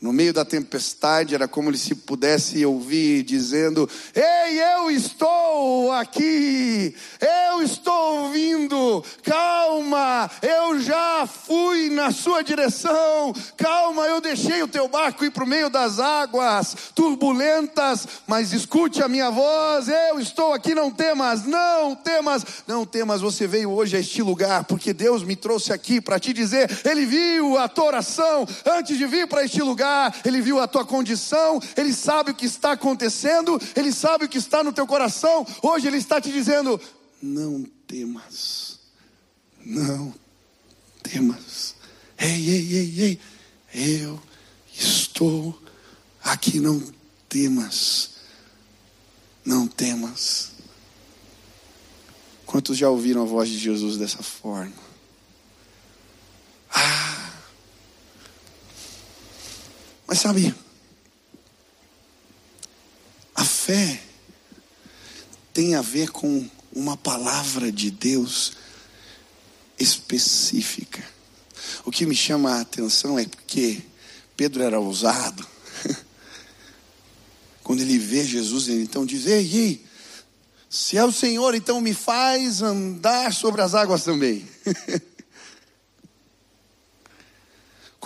No 0.00 0.12
meio 0.12 0.32
da 0.32 0.44
tempestade, 0.44 1.34
era 1.34 1.48
como 1.48 1.74
se 1.76 1.92
pudesse 1.92 2.64
ouvir 2.64 3.24
dizendo: 3.24 3.90
Ei, 4.14 4.60
eu 4.60 4.92
estou 4.92 5.90
aqui, 5.90 6.94
eu 7.20 7.62
estou 7.62 8.26
ouvindo, 8.26 9.04
calma, 9.24 10.30
eu 10.40 10.78
já 10.78 11.26
fui 11.26 11.90
na 11.90 12.12
sua 12.12 12.42
direção, 12.42 13.34
calma, 13.56 14.06
eu 14.06 14.20
deixei 14.20 14.62
o 14.62 14.68
teu 14.68 14.86
barco 14.86 15.24
ir 15.24 15.32
para 15.32 15.42
o 15.42 15.48
meio 15.48 15.68
das 15.68 15.98
águas 15.98 16.76
turbulentas, 16.94 18.06
mas 18.24 18.52
escute 18.52 19.02
a 19.02 19.08
minha 19.08 19.32
voz, 19.32 19.88
eu 19.88 20.20
estou 20.20 20.54
aqui, 20.54 20.76
não 20.76 20.92
temas, 20.92 21.44
não 21.44 21.96
temas, 21.96 22.46
não 22.68 22.86
temas, 22.86 23.20
você 23.20 23.48
veio 23.48 23.72
hoje 23.72 23.96
a 23.96 24.00
este 24.00 24.22
lugar, 24.22 24.62
porque 24.62 24.92
Deus 24.92 25.24
me 25.24 25.34
trouxe 25.34 25.72
aqui 25.72 26.00
para 26.00 26.20
te 26.20 26.32
dizer: 26.32 26.70
Ele 26.84 27.04
viu 27.04 27.58
a 27.58 27.66
tua 27.66 27.86
oração 27.86 28.46
antes 28.64 28.96
de 28.96 29.04
vir 29.04 29.26
para 29.26 29.44
este 29.44 29.60
lugar 29.60 29.87
ele 30.24 30.40
viu 30.40 30.60
a 30.60 30.68
tua 30.68 30.84
condição, 30.84 31.60
Ele 31.76 31.92
sabe 31.92 32.30
o 32.30 32.34
que 32.34 32.46
está 32.46 32.72
acontecendo, 32.72 33.60
Ele 33.76 33.92
sabe 33.92 34.24
o 34.24 34.28
que 34.28 34.38
está 34.38 34.62
no 34.62 34.72
teu 34.72 34.86
coração. 34.86 35.46
Hoje 35.62 35.86
Ele 35.86 35.98
está 35.98 36.20
te 36.20 36.30
dizendo: 36.30 36.80
não 37.22 37.64
temas, 37.86 38.78
não 39.64 40.14
temas. 41.02 41.74
Ei, 42.18 42.50
ei, 42.50 42.76
ei, 42.76 43.20
ei, 43.74 44.04
eu 44.04 44.20
estou 44.72 45.60
aqui, 46.22 46.60
não 46.60 46.82
temas, 47.28 48.10
não 49.44 49.66
temas. 49.66 50.52
Quantos 52.46 52.78
já 52.78 52.88
ouviram 52.88 53.22
a 53.22 53.26
voz 53.26 53.48
de 53.48 53.58
Jesus 53.58 53.98
dessa 53.98 54.22
forma? 54.22 54.72
Ah, 56.70 57.17
mas 60.08 60.20
sabe, 60.20 60.54
a 63.34 63.44
fé 63.44 64.02
tem 65.52 65.74
a 65.74 65.82
ver 65.82 66.10
com 66.10 66.48
uma 66.72 66.96
palavra 66.96 67.70
de 67.70 67.90
Deus 67.90 68.54
específica. 69.78 71.04
O 71.84 71.90
que 71.90 72.06
me 72.06 72.16
chama 72.16 72.54
a 72.54 72.60
atenção 72.62 73.18
é 73.18 73.26
porque 73.26 73.82
Pedro 74.34 74.62
era 74.62 74.80
ousado. 74.80 75.46
Quando 77.62 77.80
ele 77.82 77.98
vê 77.98 78.24
Jesus, 78.24 78.66
ele 78.68 78.84
então 78.84 79.04
diz: 79.04 79.26
Ei, 79.26 79.46
ei, 79.54 79.86
se 80.70 80.96
é 80.96 81.04
o 81.04 81.12
Senhor, 81.12 81.54
então 81.54 81.82
me 81.82 81.92
faz 81.92 82.62
andar 82.62 83.34
sobre 83.34 83.60
as 83.60 83.74
águas 83.74 84.04
também. 84.04 84.48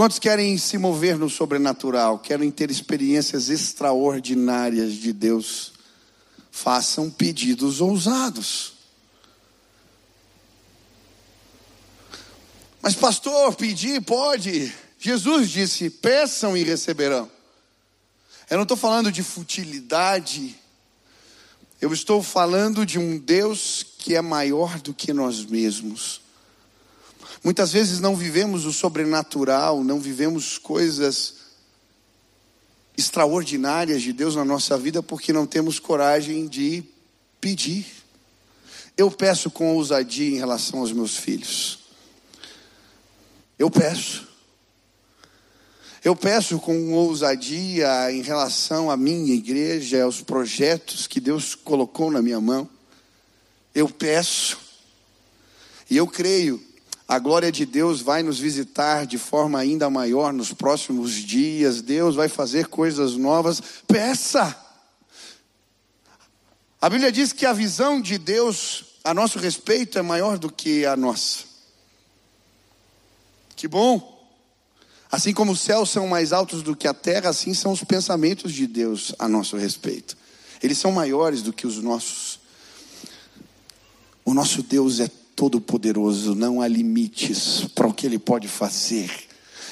Quantos 0.03 0.19
querem 0.19 0.59
se 0.59 0.79
mover 0.79 1.17
no 1.17 1.31
sobrenatural, 1.31 2.19
querem 2.19 2.51
ter 2.51 2.73
experiências 2.73 3.49
extraordinárias 3.49 4.95
de 4.95 5.13
Deus? 5.13 5.75
Façam 6.51 7.09
pedidos 7.09 7.81
ousados. 7.81 8.73
Mas, 12.83 12.97
pastor, 12.97 13.55
pedir 13.55 14.03
pode. 14.03 14.75
Jesus 14.99 15.49
disse: 15.51 15.89
peçam 15.89 16.57
e 16.57 16.65
receberão. 16.65 17.31
Eu 18.51 18.57
não 18.57 18.65
estou 18.65 18.77
falando 18.77 19.13
de 19.13 19.23
futilidade, 19.23 20.57
eu 21.81 21.93
estou 21.93 22.25
falando 22.25 22.85
de 22.85 22.99
um 22.99 23.17
Deus 23.17 23.87
que 23.99 24.17
é 24.17 24.21
maior 24.21 24.81
do 24.81 24.93
que 24.93 25.13
nós 25.13 25.45
mesmos. 25.45 26.21
Muitas 27.45 27.73
vezes 27.73 27.99
não 27.99 28.15
vivemos 28.15 28.65
o 28.67 28.73
sobrenatural, 28.73 29.83
não 29.83 29.99
vivemos 29.99 30.59
coisas 30.59 31.35
extraordinárias 32.97 34.01
de 34.03 34.13
Deus 34.13 34.37
na 34.37 34.45
nossa 34.45 34.79
vida 34.79 35.03
porque 35.03 35.33
não 35.33 35.45
temos 35.45 35.81
coragem 35.81 36.47
de 36.47 36.85
pedir. 37.41 37.85
Eu 38.97 39.11
peço 39.11 39.51
com 39.51 39.75
ousadia 39.75 40.37
em 40.37 40.39
relação 40.39 40.81
aos 40.81 40.93
meus 40.93 41.17
filhos. 41.17 41.81
Eu 43.59 43.69
peço. 43.69 44.29
Eu 46.05 46.15
peço 46.15 46.61
com 46.61 46.93
ousadia 46.93 48.13
em 48.13 48.23
relação 48.23 48.89
à 48.89 48.97
minha 48.97 49.35
igreja, 49.35 50.05
aos 50.05 50.21
projetos 50.21 51.09
que 51.09 51.21
Deus 51.21 51.57
colocou 51.57 52.09
na 52.09 52.23
minha 52.23 52.41
mão. 52.41 52.69
Eu 53.75 53.89
peço. 53.89 54.61
E 55.91 55.97
eu 55.97 56.07
creio 56.07 56.72
a 57.13 57.19
glória 57.19 57.53
de 57.53 57.67
Deus 57.67 58.01
vai 58.01 58.23
nos 58.23 58.39
visitar 58.39 59.05
de 59.05 59.19
forma 59.19 59.59
ainda 59.59 59.91
maior 59.91 60.33
nos 60.33 60.55
próximos 60.55 61.13
dias. 61.13 61.83
Deus 61.83 62.15
vai 62.15 62.27
fazer 62.27 62.69
coisas 62.69 63.17
novas. 63.17 63.61
Peça. 63.87 64.57
A 66.81 66.89
Bíblia 66.89 67.13
diz 67.13 67.31
que 67.31 67.45
a 67.45 67.53
visão 67.53 68.01
de 68.01 68.17
Deus 68.17 68.85
a 69.05 69.13
nosso 69.13 69.39
respeito 69.39 69.99
é 69.99 70.03
maior 70.03 70.39
do 70.39 70.51
que 70.51 70.87
a 70.87 70.97
nossa. 70.97 71.45
Que 73.55 73.69
bom. 73.69 74.27
Assim 75.11 75.35
como 75.35 75.53
os 75.53 75.61
céus 75.61 75.91
são 75.91 76.09
mais 76.09 76.33
altos 76.33 76.63
do 76.63 76.75
que 76.75 76.89
a 76.89 76.95
terra, 76.95 77.29
assim 77.29 77.53
são 77.53 77.73
os 77.73 77.85
pensamentos 77.85 78.55
de 78.55 78.67
Deus 78.67 79.15
a 79.19 79.29
nosso 79.29 79.59
respeito. 79.59 80.17
Eles 80.63 80.79
são 80.79 80.91
maiores 80.91 81.43
do 81.43 81.53
que 81.53 81.67
os 81.67 81.77
nossos. 81.77 82.41
O 84.25 84.33
nosso 84.33 84.63
Deus 84.63 84.99
é 84.99 85.11
todo-poderoso, 85.35 86.35
não 86.35 86.61
há 86.61 86.69
limites 86.69 87.67
para 87.75 87.87
o 87.87 87.95
que 87.95 88.07
ele 88.07 88.19
pode 88.19 88.49
fazer. 88.49 89.11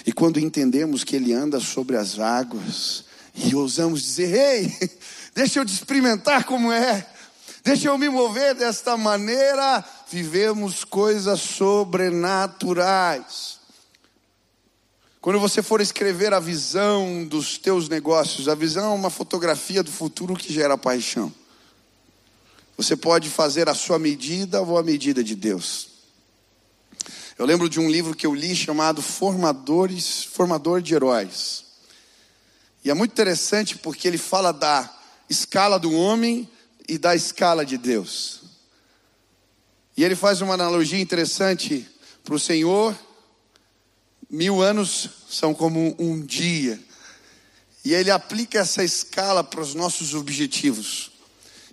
E 0.07 0.13
quando 0.13 0.41
entendemos 0.41 1.05
que 1.05 1.17
ele 1.17 1.33
anda 1.33 1.61
sobre 1.61 1.97
as 1.97 2.19
águas, 2.19 3.05
e 3.35 3.55
ousamos 3.55 4.03
dizer: 4.03 4.35
Ei, 4.35 4.91
deixa 5.35 5.61
eu 5.61 5.65
te 5.65 5.73
experimentar 5.73 6.45
como 6.45 6.73
é, 6.73 7.07
deixa 7.63 7.89
eu 7.89 7.99
me 7.99 8.09
mover 8.09 8.55
desta 8.55 8.97
maneira, 8.97 9.85
vivemos 10.11 10.85
coisas 10.85 11.41
sobrenaturais. 11.41 13.61
Quando 15.21 15.39
você 15.39 15.63
for 15.63 15.83
escrever 15.83 16.33
a 16.33 16.41
visão 16.41 17.27
dos 17.27 17.59
teus 17.59 17.91
negócios, 17.91 18.49
a 18.49 18.55
visão 18.55 18.93
é 18.93 18.95
uma 18.95 19.11
fotografia 19.11 19.83
do 19.83 19.91
futuro 19.91 20.35
que 20.35 20.51
gera 20.51 20.79
paixão. 20.79 21.31
Você 22.83 22.97
pode 22.97 23.29
fazer 23.29 23.69
a 23.69 23.75
sua 23.75 23.99
medida 23.99 24.63
ou 24.63 24.79
a 24.79 24.83
medida 24.83 25.23
de 25.23 25.35
Deus. 25.35 25.89
Eu 27.37 27.45
lembro 27.45 27.69
de 27.69 27.79
um 27.79 27.91
livro 27.91 28.15
que 28.15 28.27
eu 28.27 28.35
li 28.35 28.57
chamado 28.57 29.03
Formadores, 29.03 30.25
Formador 30.25 30.81
de 30.81 30.95
Heróis. 30.95 31.67
E 32.83 32.89
é 32.91 32.95
muito 32.95 33.13
interessante 33.13 33.77
porque 33.77 34.09
ele 34.09 34.17
fala 34.17 34.51
da 34.51 34.91
escala 35.29 35.79
do 35.79 35.93
homem 35.93 36.49
e 36.89 36.97
da 36.97 37.15
escala 37.15 37.67
de 37.67 37.77
Deus. 37.77 38.45
E 39.95 40.03
ele 40.03 40.17
faz 40.17 40.41
uma 40.41 40.55
analogia 40.55 41.03
interessante 41.03 41.87
para 42.25 42.35
o 42.35 42.41
Senhor. 42.41 42.99
Mil 44.31 44.63
anos 44.63 45.11
são 45.29 45.53
como 45.53 45.95
um 45.99 46.19
dia. 46.25 46.83
E 47.85 47.93
ele 47.93 48.11
aplica 48.11 48.61
essa 48.61 48.83
escala 48.83 49.45
para 49.45 49.61
os 49.61 49.75
nossos 49.75 50.15
objetivos. 50.15 51.10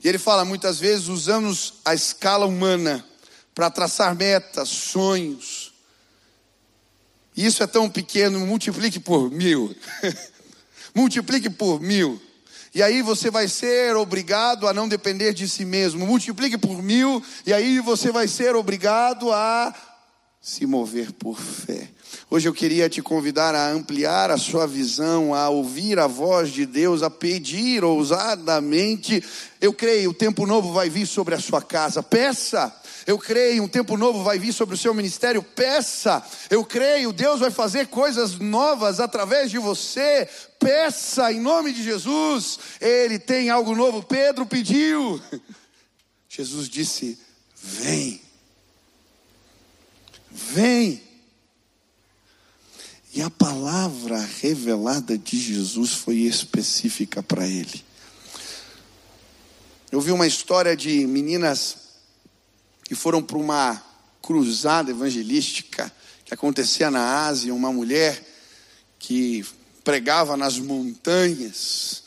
E 0.08 0.10
ele 0.10 0.18
fala: 0.18 0.46
muitas 0.46 0.80
vezes 0.80 1.10
usamos 1.10 1.74
a 1.84 1.94
escala 1.94 2.46
humana 2.46 3.06
para 3.54 3.70
traçar 3.70 4.16
metas, 4.16 4.70
sonhos. 4.70 5.74
E 7.36 7.46
isso 7.46 7.62
é 7.62 7.68
tão 7.68 7.90
pequeno, 7.90 8.40
multiplique 8.40 9.02
por 9.02 9.30
mil. 9.30 9.76
multiplique 10.96 11.50
por 11.50 11.82
mil. 11.82 12.22
E 12.74 12.82
aí 12.82 13.02
você 13.02 13.30
vai 13.30 13.50
ser 13.50 13.98
obrigado 13.98 14.66
a 14.66 14.74
não 14.74 14.88
depender 14.88 15.34
de 15.34 15.46
si 15.46 15.66
mesmo. 15.66 16.08
Multiplique 16.08 16.58
por 16.58 16.82
mil, 16.82 17.22
e 17.46 17.52
aí 17.52 17.82
você 17.82 18.10
vai 18.10 18.30
ser 18.30 18.56
obrigado 18.56 19.34
a 19.34 19.76
se 20.42 20.66
mover 20.66 21.12
por 21.12 21.40
fé. 21.40 21.90
Hoje 22.30 22.48
eu 22.48 22.54
queria 22.54 22.90
te 22.90 23.02
convidar 23.02 23.56
a 23.56 23.70
ampliar 23.70 24.32
a 24.32 24.38
sua 24.38 24.66
visão, 24.66 25.34
a 25.34 25.50
ouvir 25.50 26.00
a 26.00 26.08
voz 26.08 26.52
de 26.52 26.66
Deus, 26.66 27.04
a 27.04 27.10
pedir 27.10 27.84
ousadamente. 27.84 29.24
Eu 29.60 29.74
creio, 29.74 30.12
o 30.12 30.14
tempo 30.14 30.46
novo 30.46 30.72
vai 30.72 30.90
vir 30.90 31.06
sobre 31.06 31.36
a 31.36 31.40
sua 31.40 31.62
casa. 31.62 32.02
Peça. 32.02 32.74
Eu 33.06 33.18
creio, 33.18 33.64
um 33.64 33.68
tempo 33.70 33.96
novo 33.96 34.24
vai 34.24 34.38
vir 34.38 34.54
sobre 34.54 34.76
o 34.76 34.78
seu 34.78 34.94
ministério. 34.94 35.42
Peça. 35.42 36.22
Eu 36.50 36.66
creio, 36.66 37.14
Deus 37.14 37.40
vai 37.40 37.50
fazer 37.50 37.88
coisas 37.88 38.38
novas 38.38 39.00
através 39.00 39.50
de 39.50 39.58
você. 39.58 40.28
Peça 40.60 41.32
em 41.32 41.40
nome 41.40 41.72
de 41.72 41.82
Jesus. 41.82 42.60
Ele 42.82 43.18
tem 43.18 43.50
algo 43.50 43.74
novo. 43.74 44.04
Pedro 44.04 44.46
pediu. 44.46 45.22
Jesus 46.28 46.68
disse: 46.68 47.18
Vem. 47.56 48.27
Vem. 50.38 51.02
E 53.12 53.22
a 53.24 53.30
palavra 53.30 54.20
revelada 54.40 55.18
de 55.18 55.40
Jesus 55.40 55.94
foi 55.94 56.18
específica 56.18 57.24
para 57.24 57.48
ele. 57.48 57.84
Eu 59.92 60.00
vi 60.00 60.12
uma 60.12 60.28
história 60.28 60.78
de 60.78 61.08
meninas 61.08 61.78
que 62.84 62.94
foram 62.94 63.24
para 63.24 63.38
uma 63.38 63.82
cruzada 64.22 64.92
evangelística 64.92 65.92
que 66.24 66.34
acontecia 66.34 66.92
na 66.92 67.26
Ásia, 67.26 67.54
uma 67.54 67.72
mulher 67.72 68.24
que 69.00 69.44
pregava 69.84 70.38
nas 70.38 70.60
montanhas, 70.60 72.04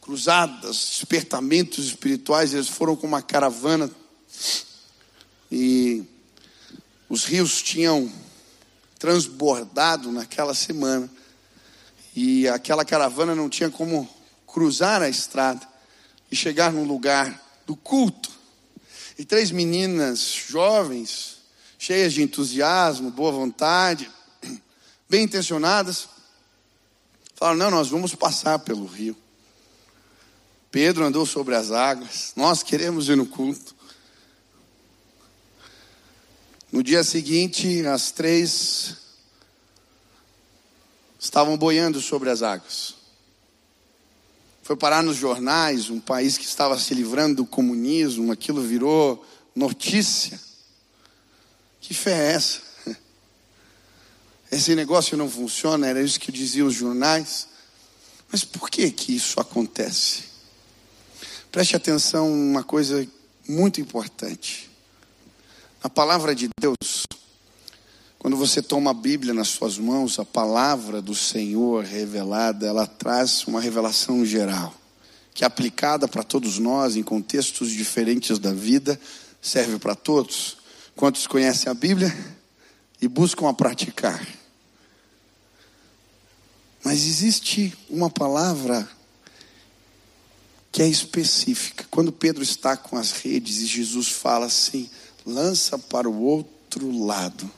cruzadas, 0.00 0.76
despertamentos 0.90 1.86
espirituais, 1.86 2.54
eles 2.54 2.68
foram 2.68 2.96
com 2.96 3.06
uma 3.06 3.20
caravana 3.20 3.90
e 5.50 6.04
os 7.08 7.24
rios 7.24 7.62
tinham 7.62 8.10
transbordado 8.98 10.10
naquela 10.10 10.54
semana 10.54 11.10
e 12.16 12.48
aquela 12.48 12.84
caravana 12.84 13.34
não 13.34 13.48
tinha 13.48 13.70
como 13.70 14.08
cruzar 14.46 15.02
a 15.02 15.08
estrada 15.08 15.66
e 16.30 16.36
chegar 16.36 16.72
no 16.72 16.84
lugar 16.84 17.42
do 17.66 17.74
culto. 17.74 18.30
E 19.18 19.24
três 19.24 19.50
meninas 19.50 20.20
jovens, 20.48 21.38
cheias 21.78 22.12
de 22.12 22.22
entusiasmo, 22.22 23.10
boa 23.10 23.32
vontade, 23.32 24.10
bem 25.08 25.24
intencionadas, 25.24 26.08
falaram: 27.34 27.58
Não, 27.58 27.70
nós 27.70 27.88
vamos 27.88 28.14
passar 28.14 28.58
pelo 28.60 28.86
rio. 28.86 29.16
Pedro 30.70 31.04
andou 31.04 31.24
sobre 31.24 31.54
as 31.54 31.70
águas, 31.70 32.32
nós 32.34 32.62
queremos 32.62 33.08
ir 33.08 33.16
no 33.16 33.26
culto. 33.26 33.74
No 36.74 36.82
dia 36.82 37.04
seguinte, 37.04 37.86
as 37.86 38.10
três 38.10 38.96
estavam 41.20 41.56
boiando 41.56 42.00
sobre 42.00 42.28
as 42.30 42.42
águas. 42.42 42.96
Foi 44.60 44.74
parar 44.74 45.00
nos 45.00 45.16
jornais, 45.16 45.88
um 45.88 46.00
país 46.00 46.36
que 46.36 46.44
estava 46.44 46.76
se 46.76 46.92
livrando 46.92 47.36
do 47.36 47.46
comunismo, 47.46 48.32
aquilo 48.32 48.60
virou 48.60 49.24
notícia. 49.54 50.40
Que 51.80 51.94
fé 51.94 52.10
é 52.10 52.32
essa? 52.32 52.60
Esse 54.50 54.74
negócio 54.74 55.16
não 55.16 55.30
funciona, 55.30 55.86
era 55.86 56.02
isso 56.02 56.18
que 56.18 56.32
diziam 56.32 56.66
os 56.66 56.74
jornais. 56.74 57.46
Mas 58.32 58.42
por 58.42 58.68
que 58.68 58.90
que 58.90 59.14
isso 59.14 59.38
acontece? 59.38 60.24
Preste 61.52 61.76
atenção 61.76 62.32
uma 62.32 62.64
coisa 62.64 63.06
muito 63.46 63.80
importante. 63.80 64.73
A 65.84 65.90
palavra 65.90 66.34
de 66.34 66.48
Deus, 66.58 67.06
quando 68.18 68.38
você 68.38 68.62
toma 68.62 68.92
a 68.92 68.94
Bíblia 68.94 69.34
nas 69.34 69.48
suas 69.48 69.76
mãos, 69.76 70.18
a 70.18 70.24
palavra 70.24 71.02
do 71.02 71.14
Senhor 71.14 71.84
revelada, 71.84 72.66
ela 72.66 72.86
traz 72.86 73.46
uma 73.46 73.60
revelação 73.60 74.24
geral, 74.24 74.74
que 75.34 75.44
é 75.44 75.46
aplicada 75.46 76.08
para 76.08 76.22
todos 76.22 76.58
nós 76.58 76.96
em 76.96 77.02
contextos 77.02 77.70
diferentes 77.70 78.38
da 78.38 78.50
vida, 78.50 78.98
serve 79.42 79.78
para 79.78 79.94
todos. 79.94 80.56
Quantos 80.96 81.26
conhecem 81.26 81.70
a 81.70 81.74
Bíblia 81.74 82.10
e 82.98 83.06
buscam 83.06 83.46
a 83.46 83.52
praticar? 83.52 84.26
Mas 86.82 87.04
existe 87.04 87.76
uma 87.90 88.08
palavra 88.08 88.88
que 90.72 90.80
é 90.80 90.88
específica. 90.88 91.84
Quando 91.90 92.10
Pedro 92.10 92.42
está 92.42 92.74
com 92.74 92.96
as 92.96 93.12
redes 93.12 93.58
e 93.58 93.66
Jesus 93.66 94.08
fala 94.08 94.46
assim: 94.46 94.88
lança 95.24 95.78
para 95.78 96.08
o 96.08 96.22
outro 96.22 97.04
lado. 97.04 97.50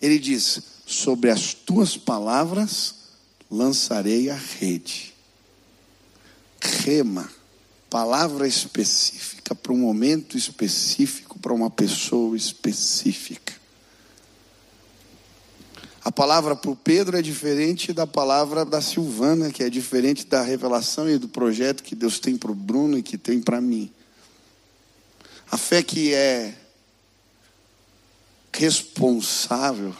Ele 0.00 0.18
diz: 0.18 0.60
Sobre 0.86 1.30
as 1.30 1.54
tuas 1.54 1.96
palavras 1.96 2.94
lançarei 3.50 4.30
a 4.30 4.34
rede. 4.36 5.12
Rema, 6.60 7.28
palavra 7.90 8.46
específica 8.46 9.54
para 9.54 9.72
um 9.72 9.78
momento 9.78 10.36
específico, 10.36 11.38
para 11.38 11.52
uma 11.52 11.70
pessoa 11.70 12.36
específica. 12.36 13.52
A 16.04 16.10
palavra 16.10 16.56
para 16.56 16.70
o 16.70 16.74
Pedro 16.74 17.16
é 17.16 17.22
diferente 17.22 17.92
da 17.92 18.06
palavra 18.06 18.64
da 18.64 18.80
Silvana, 18.80 19.52
que 19.52 19.62
é 19.62 19.70
diferente 19.70 20.26
da 20.26 20.42
revelação 20.42 21.08
e 21.08 21.16
do 21.16 21.28
projeto 21.28 21.82
que 21.82 21.94
Deus 21.94 22.18
tem 22.18 22.36
para 22.36 22.50
o 22.50 22.56
Bruno 22.56 22.98
e 22.98 23.02
que 23.02 23.16
tem 23.16 23.40
para 23.40 23.60
mim. 23.60 23.88
A 25.52 25.58
fé 25.58 25.82
que 25.82 26.14
é 26.14 26.54
responsável, 28.50 29.94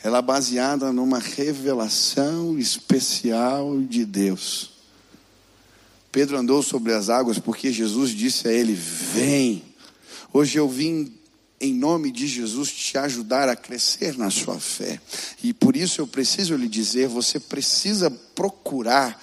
ela 0.00 0.18
é 0.18 0.22
baseada 0.22 0.92
numa 0.92 1.18
revelação 1.18 2.56
especial 2.56 3.80
de 3.80 4.04
Deus. 4.04 4.74
Pedro 6.12 6.38
andou 6.38 6.62
sobre 6.62 6.92
as 6.92 7.10
águas 7.10 7.40
porque 7.40 7.72
Jesus 7.72 8.12
disse 8.12 8.46
a 8.46 8.52
ele: 8.52 8.74
Vem. 8.74 9.64
Hoje 10.32 10.56
eu 10.56 10.68
vim 10.68 11.12
em 11.60 11.74
nome 11.74 12.12
de 12.12 12.28
Jesus 12.28 12.70
te 12.70 12.96
ajudar 12.96 13.48
a 13.48 13.56
crescer 13.56 14.16
na 14.16 14.30
sua 14.30 14.60
fé. 14.60 15.00
E 15.42 15.52
por 15.52 15.74
isso 15.74 16.00
eu 16.00 16.06
preciso 16.06 16.54
lhe 16.54 16.68
dizer: 16.68 17.08
você 17.08 17.40
precisa 17.40 18.08
procurar 18.08 19.20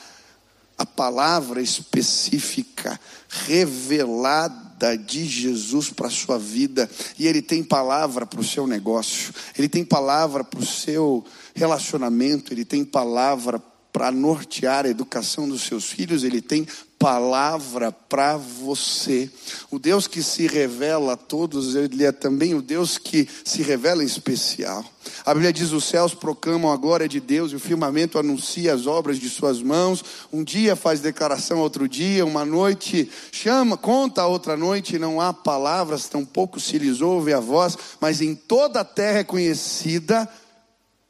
a 0.77 0.85
palavra 0.85 1.62
específica, 1.62 2.99
revelada 3.29 4.68
de 4.95 5.25
Jesus 5.25 5.89
para 5.89 6.07
a 6.07 6.11
sua 6.11 6.37
vida, 6.37 6.89
e 7.17 7.27
Ele 7.27 7.41
tem 7.41 7.63
palavra 7.63 8.25
para 8.25 8.39
o 8.39 8.43
seu 8.43 8.65
negócio, 8.65 9.33
Ele 9.57 9.69
tem 9.69 9.83
palavra 9.83 10.43
para 10.43 10.59
o 10.59 10.65
seu 10.65 11.25
relacionamento, 11.53 12.53
Ele 12.53 12.65
tem 12.65 12.83
palavra 12.85 13.61
para 13.91 14.11
nortear 14.11 14.85
a 14.85 14.89
educação 14.89 15.47
dos 15.47 15.63
seus 15.63 15.85
filhos, 15.85 16.23
Ele 16.23 16.41
tem 16.41 16.67
palavra 16.99 17.93
para 17.93 18.35
você. 18.35 19.31
O 19.71 19.79
Deus 19.79 20.05
que 20.05 20.21
se 20.21 20.45
revela 20.45 21.13
a 21.13 21.17
todos, 21.17 21.73
Ele 21.73 22.03
é 22.03 22.12
também 22.12 22.53
o 22.53 22.62
Deus 22.62 22.97
que 22.97 23.27
se 23.45 23.63
revela 23.63 24.03
em 24.03 24.05
especial. 24.05 24.83
A 25.25 25.33
Bíblia 25.33 25.53
diz: 25.53 25.71
os 25.71 25.85
céus 25.85 26.13
proclamam 26.13 26.69
a 26.69 26.75
glória 26.75 27.07
de 27.07 27.21
Deus 27.21 27.53
e 27.53 27.55
o 27.55 27.59
firmamento 27.59 28.19
anuncia 28.19 28.73
as 28.73 28.85
obras 28.85 29.17
de 29.17 29.29
Suas 29.29 29.62
mãos. 29.62 30.03
Um 30.31 30.43
dia 30.43 30.75
faz 30.75 30.99
declaração, 30.99 31.59
outro 31.59 31.88
dia, 31.88 32.25
uma 32.25 32.43
noite 32.43 33.09
chama, 33.31 33.77
conta 33.77 34.23
a 34.23 34.27
outra 34.27 34.57
noite, 34.57 34.99
não 34.99 35.21
há 35.21 35.33
palavras, 35.33 36.09
tampouco 36.09 36.59
se 36.59 36.77
lhes 36.77 36.99
ouve 36.99 37.31
a 37.31 37.39
voz, 37.39 37.77
mas 38.01 38.21
em 38.21 38.35
toda 38.35 38.81
a 38.81 38.85
terra 38.85 39.19
é 39.19 39.23
conhecida 39.23 40.27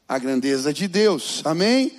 a 0.08 0.18
grandeza 0.18 0.72
de 0.72 0.86
Deus. 0.86 1.42
Amém? 1.44 1.92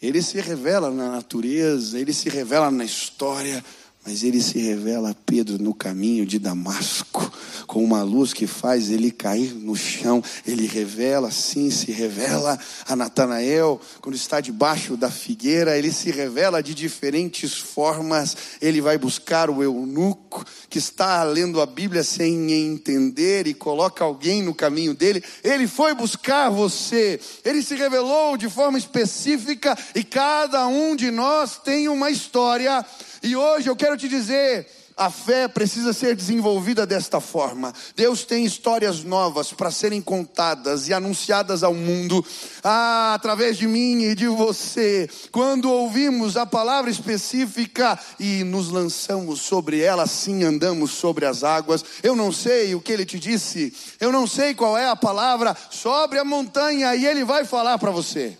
Ele 0.00 0.22
se 0.22 0.40
revela 0.40 0.90
na 0.90 1.10
natureza, 1.10 1.98
ele 1.98 2.12
se 2.12 2.28
revela 2.28 2.70
na 2.70 2.84
história, 2.84 3.64
mas 4.08 4.22
ele 4.22 4.40
se 4.40 4.58
revela 4.58 5.10
a 5.10 5.14
Pedro 5.14 5.62
no 5.62 5.74
caminho 5.74 6.24
de 6.24 6.38
Damasco, 6.38 7.30
com 7.66 7.84
uma 7.84 8.02
luz 8.02 8.32
que 8.32 8.46
faz 8.46 8.88
ele 8.88 9.10
cair 9.10 9.52
no 9.52 9.76
chão. 9.76 10.24
Ele 10.46 10.66
revela, 10.66 11.30
sim, 11.30 11.70
se 11.70 11.92
revela 11.92 12.58
a 12.86 12.96
Natanael, 12.96 13.78
quando 14.00 14.14
está 14.14 14.40
debaixo 14.40 14.96
da 14.96 15.10
figueira, 15.10 15.76
ele 15.76 15.92
se 15.92 16.10
revela 16.10 16.62
de 16.62 16.74
diferentes 16.74 17.52
formas. 17.52 18.34
Ele 18.62 18.80
vai 18.80 18.96
buscar 18.96 19.50
o 19.50 19.62
eunuco 19.62 20.42
que 20.70 20.78
está 20.78 21.22
lendo 21.22 21.60
a 21.60 21.66
Bíblia 21.66 22.02
sem 22.02 22.50
entender 22.50 23.46
e 23.46 23.52
coloca 23.52 24.02
alguém 24.02 24.42
no 24.42 24.54
caminho 24.54 24.94
dele. 24.94 25.22
Ele 25.44 25.66
foi 25.66 25.92
buscar 25.92 26.48
você, 26.48 27.20
ele 27.44 27.62
se 27.62 27.74
revelou 27.74 28.38
de 28.38 28.48
forma 28.48 28.78
específica 28.78 29.76
e 29.94 30.02
cada 30.02 30.66
um 30.66 30.96
de 30.96 31.10
nós 31.10 31.58
tem 31.58 31.90
uma 31.90 32.10
história 32.10 32.82
e 33.22 33.34
hoje 33.34 33.68
eu 33.68 33.76
quero 33.76 33.96
te 33.96 34.08
dizer: 34.08 34.66
A 34.96 35.10
fé 35.10 35.48
precisa 35.48 35.92
ser 35.92 36.14
desenvolvida 36.14 36.86
desta 36.86 37.20
forma. 37.20 37.72
Deus 37.96 38.24
tem 38.24 38.44
histórias 38.44 39.02
novas 39.02 39.52
para 39.52 39.70
serem 39.70 40.00
contadas 40.00 40.88
e 40.88 40.94
anunciadas 40.94 41.62
ao 41.62 41.74
mundo, 41.74 42.24
ah, 42.62 43.14
através 43.14 43.56
de 43.56 43.66
mim 43.66 44.02
e 44.02 44.14
de 44.14 44.28
você. 44.28 45.08
Quando 45.32 45.70
ouvimos 45.70 46.36
a 46.36 46.46
palavra 46.46 46.90
específica 46.90 47.98
e 48.18 48.44
nos 48.44 48.70
lançamos 48.70 49.40
sobre 49.40 49.80
ela, 49.80 50.04
assim 50.04 50.44
andamos 50.44 50.92
sobre 50.92 51.26
as 51.26 51.42
águas. 51.42 51.84
Eu 52.02 52.14
não 52.14 52.32
sei 52.32 52.74
o 52.74 52.80
que 52.80 52.92
ele 52.92 53.04
te 53.04 53.18
disse, 53.18 53.72
eu 54.00 54.12
não 54.12 54.26
sei 54.26 54.54
qual 54.54 54.76
é 54.76 54.88
a 54.88 54.96
palavra, 54.96 55.56
sobre 55.70 56.18
a 56.18 56.24
montanha 56.24 56.94
e 56.94 57.06
ele 57.06 57.24
vai 57.24 57.44
falar 57.44 57.78
para 57.78 57.90
você. 57.90 58.36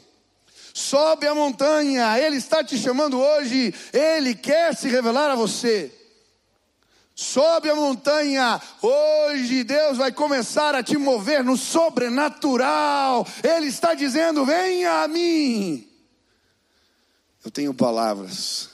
Sobe 0.78 1.26
a 1.26 1.34
montanha, 1.34 2.16
Ele 2.20 2.36
está 2.36 2.62
te 2.62 2.78
chamando 2.78 3.18
hoje, 3.18 3.74
Ele 3.92 4.32
quer 4.32 4.76
se 4.76 4.88
revelar 4.88 5.28
a 5.28 5.34
você. 5.34 5.92
Sobe 7.16 7.68
a 7.68 7.74
montanha, 7.74 8.62
hoje 8.80 9.64
Deus 9.64 9.98
vai 9.98 10.12
começar 10.12 10.76
a 10.76 10.82
te 10.84 10.96
mover 10.96 11.42
no 11.42 11.56
sobrenatural. 11.56 13.26
Ele 13.42 13.66
está 13.66 13.92
dizendo: 13.92 14.46
venha 14.46 15.02
a 15.02 15.08
mim. 15.08 15.84
Eu 17.44 17.50
tenho 17.50 17.74
palavras. 17.74 18.70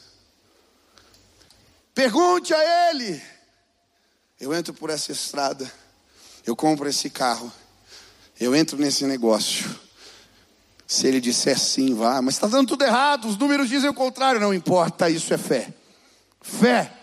Pergunte 1.95 2.53
a 2.53 2.91
Ele. 2.91 3.23
Eu 4.39 4.53
entro 4.53 4.75
por 4.75 4.91
essa 4.91 5.11
estrada, 5.11 5.73
eu 6.45 6.55
compro 6.55 6.87
esse 6.87 7.09
carro, 7.09 7.51
eu 8.39 8.55
entro 8.55 8.77
nesse 8.77 9.07
negócio. 9.07 9.84
Se 10.95 11.09
ele 11.09 11.21
disser 11.21 11.59
sim, 11.59 11.93
vá, 11.93 12.23
mas 12.23 12.37
está 12.37 12.47
dando 12.47 12.69
tudo 12.69 12.85
errado, 12.85 13.27
os 13.27 13.37
números 13.37 13.69
dizem 13.69 13.91
o 13.91 13.95
contrário, 13.95 14.41
não 14.41 14.55
importa, 14.55 15.11
isso 15.11 15.35
é 15.35 15.37
fé. 15.37 15.75
Fé. 16.41 16.97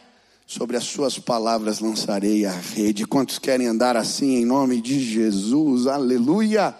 Sobre 0.48 0.78
as 0.78 0.86
suas 0.86 1.20
palavras 1.20 1.80
lançarei 1.80 2.46
a 2.46 2.54
rede. 2.54 3.06
Quantos 3.06 3.38
querem 3.38 3.68
andar 3.68 3.98
assim 3.98 4.38
em 4.38 4.46
nome 4.46 4.82
de 4.82 4.98
Jesus? 4.98 5.88
Aleluia. 5.88 6.74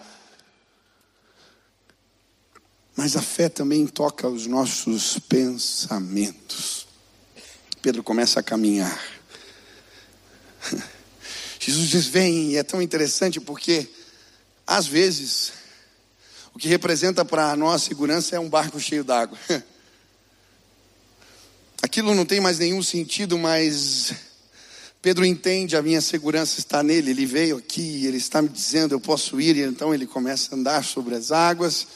Mas 2.96 3.14
a 3.14 3.20
fé 3.20 3.50
também 3.50 3.86
toca 3.86 4.26
os 4.26 4.46
nossos 4.46 5.18
pensamentos. 5.18 6.86
Pedro 7.82 8.02
começa 8.02 8.40
a 8.40 8.42
caminhar. 8.42 8.98
Jesus 11.60 11.90
diz: 11.90 12.06
Vem, 12.06 12.52
e 12.52 12.56
é 12.56 12.62
tão 12.62 12.80
interessante 12.80 13.38
porque, 13.38 13.86
às 14.66 14.86
vezes, 14.86 15.60
o 16.54 16.58
que 16.58 16.68
representa 16.68 17.24
para 17.24 17.56
nós 17.56 17.82
segurança 17.82 18.36
é 18.36 18.40
um 18.40 18.48
barco 18.48 18.78
cheio 18.78 19.04
d'água. 19.04 19.38
Aquilo 21.82 22.14
não 22.14 22.24
tem 22.24 22.40
mais 22.40 22.58
nenhum 22.58 22.82
sentido, 22.82 23.36
mas 23.36 24.12
Pedro 25.02 25.24
entende, 25.24 25.76
a 25.76 25.82
minha 25.82 26.00
segurança 26.00 26.60
está 26.60 26.80
nele. 26.82 27.10
Ele 27.10 27.26
veio 27.26 27.56
aqui, 27.56 28.06
ele 28.06 28.18
está 28.18 28.40
me 28.40 28.48
dizendo, 28.48 28.94
eu 28.94 29.00
posso 29.00 29.40
ir, 29.40 29.56
e 29.56 29.62
então 29.62 29.92
ele 29.92 30.06
começa 30.06 30.54
a 30.54 30.58
andar 30.58 30.84
sobre 30.84 31.16
as 31.16 31.32
águas, 31.32 31.88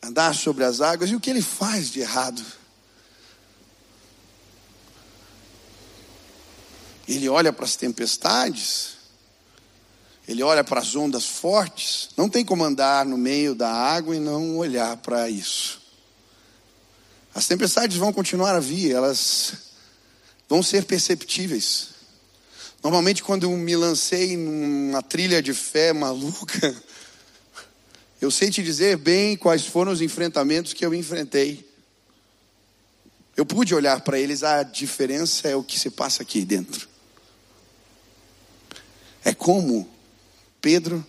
andar 0.00 0.32
sobre 0.32 0.62
as 0.62 0.80
águas. 0.80 1.10
E 1.10 1.16
o 1.16 1.20
que 1.20 1.28
ele 1.28 1.42
faz 1.42 1.90
de 1.90 2.00
errado? 2.00 2.40
Ele 7.08 7.28
olha 7.28 7.52
para 7.52 7.64
as 7.64 7.74
tempestades, 7.74 8.95
ele 10.26 10.42
olha 10.42 10.64
para 10.64 10.80
as 10.80 10.96
ondas 10.96 11.24
fortes, 11.24 12.10
não 12.16 12.28
tem 12.28 12.44
como 12.44 12.64
andar 12.64 13.06
no 13.06 13.16
meio 13.16 13.54
da 13.54 13.70
água 13.70 14.16
e 14.16 14.18
não 14.18 14.56
olhar 14.56 14.96
para 14.96 15.30
isso. 15.30 15.80
As 17.32 17.46
tempestades 17.46 17.96
vão 17.96 18.12
continuar 18.12 18.56
a 18.56 18.60
vir, 18.60 18.92
elas 18.92 19.52
vão 20.48 20.62
ser 20.62 20.84
perceptíveis. 20.84 21.90
Normalmente, 22.82 23.22
quando 23.22 23.48
me 23.50 23.76
lancei 23.76 24.36
numa 24.36 25.02
trilha 25.02 25.40
de 25.40 25.54
fé 25.54 25.92
maluca, 25.92 26.74
eu 28.20 28.30
sei 28.30 28.50
te 28.50 28.62
dizer 28.62 28.96
bem 28.96 29.36
quais 29.36 29.64
foram 29.66 29.92
os 29.92 30.00
enfrentamentos 30.00 30.72
que 30.72 30.84
eu 30.84 30.92
enfrentei. 30.92 31.64
Eu 33.36 33.46
pude 33.46 33.74
olhar 33.74 34.00
para 34.00 34.18
eles, 34.18 34.42
a 34.42 34.62
diferença 34.62 35.46
é 35.46 35.54
o 35.54 35.62
que 35.62 35.78
se 35.78 35.90
passa 35.90 36.22
aqui 36.22 36.44
dentro. 36.44 36.88
É 39.22 39.34
como 39.34 39.95
Pedro 40.66 41.06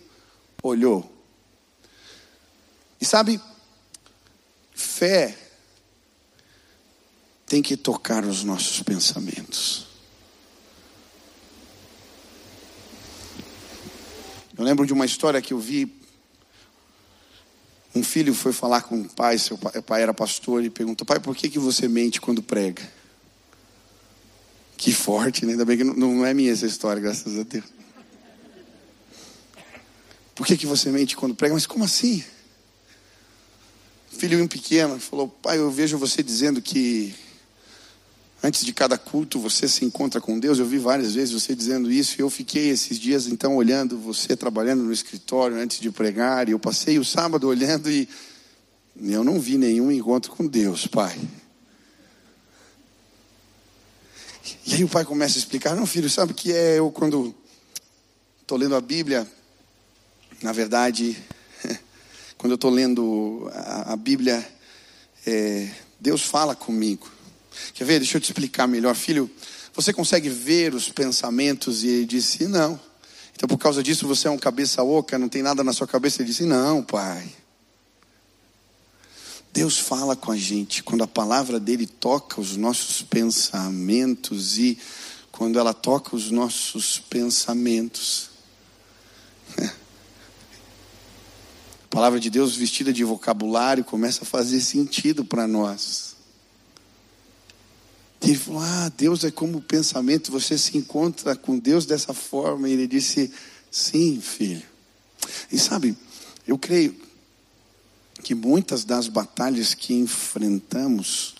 olhou. 0.62 1.12
E 3.00 3.04
sabe, 3.04 3.40
fé 4.72 5.36
tem 7.44 7.60
que 7.60 7.76
tocar 7.76 8.24
os 8.24 8.44
nossos 8.44 8.80
pensamentos. 8.84 9.88
Eu 14.56 14.62
lembro 14.62 14.86
de 14.86 14.92
uma 14.92 15.04
história 15.04 15.42
que 15.42 15.52
eu 15.52 15.58
vi. 15.58 15.92
Um 17.92 18.04
filho 18.04 18.32
foi 18.34 18.52
falar 18.52 18.82
com 18.82 19.00
o 19.00 19.08
pai, 19.08 19.38
seu 19.38 19.58
pai, 19.58 19.82
pai 19.82 20.02
era 20.02 20.14
pastor, 20.14 20.62
e 20.62 20.70
perguntou: 20.70 21.04
Pai, 21.04 21.18
por 21.18 21.34
que, 21.34 21.50
que 21.50 21.58
você 21.58 21.88
mente 21.88 22.20
quando 22.20 22.44
prega? 22.44 22.88
Que 24.76 24.94
forte, 24.94 25.44
né? 25.44 25.50
Ainda 25.50 25.64
bem 25.64 25.78
que 25.78 25.82
não, 25.82 25.94
não 25.94 26.24
é 26.24 26.32
minha 26.32 26.52
essa 26.52 26.64
história, 26.64 27.02
graças 27.02 27.36
a 27.36 27.42
Deus. 27.42 27.77
Por 30.38 30.46
que, 30.46 30.56
que 30.56 30.66
você 30.66 30.88
mente 30.92 31.16
quando 31.16 31.34
prega? 31.34 31.52
Mas 31.52 31.66
como 31.66 31.84
assim? 31.84 32.22
Filho 34.08 34.48
pequeno 34.48 35.00
falou: 35.00 35.26
Pai, 35.26 35.58
eu 35.58 35.68
vejo 35.68 35.98
você 35.98 36.22
dizendo 36.22 36.62
que 36.62 37.12
antes 38.40 38.64
de 38.64 38.72
cada 38.72 38.96
culto 38.96 39.40
você 39.40 39.66
se 39.66 39.84
encontra 39.84 40.20
com 40.20 40.38
Deus. 40.38 40.60
Eu 40.60 40.66
vi 40.66 40.78
várias 40.78 41.16
vezes 41.16 41.34
você 41.34 41.56
dizendo 41.56 41.90
isso 41.90 42.14
e 42.16 42.22
eu 42.22 42.30
fiquei 42.30 42.68
esses 42.68 43.00
dias 43.00 43.26
então 43.26 43.56
olhando 43.56 43.98
você 43.98 44.36
trabalhando 44.36 44.84
no 44.84 44.92
escritório 44.92 45.56
antes 45.56 45.80
de 45.80 45.90
pregar. 45.90 46.48
E 46.48 46.52
eu 46.52 46.58
passei 46.60 47.00
o 47.00 47.04
sábado 47.04 47.48
olhando 47.48 47.90
e 47.90 48.08
eu 48.96 49.24
não 49.24 49.40
vi 49.40 49.58
nenhum 49.58 49.90
encontro 49.90 50.30
com 50.30 50.46
Deus, 50.46 50.86
Pai. 50.86 51.18
E 54.64 54.74
aí 54.74 54.84
o 54.84 54.88
pai 54.88 55.04
começa 55.04 55.36
a 55.36 55.40
explicar: 55.40 55.74
Não, 55.74 55.84
filho, 55.84 56.08
sabe 56.08 56.30
o 56.30 56.34
que 56.34 56.52
é 56.52 56.78
eu 56.78 56.92
quando 56.92 57.34
estou 58.40 58.56
lendo 58.56 58.76
a 58.76 58.80
Bíblia? 58.80 59.28
Na 60.42 60.52
verdade, 60.52 61.16
quando 62.38 62.52
eu 62.52 62.56
estou 62.56 62.70
lendo 62.70 63.50
a, 63.52 63.92
a 63.92 63.96
Bíblia, 63.96 64.46
é, 65.26 65.68
Deus 65.98 66.22
fala 66.22 66.54
comigo. 66.54 67.10
Quer 67.74 67.84
ver? 67.84 67.98
Deixa 67.98 68.16
eu 68.16 68.20
te 68.20 68.26
explicar 68.26 68.66
melhor, 68.68 68.94
filho. 68.94 69.30
Você 69.74 69.92
consegue 69.92 70.28
ver 70.28 70.74
os 70.74 70.88
pensamentos? 70.88 71.82
E 71.82 71.88
ele 71.88 72.06
disse: 72.06 72.46
Não. 72.46 72.78
Então, 73.34 73.48
por 73.48 73.58
causa 73.58 73.82
disso, 73.82 74.06
você 74.06 74.28
é 74.28 74.30
um 74.30 74.38
cabeça 74.38 74.82
oca, 74.82 75.18
não 75.18 75.28
tem 75.28 75.42
nada 75.42 75.62
na 75.64 75.72
sua 75.72 75.86
cabeça. 75.86 76.22
Ele 76.22 76.30
disse: 76.30 76.44
Não, 76.44 76.82
pai. 76.82 77.28
Deus 79.52 79.78
fala 79.78 80.14
com 80.14 80.30
a 80.30 80.36
gente 80.36 80.84
quando 80.84 81.02
a 81.02 81.08
palavra 81.08 81.58
dele 81.58 81.86
toca 81.86 82.40
os 82.40 82.56
nossos 82.56 83.02
pensamentos 83.02 84.56
e 84.58 84.78
quando 85.32 85.58
ela 85.58 85.74
toca 85.74 86.14
os 86.14 86.30
nossos 86.30 86.98
pensamentos, 86.98 88.30
A 91.90 91.94
palavra 91.94 92.20
de 92.20 92.28
Deus 92.28 92.54
vestida 92.54 92.92
de 92.92 93.02
vocabulário 93.02 93.82
começa 93.82 94.22
a 94.22 94.26
fazer 94.26 94.60
sentido 94.60 95.24
para 95.24 95.48
nós. 95.48 96.16
Ele 98.20 98.36
falou: 98.36 98.60
Ah, 98.60 98.92
Deus 98.94 99.24
é 99.24 99.30
como 99.30 99.58
o 99.58 99.62
pensamento, 99.62 100.30
você 100.30 100.58
se 100.58 100.76
encontra 100.76 101.34
com 101.34 101.58
Deus 101.58 101.86
dessa 101.86 102.12
forma. 102.12 102.68
E 102.68 102.72
ele 102.72 102.86
disse: 102.86 103.32
Sim, 103.70 104.20
filho. 104.20 104.62
E 105.50 105.58
sabe, 105.58 105.96
eu 106.46 106.58
creio 106.58 106.94
que 108.22 108.34
muitas 108.34 108.84
das 108.84 109.08
batalhas 109.08 109.72
que 109.72 109.94
enfrentamos 109.94 111.36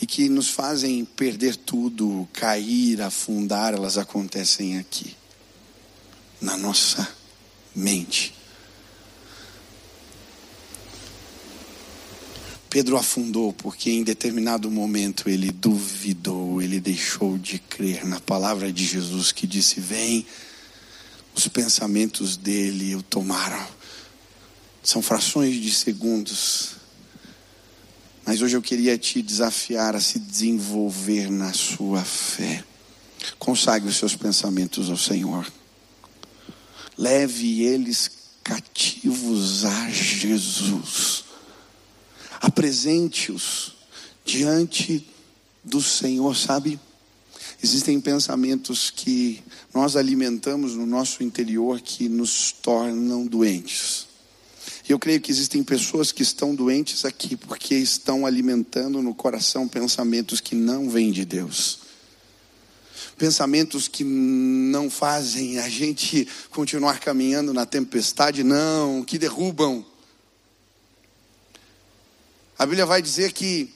e 0.00 0.06
que 0.06 0.30
nos 0.30 0.48
fazem 0.48 1.04
perder 1.04 1.56
tudo, 1.56 2.26
cair, 2.32 3.02
afundar, 3.02 3.74
elas 3.74 3.98
acontecem 3.98 4.78
aqui, 4.78 5.14
na 6.40 6.56
nossa 6.56 7.06
mente. 7.74 8.34
Pedro 12.74 12.96
afundou 12.96 13.52
porque 13.52 13.88
em 13.88 14.02
determinado 14.02 14.68
momento 14.68 15.30
ele 15.30 15.52
duvidou, 15.52 16.60
ele 16.60 16.80
deixou 16.80 17.38
de 17.38 17.56
crer 17.56 18.04
na 18.04 18.18
palavra 18.18 18.72
de 18.72 18.84
Jesus 18.84 19.30
que 19.30 19.46
disse: 19.46 19.78
Vem, 19.78 20.26
os 21.36 21.46
pensamentos 21.46 22.36
dele 22.36 22.96
o 22.96 23.00
tomaram. 23.00 23.64
São 24.82 25.00
frações 25.00 25.54
de 25.62 25.72
segundos. 25.72 26.72
Mas 28.26 28.42
hoje 28.42 28.56
eu 28.56 28.62
queria 28.62 28.98
te 28.98 29.22
desafiar 29.22 29.94
a 29.94 30.00
se 30.00 30.18
desenvolver 30.18 31.30
na 31.30 31.52
sua 31.52 32.02
fé. 32.02 32.64
Consagre 33.38 33.88
os 33.88 33.96
seus 33.96 34.16
pensamentos 34.16 34.90
ao 34.90 34.96
Senhor. 34.96 35.46
Leve 36.98 37.62
eles 37.62 38.10
cativos 38.42 39.64
a 39.64 39.88
Jesus 39.90 41.23
apresente-os 42.64 43.74
diante 44.24 45.06
do 45.62 45.82
Senhor, 45.82 46.34
sabe? 46.34 46.80
Existem 47.62 48.00
pensamentos 48.00 48.90
que 48.90 49.42
nós 49.74 49.96
alimentamos 49.96 50.74
no 50.74 50.86
nosso 50.86 51.22
interior 51.22 51.78
que 51.82 52.08
nos 52.08 52.52
tornam 52.52 53.26
doentes. 53.26 54.06
Eu 54.88 54.98
creio 54.98 55.20
que 55.20 55.30
existem 55.30 55.62
pessoas 55.62 56.10
que 56.10 56.22
estão 56.22 56.54
doentes 56.54 57.04
aqui 57.04 57.36
porque 57.36 57.74
estão 57.74 58.24
alimentando 58.24 59.02
no 59.02 59.14
coração 59.14 59.68
pensamentos 59.68 60.40
que 60.40 60.54
não 60.54 60.88
vêm 60.88 61.12
de 61.12 61.26
Deus. 61.26 61.80
Pensamentos 63.18 63.88
que 63.88 64.04
não 64.04 64.88
fazem 64.88 65.58
a 65.58 65.68
gente 65.68 66.26
continuar 66.50 66.98
caminhando 66.98 67.52
na 67.52 67.66
tempestade, 67.66 68.42
não, 68.42 69.04
que 69.04 69.18
derrubam. 69.18 69.84
A 72.64 72.66
Bíblia 72.66 72.86
vai 72.86 73.02
dizer 73.02 73.30
que 73.34 73.68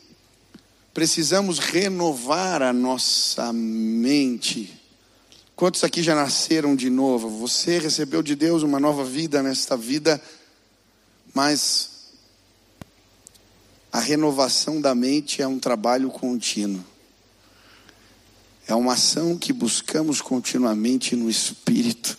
precisamos 0.95 1.59
renovar 1.59 2.62
a 2.62 2.72
nossa 2.72 3.53
mente. 3.53 4.80
Quantos 5.55 5.84
aqui 5.84 6.03
já 6.03 6.14
nasceram 6.14 6.74
de 6.74 6.89
novo? 6.89 7.28
Você 7.41 7.78
recebeu 7.78 8.22
de 8.22 8.34
Deus 8.34 8.62
uma 8.62 8.80
nova 8.80 9.05
vida 9.05 9.43
nesta 9.43 9.76
vida, 9.76 10.18
mas 11.34 11.91
a 13.93 14.01
renovação 14.01 14.80
da 14.80 14.95
mente 14.95 15.43
é 15.43 15.47
um 15.47 15.59
trabalho 15.59 16.09
contínuo. 16.09 16.82
É 18.66 18.74
uma 18.74 18.95
ação 18.95 19.36
que 19.36 19.53
buscamos 19.53 20.22
continuamente 20.22 21.14
no 21.14 21.28
espírito. 21.28 22.16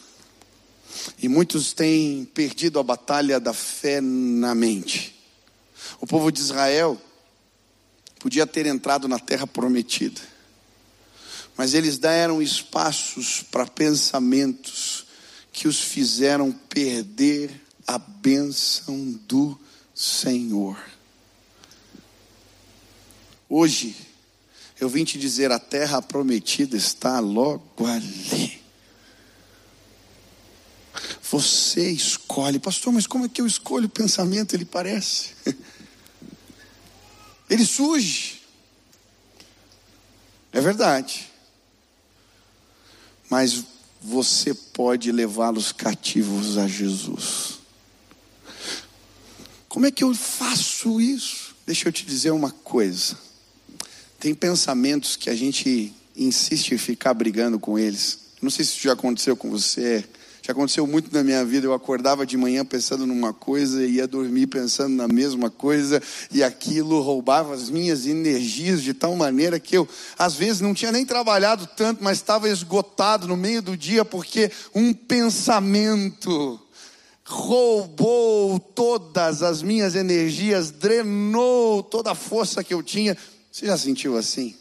E 1.19 1.27
muitos 1.27 1.73
têm 1.73 2.25
perdido 2.25 2.77
a 2.77 2.83
batalha 2.83 3.39
da 3.39 3.53
fé 3.55 3.99
na 3.99 4.53
mente. 4.53 5.18
O 6.01 6.07
povo 6.07 6.31
de 6.31 6.39
Israel 6.39 6.99
podia 8.19 8.45
ter 8.45 8.65
entrado 8.65 9.07
na 9.07 9.19
terra 9.19 9.47
prometida. 9.47 10.21
Mas 11.57 11.73
eles 11.73 11.97
deram 11.97 12.41
espaços 12.41 13.43
para 13.43 13.65
pensamentos 13.65 15.05
que 15.51 15.67
os 15.67 15.79
fizeram 15.79 16.51
perder 16.51 17.51
a 17.85 17.97
bênção 17.97 19.11
do 19.27 19.59
Senhor. 19.93 20.77
Hoje, 23.49 23.95
eu 24.79 24.87
vim 24.87 25.03
te 25.03 25.17
dizer: 25.17 25.51
a 25.51 25.59
terra 25.59 26.01
prometida 26.01 26.77
está 26.77 27.19
logo 27.19 27.85
ali. 27.85 28.59
Você 31.31 31.91
escolhe, 31.91 32.57
pastor, 32.57 32.93
mas 32.93 33.05
como 33.05 33.25
é 33.25 33.29
que 33.29 33.41
eu 33.41 33.45
escolho 33.45 33.85
o 33.85 33.89
pensamento? 33.89 34.55
Ele 34.55 34.65
parece. 34.65 35.31
Ele 37.49 37.65
surge. 37.65 38.41
É 40.53 40.61
verdade. 40.61 41.29
Mas 43.29 43.63
você 44.01 44.53
pode 44.53 45.11
levá-los 45.11 45.71
cativos 45.71 46.57
a 46.57 46.67
Jesus. 46.67 47.59
Como 49.67 49.85
é 49.85 49.91
que 49.91 50.03
eu 50.03 50.13
faço 50.15 50.99
isso? 50.99 51.55
Deixa 51.65 51.87
eu 51.87 51.91
te 51.91 52.05
dizer 52.05 52.31
uma 52.31 52.51
coisa. 52.51 53.17
Tem 54.19 54.33
pensamentos 54.33 55.15
que 55.15 55.29
a 55.29 55.35
gente 55.35 55.93
insiste 56.15 56.73
em 56.73 56.77
ficar 56.77 57.13
brigando 57.13 57.59
com 57.59 57.77
eles. 57.77 58.19
Não 58.41 58.49
sei 58.49 58.65
se 58.65 58.71
isso 58.71 58.81
já 58.83 58.93
aconteceu 58.93 59.37
com 59.37 59.49
você. 59.49 60.07
Já 60.49 60.53
aconteceu 60.53 60.87
muito 60.87 61.13
na 61.13 61.23
minha 61.23 61.45
vida. 61.45 61.67
Eu 61.67 61.75
acordava 61.75 62.25
de 62.25 62.35
manhã 62.35 62.65
pensando 62.65 63.05
numa 63.05 63.31
coisa 63.31 63.85
e 63.85 63.97
ia 63.97 64.07
dormir 64.07 64.47
pensando 64.47 64.95
na 64.95 65.07
mesma 65.07 65.47
coisa, 65.51 66.01
e 66.31 66.41
aquilo 66.41 66.99
roubava 67.01 67.53
as 67.53 67.69
minhas 67.69 68.07
energias 68.07 68.81
de 68.81 68.95
tal 68.95 69.15
maneira 69.15 69.59
que 69.59 69.77
eu, 69.77 69.87
às 70.17 70.33
vezes, 70.33 70.59
não 70.59 70.73
tinha 70.73 70.91
nem 70.91 71.05
trabalhado 71.05 71.69
tanto, 71.77 72.03
mas 72.03 72.17
estava 72.17 72.49
esgotado 72.49 73.27
no 73.27 73.37
meio 73.37 73.61
do 73.61 73.77
dia 73.77 74.03
porque 74.03 74.51
um 74.73 74.91
pensamento 74.91 76.59
roubou 77.23 78.59
todas 78.59 79.43
as 79.43 79.61
minhas 79.61 79.93
energias, 79.93 80.71
drenou 80.71 81.83
toda 81.83 82.13
a 82.13 82.15
força 82.15 82.63
que 82.63 82.73
eu 82.73 82.81
tinha. 82.81 83.15
Você 83.51 83.67
já 83.67 83.77
sentiu 83.77 84.17
assim? 84.17 84.55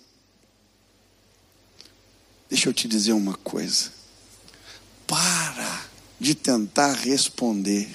Deixa 2.47 2.69
eu 2.69 2.75
te 2.75 2.87
dizer 2.87 3.15
uma 3.15 3.33
coisa 3.37 3.97
para 5.09 5.89
de 6.21 6.35
tentar 6.35 6.93
responder. 6.93 7.89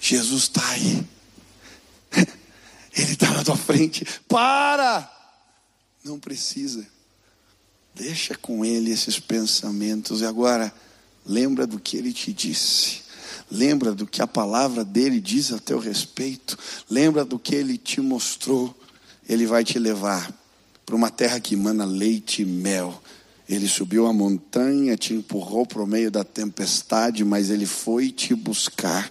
Jesus 0.00 0.44
está 0.44 0.66
aí. 0.70 1.06
Ele 2.96 3.12
está 3.12 3.30
na 3.30 3.44
tua 3.44 3.56
frente. 3.56 4.06
Para! 4.26 5.12
Não 6.02 6.18
precisa. 6.18 6.86
Deixa 7.94 8.34
com 8.36 8.64
ele 8.64 8.90
esses 8.90 9.18
pensamentos. 9.18 10.20
E 10.20 10.24
agora, 10.24 10.72
lembra 11.24 11.66
do 11.66 11.80
que 11.80 11.96
ele 11.96 12.12
te 12.12 12.32
disse. 12.32 13.02
Lembra 13.50 13.92
do 13.92 14.06
que 14.06 14.22
a 14.22 14.26
palavra 14.26 14.84
dele 14.84 15.20
diz 15.20 15.50
a 15.50 15.58
teu 15.58 15.78
respeito. 15.78 16.56
Lembra 16.88 17.24
do 17.24 17.38
que 17.38 17.54
ele 17.54 17.76
te 17.76 18.00
mostrou. 18.00 18.78
Ele 19.28 19.46
vai 19.46 19.64
te 19.64 19.78
levar 19.78 20.32
para 20.84 20.94
uma 20.94 21.10
terra 21.10 21.40
que 21.40 21.54
emana 21.54 21.84
leite 21.84 22.42
e 22.42 22.44
mel 22.44 23.02
ele 23.48 23.68
subiu 23.68 24.06
a 24.06 24.12
montanha, 24.12 24.96
te 24.96 25.14
empurrou 25.14 25.64
para 25.64 25.82
o 25.82 25.86
meio 25.86 26.10
da 26.10 26.24
tempestade, 26.24 27.24
mas 27.24 27.48
ele 27.48 27.66
foi 27.66 28.10
te 28.10 28.34
buscar. 28.34 29.10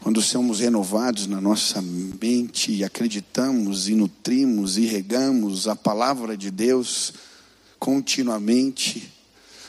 Quando 0.00 0.22
somos 0.22 0.60
renovados 0.60 1.26
na 1.26 1.40
nossa 1.40 1.82
mente 1.82 2.72
e 2.72 2.84
acreditamos 2.84 3.88
e 3.88 3.94
nutrimos 3.94 4.78
e 4.78 4.86
regamos 4.86 5.66
a 5.66 5.74
palavra 5.74 6.36
de 6.36 6.50
Deus 6.50 7.12
continuamente, 7.78 9.12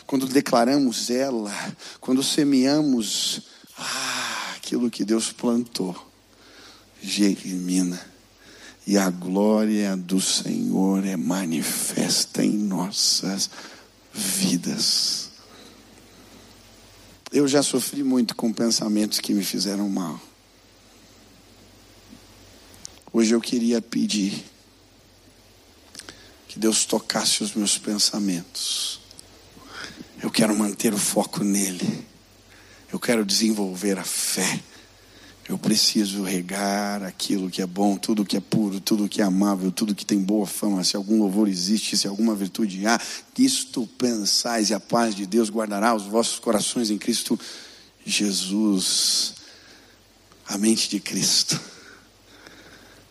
quando 0.06 0.28
declaramos 0.28 1.10
ela, 1.10 1.52
quando 2.00 2.22
semeamos 2.22 3.42
ah, 3.78 4.54
aquilo 4.56 4.92
que 4.92 5.04
Deus 5.04 5.32
plantou, 5.32 5.96
germina 7.02 8.11
e 8.86 8.98
a 8.98 9.10
glória 9.10 9.96
do 9.96 10.20
Senhor 10.20 11.06
é 11.06 11.16
manifesta 11.16 12.44
em 12.44 12.58
nossas 12.58 13.50
vidas. 14.14 15.30
Eu 17.32 17.48
já 17.48 17.64
sofri 17.64 18.04
muito 18.04 18.36
com 18.36 18.52
pensamentos 18.52 19.20
que 19.20 19.34
me 19.34 19.44
fizeram 19.44 19.88
mal. 19.88 20.20
Hoje 23.14 23.34
eu 23.34 23.42
queria 23.42 23.82
pedir 23.82 24.44
que 26.48 26.60
Deus 26.60 26.86
tocasse 26.86 27.44
os 27.44 27.54
meus 27.54 27.78
pensamentos. 27.78 29.00
Eu 30.22 30.30
quero 30.30 30.58
manter 30.58 30.94
o 30.94 30.98
foco 30.98 31.44
nele. 31.44 32.06
Eu 32.92 33.00
quero 33.00 33.26
desenvolver 33.26 33.98
a 33.98 34.04
fé. 34.04 34.62
Eu 35.52 35.58
preciso 35.58 36.24
regar 36.24 37.04
aquilo 37.04 37.50
que 37.50 37.62
é 37.62 37.66
bom, 37.66 37.98
tudo 37.98 38.24
que 38.24 38.38
é 38.38 38.40
puro, 38.40 38.80
tudo 38.80 39.10
que 39.10 39.22
é 39.22 39.26
amável, 39.26 39.70
tudo 39.70 39.94
que 39.94 40.06
tem 40.06 40.18
boa 40.18 40.48
fama. 40.48 40.82
Se 40.82 40.96
algum 40.96 41.20
louvor 41.20 41.50
existe, 41.50 41.98
se 41.98 42.08
alguma 42.08 42.34
virtude 42.34 42.88
há, 42.88 42.98
isto 43.38 43.86
pensais 43.98 44.70
e 44.70 44.74
a 44.74 44.80
paz 44.80 45.14
de 45.14 45.26
Deus 45.26 45.50
guardará 45.50 45.94
os 45.94 46.04
vossos 46.04 46.40
corações 46.40 46.90
em 46.90 46.98
Cristo 46.98 47.38
Jesus. 48.06 49.34
A 50.48 50.58
mente 50.58 50.88
de 50.88 51.02
Cristo. 51.02 51.60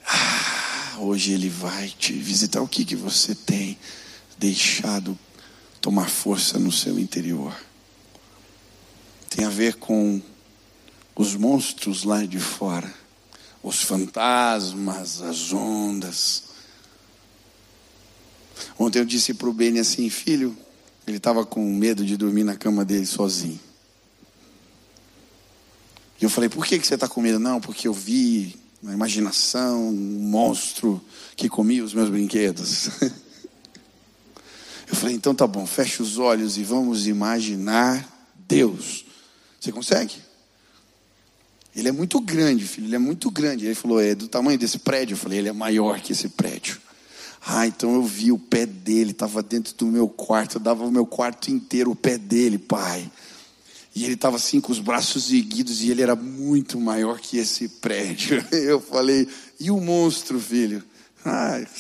Ah, 0.06 0.96
hoje 1.00 1.32
Ele 1.32 1.50
vai 1.50 1.90
te 1.90 2.14
visitar. 2.14 2.62
O 2.62 2.68
que, 2.68 2.86
que 2.86 2.96
você 2.96 3.34
tem 3.34 3.76
deixado 4.38 5.18
tomar 5.78 6.08
força 6.08 6.58
no 6.58 6.72
seu 6.72 6.98
interior? 6.98 7.54
Tem 9.28 9.44
a 9.44 9.50
ver 9.50 9.74
com 9.74 10.22
os 11.20 11.36
monstros 11.36 12.02
lá 12.02 12.24
de 12.24 12.40
fora, 12.40 12.90
os 13.62 13.82
fantasmas, 13.82 15.20
as 15.20 15.52
ondas. 15.52 16.44
Ontem 18.78 19.00
eu 19.00 19.04
disse 19.04 19.34
para 19.34 19.46
o 19.46 19.52
Beni 19.52 19.80
assim, 19.80 20.08
filho, 20.08 20.56
ele 21.06 21.18
estava 21.18 21.44
com 21.44 21.62
medo 21.74 22.06
de 22.06 22.16
dormir 22.16 22.42
na 22.42 22.56
cama 22.56 22.86
dele 22.86 23.04
sozinho. 23.04 23.60
E 26.18 26.24
eu 26.24 26.30
falei, 26.30 26.48
por 26.48 26.64
que, 26.64 26.78
que 26.78 26.86
você 26.86 26.94
está 26.94 27.06
com 27.06 27.20
medo? 27.20 27.38
Não, 27.38 27.60
porque 27.60 27.86
eu 27.86 27.92
vi 27.92 28.58
na 28.82 28.94
imaginação 28.94 29.88
um 29.88 30.20
monstro 30.22 31.04
que 31.36 31.50
comia 31.50 31.84
os 31.84 31.92
meus 31.92 32.08
brinquedos. 32.08 32.88
Eu 34.88 34.96
falei, 34.96 35.14
então 35.14 35.32
tá 35.32 35.46
bom, 35.46 35.64
feche 35.68 36.02
os 36.02 36.18
olhos 36.18 36.58
e 36.58 36.64
vamos 36.64 37.06
imaginar 37.06 38.04
Deus. 38.48 39.04
Você 39.60 39.70
consegue? 39.70 40.29
Ele 41.74 41.88
é 41.88 41.92
muito 41.92 42.20
grande, 42.20 42.66
filho, 42.66 42.86
ele 42.86 42.96
é 42.96 42.98
muito 42.98 43.30
grande. 43.30 43.64
Ele 43.64 43.74
falou, 43.74 44.00
é 44.00 44.14
do 44.14 44.28
tamanho 44.28 44.58
desse 44.58 44.78
prédio? 44.78 45.14
Eu 45.14 45.18
falei, 45.18 45.38
ele 45.38 45.48
é 45.48 45.52
maior 45.52 46.00
que 46.00 46.12
esse 46.12 46.28
prédio. 46.28 46.78
Ah, 47.46 47.66
então 47.66 47.94
eu 47.94 48.02
vi 48.02 48.30
o 48.32 48.38
pé 48.38 48.66
dele, 48.66 49.12
estava 49.12 49.42
dentro 49.42 49.74
do 49.74 49.86
meu 49.86 50.08
quarto, 50.08 50.56
eu 50.56 50.60
dava 50.60 50.84
o 50.84 50.90
meu 50.90 51.06
quarto 51.06 51.50
inteiro 51.50 51.90
o 51.90 51.96
pé 51.96 52.18
dele, 52.18 52.58
pai. 52.58 53.10
E 53.94 54.04
ele 54.04 54.14
estava 54.14 54.36
assim 54.36 54.60
com 54.60 54.70
os 54.70 54.78
braços 54.78 55.32
erguidos 55.32 55.82
e 55.82 55.90
ele 55.90 56.02
era 56.02 56.14
muito 56.14 56.78
maior 56.78 57.18
que 57.18 57.38
esse 57.38 57.66
prédio. 57.68 58.44
Eu 58.52 58.80
falei, 58.80 59.26
e 59.58 59.70
o 59.70 59.80
monstro, 59.80 60.38
filho? 60.38 60.84
Ah. 61.24 61.60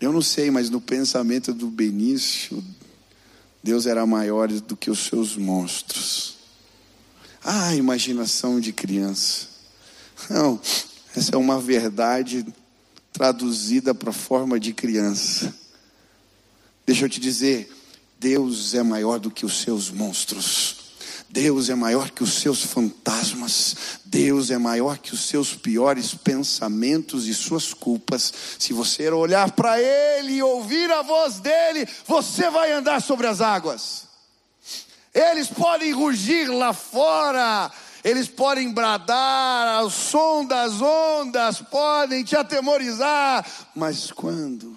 Eu 0.00 0.12
não 0.12 0.22
sei, 0.22 0.50
mas 0.50 0.68
no 0.70 0.80
pensamento 0.80 1.52
do 1.52 1.68
Benício, 1.68 2.62
Deus 3.62 3.86
era 3.86 4.06
maior 4.06 4.48
do 4.48 4.76
que 4.76 4.90
os 4.90 5.06
seus 5.06 5.36
monstros. 5.36 6.36
Ah, 7.44 7.74
imaginação 7.74 8.60
de 8.60 8.72
criança. 8.72 9.48
Não, 10.30 10.60
essa 11.16 11.34
é 11.34 11.36
uma 11.36 11.60
verdade 11.60 12.46
traduzida 13.12 13.94
para 13.94 14.10
a 14.10 14.12
forma 14.12 14.58
de 14.60 14.72
criança. 14.72 15.54
Deixa 16.86 17.04
eu 17.04 17.08
te 17.08 17.20
dizer, 17.20 17.70
Deus 18.18 18.74
é 18.74 18.82
maior 18.82 19.18
do 19.18 19.30
que 19.30 19.44
os 19.44 19.60
seus 19.60 19.90
monstros. 19.90 20.77
Deus 21.30 21.68
é 21.68 21.74
maior 21.74 22.10
que 22.10 22.22
os 22.22 22.40
seus 22.40 22.62
fantasmas, 22.62 24.00
Deus 24.04 24.50
é 24.50 24.56
maior 24.56 24.96
que 24.96 25.12
os 25.12 25.28
seus 25.28 25.54
piores 25.54 26.14
pensamentos 26.14 27.26
e 27.26 27.34
suas 27.34 27.74
culpas. 27.74 28.32
Se 28.58 28.72
você 28.72 29.10
olhar 29.10 29.52
para 29.52 29.78
Ele 29.78 30.34
e 30.34 30.42
ouvir 30.42 30.90
a 30.90 31.02
voz 31.02 31.38
dEle, 31.38 31.86
você 32.06 32.48
vai 32.48 32.72
andar 32.72 33.02
sobre 33.02 33.26
as 33.26 33.42
águas. 33.42 34.08
Eles 35.12 35.48
podem 35.48 35.92
rugir 35.92 36.48
lá 36.48 36.72
fora, 36.72 37.70
eles 38.02 38.28
podem 38.28 38.72
bradar 38.72 39.80
ao 39.80 39.90
som 39.90 40.46
das 40.46 40.80
ondas, 40.80 41.60
podem 41.60 42.24
te 42.24 42.36
atemorizar, 42.36 43.44
mas 43.74 44.10
quando 44.10 44.76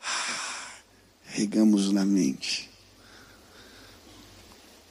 ah, 0.00 0.74
regamos 1.24 1.90
na 1.92 2.04
mente, 2.04 2.65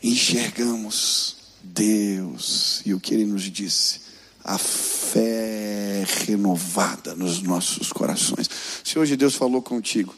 enxergamos 0.10 1.36
Deus 1.64 2.82
e 2.86 2.93
o 2.93 2.99
que 2.99 3.14
Ele 3.14 3.26
nos 3.26 3.43
disse, 3.43 4.01
a 4.43 4.58
fé 4.58 6.06
renovada 6.26 7.16
nos 7.16 7.41
nossos 7.41 7.91
corações. 7.91 8.47
Se 8.84 8.99
hoje 8.99 9.18
Deus 9.18 9.34
falou 9.34 9.62
contigo, 9.62 10.16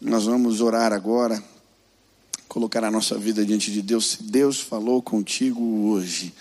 nós 0.00 0.26
vamos 0.26 0.60
orar 0.60 0.92
agora, 0.92 1.42
colocar 2.46 2.84
a 2.84 2.90
nossa 2.90 3.18
vida 3.18 3.44
diante 3.44 3.72
de 3.72 3.82
Deus. 3.82 4.10
Se 4.10 4.22
Deus 4.22 4.60
falou 4.60 5.02
contigo 5.02 5.88
hoje, 5.88 6.32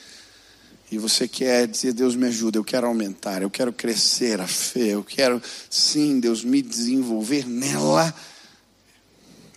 e 0.91 0.99
você 0.99 1.27
quer 1.27 1.67
dizer, 1.67 1.93
Deus 1.93 2.15
me 2.15 2.27
ajuda, 2.27 2.59
eu 2.59 2.63
quero 2.63 2.85
aumentar, 2.85 3.41
eu 3.41 3.49
quero 3.49 3.73
crescer 3.73 4.39
a 4.39 4.47
fé, 4.47 4.89
eu 4.89 5.03
quero, 5.03 5.41
sim, 5.69 6.19
Deus, 6.19 6.43
me 6.43 6.61
desenvolver 6.61 7.45
nela. 7.47 8.13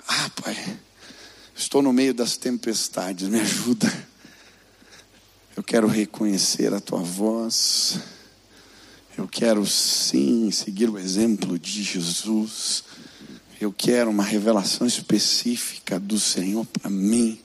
Ah, 0.09 0.31
Pai, 0.43 0.57
Estou 1.61 1.83
no 1.83 1.93
meio 1.93 2.15
das 2.15 2.39
tempestades, 2.39 3.29
me 3.29 3.39
ajuda. 3.39 3.87
Eu 5.55 5.63
quero 5.63 5.87
reconhecer 5.87 6.73
a 6.73 6.81
tua 6.81 7.03
voz. 7.03 8.01
Eu 9.17 9.29
quero 9.29 9.67
sim 9.67 10.51
seguir 10.51 10.89
o 10.89 10.99
exemplo 10.99 11.59
de 11.59 11.83
Jesus. 11.83 12.83
Eu 13.61 13.71
quero 13.71 14.09
uma 14.09 14.25
revelação 14.25 14.87
específica 14.87 16.01
do 16.01 16.19
Senhor 16.19 16.65
para 16.65 16.89
mim. 16.89 17.39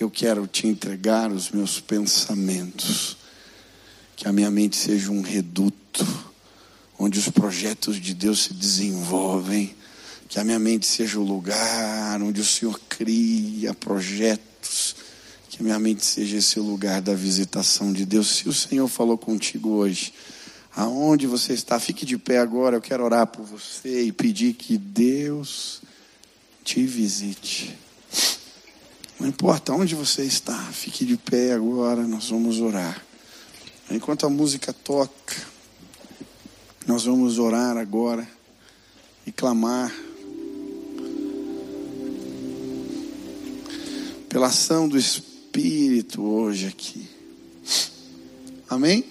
Eu 0.00 0.10
quero 0.10 0.46
te 0.46 0.66
entregar 0.66 1.30
os 1.30 1.50
meus 1.50 1.78
pensamentos. 1.78 3.18
Que 4.16 4.26
a 4.26 4.32
minha 4.32 4.50
mente 4.50 4.74
seja 4.74 5.10
um 5.10 5.20
reduto 5.20 6.06
onde 6.98 7.18
os 7.18 7.28
projetos 7.28 8.00
de 8.00 8.14
Deus 8.14 8.44
se 8.44 8.54
desenvolvem 8.54 9.76
que 10.28 10.38
a 10.38 10.44
minha 10.44 10.58
mente 10.58 10.86
seja 10.86 11.18
o 11.18 11.22
lugar 11.22 12.20
onde 12.22 12.40
o 12.40 12.44
Senhor 12.44 12.80
cria 12.88 13.74
projetos. 13.74 14.96
Que 15.50 15.60
a 15.60 15.62
minha 15.62 15.78
mente 15.78 16.04
seja 16.04 16.38
esse 16.38 16.58
lugar 16.58 17.00
da 17.00 17.14
visitação 17.14 17.92
de 17.92 18.04
Deus. 18.04 18.36
Se 18.36 18.48
o 18.48 18.52
Senhor 18.52 18.88
falou 18.88 19.16
contigo 19.16 19.70
hoje, 19.70 20.12
aonde 20.74 21.26
você 21.26 21.52
está, 21.52 21.78
fique 21.78 22.04
de 22.04 22.18
pé 22.18 22.38
agora. 22.38 22.76
Eu 22.76 22.80
quero 22.80 23.04
orar 23.04 23.26
por 23.26 23.44
você 23.44 24.02
e 24.02 24.12
pedir 24.12 24.54
que 24.54 24.76
Deus 24.76 25.80
te 26.64 26.82
visite. 26.84 27.78
Não 29.20 29.28
importa 29.28 29.72
onde 29.72 29.94
você 29.94 30.24
está, 30.24 30.58
fique 30.72 31.04
de 31.04 31.16
pé 31.16 31.52
agora. 31.52 32.02
Nós 32.02 32.30
vamos 32.30 32.60
orar. 32.60 33.00
Enquanto 33.90 34.26
a 34.26 34.30
música 34.30 34.72
toca, 34.72 35.36
nós 36.86 37.04
vamos 37.04 37.38
orar 37.38 37.76
agora 37.76 38.26
e 39.26 39.30
clamar 39.30 39.94
pela 44.34 44.48
ação 44.48 44.88
do 44.88 44.98
Espírito 44.98 46.20
hoje 46.20 46.66
aqui. 46.66 47.08
Amém? 48.68 49.04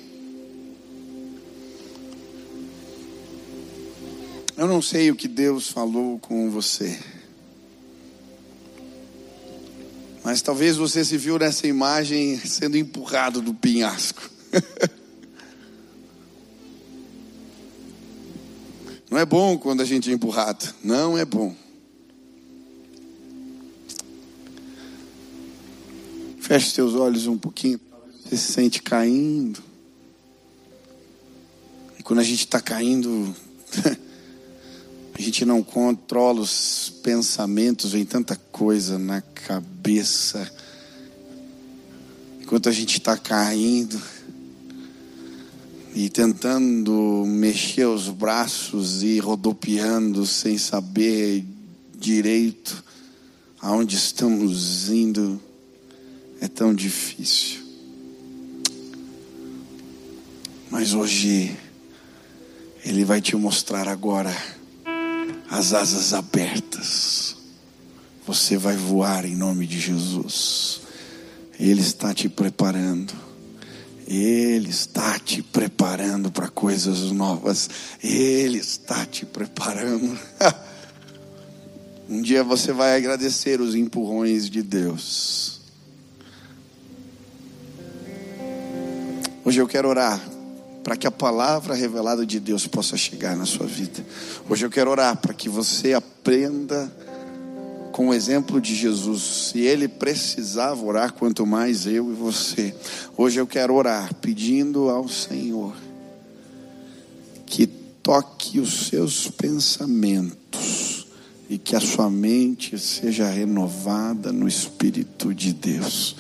Eu 4.58 4.68
não 4.68 4.82
sei 4.82 5.10
o 5.12 5.16
que 5.16 5.30
Deus 5.30 5.70
falou 5.70 6.20
com 6.20 6.52
você. 6.52 7.00
Mas 10.26 10.42
talvez 10.42 10.76
você 10.76 11.06
se 11.06 11.18
viu 11.18 11.40
nessa 11.40 11.68
imagem 11.68 12.38
sendo 12.40 12.78
empurrado 12.78 13.42
do 13.42 13.54
penhasco. 13.54 14.30
Não 19.10 19.18
é 19.18 19.26
bom 19.26 19.58
quando 19.58 19.80
a 19.80 19.86
gente 19.86 20.10
é 20.10 20.14
empurrado. 20.14 20.74
Não 20.84 21.18
é 21.18 21.24
bom. 21.24 21.63
Feche 26.54 26.70
seus 26.70 26.94
olhos 26.94 27.26
um 27.26 27.36
pouquinho. 27.36 27.80
Você 28.24 28.38
se 28.38 28.54
sente 28.54 28.80
caindo. 28.80 29.60
E 31.98 32.04
quando 32.04 32.20
a 32.20 32.24
gente 32.24 32.42
está 32.42 32.62
caindo, 32.62 33.36
a 35.18 35.20
gente 35.20 35.46
não 35.46 35.64
controla 35.64 36.42
os 36.42 36.94
pensamentos, 37.02 37.94
vem 37.94 38.06
tanta 38.06 38.36
coisa 38.36 39.00
na 39.00 39.20
cabeça. 39.20 40.48
Enquanto 42.40 42.70
a 42.70 42.72
gente 42.72 43.00
está 43.00 43.18
caindo 43.18 44.00
e 45.96 46.08
tentando 46.08 47.24
mexer 47.26 47.88
os 47.88 48.10
braços 48.10 49.02
e 49.02 49.18
rodopiando 49.18 50.24
sem 50.28 50.60
saber 50.60 51.44
direito 51.98 52.84
aonde 53.60 53.96
estamos 53.96 54.92
indo 54.92 55.42
é 56.44 56.48
tão 56.50 56.74
difícil. 56.74 57.62
Mas 60.70 60.94
hoje, 60.94 61.58
Ele 62.84 63.06
vai 63.06 63.22
te 63.22 63.34
mostrar 63.38 63.88
agora 63.88 64.36
as 65.50 65.72
asas 65.72 66.14
abertas. 66.14 67.38
Você 68.28 68.58
vai 68.58 68.76
voar 68.76 69.24
em 69.24 69.38
nome 69.38 69.66
de 69.66 69.80
Jesus. 69.80 70.82
Ele 71.58 71.80
está 71.80 72.14
te 72.14 72.28
preparando. 72.28 73.14
Ele 74.06 74.70
está 74.70 75.18
te 75.20 75.42
preparando 75.42 76.30
para 76.30 76.50
coisas 76.50 77.10
novas. 77.14 77.70
Ele 78.04 78.58
está 78.58 79.06
te 79.06 79.26
preparando. 79.26 80.20
um 82.10 82.22
dia 82.22 82.44
você 82.44 82.74
vai 82.74 82.98
agradecer 82.98 83.62
os 83.62 83.76
empurrões 83.76 84.50
de 84.50 84.62
Deus. 84.62 85.63
Hoje 89.46 89.60
eu 89.60 89.68
quero 89.68 89.90
orar 89.90 90.22
para 90.86 90.96
que 90.96 91.06
a 91.06 91.12
palavra 91.12 91.76
revelada 91.76 92.26
de 92.26 92.40
Deus 92.40 92.66
possa 92.66 92.96
chegar 92.96 93.36
na 93.36 93.46
sua 93.46 93.68
vida. 93.68 94.06
Hoje 94.50 94.66
eu 94.66 94.70
quero 94.70 94.90
orar 94.90 95.18
para 95.18 95.34
que 95.34 95.50
você 95.50 95.94
aprenda 95.94 96.90
com 97.92 98.08
o 98.08 98.14
exemplo 98.14 98.62
de 98.62 98.74
Jesus. 98.74 99.22
Se 99.22 99.60
ele 99.60 99.90
precisava 99.90 100.82
orar, 100.84 101.12
quanto 101.12 101.46
mais 101.46 101.86
eu 101.86 102.10
e 102.10 102.16
você. 102.16 102.74
Hoje 103.18 103.40
eu 103.40 103.46
quero 103.46 103.74
orar 103.74 104.14
pedindo 104.16 104.90
ao 104.90 105.10
Senhor 105.10 105.76
que 107.46 107.68
toque 107.68 108.62
os 108.62 108.88
seus 108.88 109.30
pensamentos 109.30 111.06
e 111.50 111.58
que 111.58 111.76
a 111.76 111.82
sua 111.82 112.10
mente 112.10 112.80
seja 112.80 113.28
renovada 113.28 114.32
no 114.32 114.48
Espírito 114.48 115.34
de 115.34 115.52
Deus. 115.52 116.16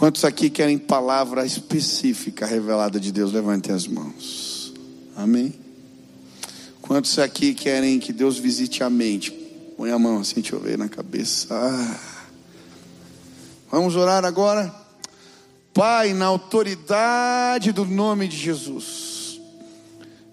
Quantos 0.00 0.24
aqui 0.24 0.48
querem 0.48 0.78
palavra 0.78 1.44
específica 1.44 2.46
revelada 2.46 2.98
de 2.98 3.12
Deus? 3.12 3.34
Levantem 3.34 3.74
as 3.74 3.86
mãos. 3.86 4.72
Amém. 5.14 5.52
Quantos 6.80 7.18
aqui 7.18 7.52
querem 7.52 7.98
que 7.98 8.10
Deus 8.10 8.38
visite 8.38 8.82
a 8.82 8.88
mente? 8.88 9.30
Põe 9.76 9.90
a 9.90 9.98
mão 9.98 10.20
assim, 10.20 10.36
deixa 10.36 10.56
eu 10.56 10.58
ver 10.58 10.78
na 10.78 10.88
cabeça. 10.88 11.48
Ah. 11.54 12.00
Vamos 13.70 13.94
orar 13.94 14.24
agora. 14.24 14.74
Pai, 15.74 16.14
na 16.14 16.24
autoridade 16.24 17.70
do 17.70 17.84
nome 17.84 18.26
de 18.26 18.38
Jesus. 18.38 19.38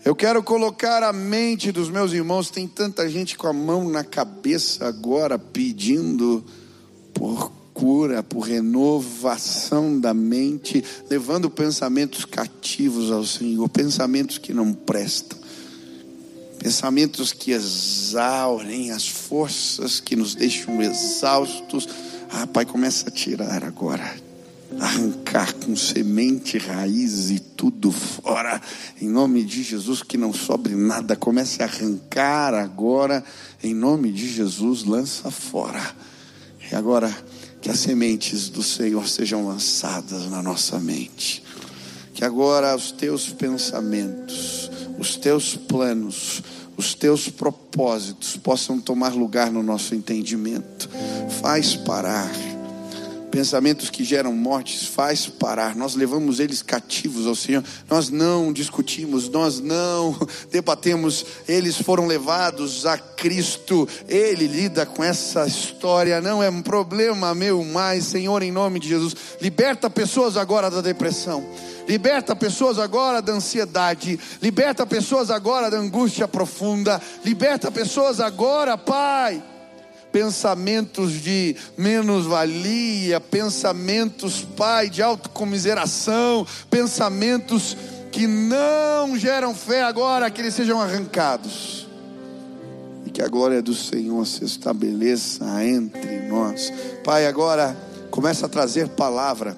Eu 0.06 0.16
quero 0.16 0.42
colocar 0.42 1.04
a 1.04 1.12
mente 1.12 1.74
dos 1.74 1.90
meus 1.90 2.14
irmãos. 2.14 2.50
Tem 2.50 2.70
tanta 2.70 3.10
gente 3.10 3.38
com 3.38 3.48
a 3.48 3.54
mão 3.54 3.90
na 3.90 4.06
cabeça 4.06 4.88
agora 4.88 5.38
pedindo 5.38 6.42
por 7.14 7.57
cura, 7.78 8.24
por 8.24 8.40
renovação 8.40 10.00
da 10.00 10.12
mente, 10.12 10.84
levando 11.08 11.48
pensamentos 11.48 12.26
cativos 12.26 13.12
ao 13.12 13.24
Senhor, 13.24 13.70
pensamentos 13.70 14.40
que 14.40 14.52
não 14.52 14.74
prestam, 14.74 15.38
pensamentos 16.58 17.32
que 17.32 17.52
exaurem 17.52 18.90
as 18.90 19.08
forças, 19.08 20.00
que 20.00 20.16
nos 20.16 20.34
deixam 20.34 20.82
exaustos. 20.82 21.88
Ah, 22.32 22.48
Pai, 22.48 22.66
começa 22.66 23.10
a 23.10 23.12
tirar 23.12 23.64
agora 23.64 24.26
arrancar 24.80 25.54
com 25.54 25.76
semente, 25.76 26.58
raiz 26.58 27.30
e 27.30 27.40
tudo 27.40 27.90
fora, 27.90 28.62
em 29.02 29.08
nome 29.08 29.44
de 29.44 29.64
Jesus, 29.64 30.04
que 30.04 30.18
não 30.18 30.34
sobre 30.34 30.76
nada, 30.76 31.16
comece 31.16 31.64
a 31.64 31.66
arrancar 31.66 32.54
agora, 32.54 33.24
em 33.64 33.74
nome 33.74 34.12
de 34.12 34.30
Jesus, 34.30 34.84
lança 34.84 35.32
fora. 35.32 35.96
E 36.70 36.76
agora, 36.76 37.16
que 37.68 37.72
as 37.72 37.80
sementes 37.82 38.48
do 38.48 38.64
Senhor 38.64 39.10
sejam 39.10 39.46
lançadas 39.46 40.32
na 40.32 40.42
nossa 40.42 40.80
mente, 40.80 41.44
que 42.14 42.24
agora 42.24 42.74
os 42.74 42.94
teus 42.94 43.28
pensamentos, 43.28 44.72
os 44.98 45.18
teus 45.18 45.58
planos, 45.58 46.42
os 46.78 46.94
teus 46.94 47.28
propósitos 47.28 48.38
possam 48.38 48.80
tomar 48.80 49.14
lugar 49.14 49.52
no 49.52 49.62
nosso 49.62 49.94
entendimento, 49.94 50.90
faz 51.42 51.76
parar 51.76 52.32
pensamentos 53.32 53.90
que 53.90 54.04
geram 54.04 54.34
mortes, 54.34 54.86
faz 54.86 55.28
parar. 55.28 55.76
Nós 55.76 55.96
levamos 55.96 56.40
eles 56.40 56.62
cativos 56.62 57.28
ao 57.28 57.36
Senhor. 57.36 57.64
Nós 57.90 58.10
não 58.10 58.52
discutimos, 58.52 59.30
nós 59.30 59.60
não 59.60 60.16
debatemos. 60.52 61.26
Eles 61.48 61.78
foram 61.78 62.08
levados 62.08 62.86
a 62.86 62.98
Cristo. 62.98 63.88
Ele 64.08 64.48
lida 64.48 64.86
com 64.86 65.04
essa 65.04 65.46
história. 65.46 66.22
Não 66.22 66.42
é 66.42 66.50
um 66.50 66.62
problema 66.62 67.36
meu 67.36 67.64
mais, 67.64 68.06
Senhor, 68.06 68.42
em 68.42 68.52
nome 68.52 68.80
de 68.80 68.88
Jesus. 68.88 69.16
Liberta 69.42 69.90
pessoas 69.90 70.38
agora 70.38 70.70
da 70.70 70.82
depressão. 70.82 71.46
Liberta 71.88 72.36
pessoas 72.36 72.80
agora 72.80 73.22
da 73.22 73.32
ansiedade, 73.32 74.20
liberta 74.42 74.86
pessoas 74.86 75.32
agora 75.32 75.72
da 75.72 75.78
angústia 75.78 76.28
profunda, 76.28 77.02
liberta 77.24 77.72
pessoas 77.72 78.20
agora, 78.20 78.78
Pai, 78.78 79.42
pensamentos 80.18 81.14
de 81.14 81.56
menos-valia, 81.78 83.22
pensamentos, 83.22 84.42
Pai, 84.58 84.90
de 84.90 85.04
autocomiseração, 85.04 86.44
pensamentos 86.72 87.78
que 88.12 88.26
não 88.26 89.16
geram 89.16 89.54
fé 89.54 89.84
agora, 89.84 90.32
que 90.32 90.42
eles 90.42 90.56
sejam 90.56 90.82
arrancados. 90.82 91.88
E 93.06 93.12
que 93.12 93.22
a 93.22 93.28
glória 93.28 93.62
do 93.62 93.76
Senhor 93.76 94.26
se 94.26 94.44
estabeleça 94.44 95.64
entre 95.64 96.28
nós. 96.28 96.74
Pai, 97.04 97.28
agora 97.28 97.78
começa 98.10 98.48
a 98.48 98.50
trazer 98.50 98.90
palavra, 98.90 99.56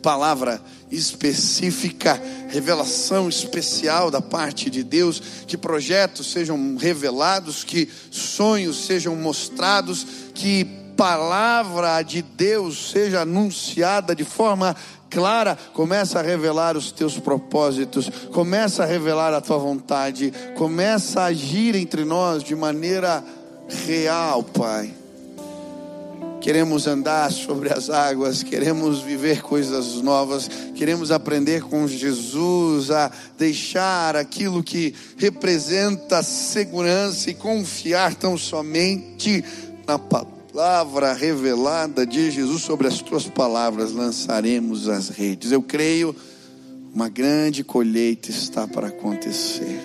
palavra 0.00 0.58
específica, 0.90 2.20
revelação 2.48 3.28
especial 3.28 4.10
da 4.10 4.20
parte 4.20 4.68
de 4.68 4.82
Deus, 4.82 5.22
que 5.46 5.56
projetos 5.56 6.32
sejam 6.32 6.76
revelados, 6.76 7.62
que 7.62 7.88
sonhos 8.10 8.86
sejam 8.86 9.14
mostrados, 9.14 10.06
que 10.34 10.64
palavra 10.96 12.02
de 12.02 12.20
Deus 12.20 12.90
seja 12.90 13.22
anunciada 13.22 14.14
de 14.14 14.24
forma 14.24 14.76
clara, 15.08 15.56
começa 15.72 16.18
a 16.18 16.22
revelar 16.22 16.76
os 16.76 16.92
teus 16.92 17.18
propósitos, 17.18 18.10
começa 18.32 18.82
a 18.82 18.86
revelar 18.86 19.32
a 19.32 19.40
tua 19.40 19.58
vontade, 19.58 20.32
começa 20.56 21.22
a 21.22 21.26
agir 21.26 21.74
entre 21.74 22.04
nós 22.04 22.44
de 22.44 22.54
maneira 22.54 23.24
real, 23.86 24.42
Pai 24.42 24.99
queremos 26.40 26.86
andar 26.86 27.30
sobre 27.30 27.72
as 27.72 27.90
águas, 27.90 28.42
queremos 28.42 29.00
viver 29.00 29.42
coisas 29.42 30.00
novas, 30.02 30.48
queremos 30.74 31.10
aprender 31.10 31.62
com 31.62 31.86
Jesus 31.86 32.90
a 32.90 33.10
deixar 33.38 34.16
aquilo 34.16 34.62
que 34.62 34.94
representa 35.16 36.22
segurança 36.22 37.30
e 37.30 37.34
confiar 37.34 38.14
tão 38.14 38.38
somente 38.38 39.44
na 39.86 39.98
palavra 39.98 41.12
revelada 41.12 42.06
de 42.06 42.30
Jesus. 42.30 42.62
Sobre 42.62 42.88
as 42.88 43.00
tuas 43.00 43.26
palavras 43.26 43.92
lançaremos 43.92 44.88
as 44.88 45.10
redes. 45.10 45.52
Eu 45.52 45.62
creio, 45.62 46.16
uma 46.94 47.08
grande 47.08 47.62
colheita 47.62 48.30
está 48.30 48.66
para 48.66 48.88
acontecer. 48.88 49.78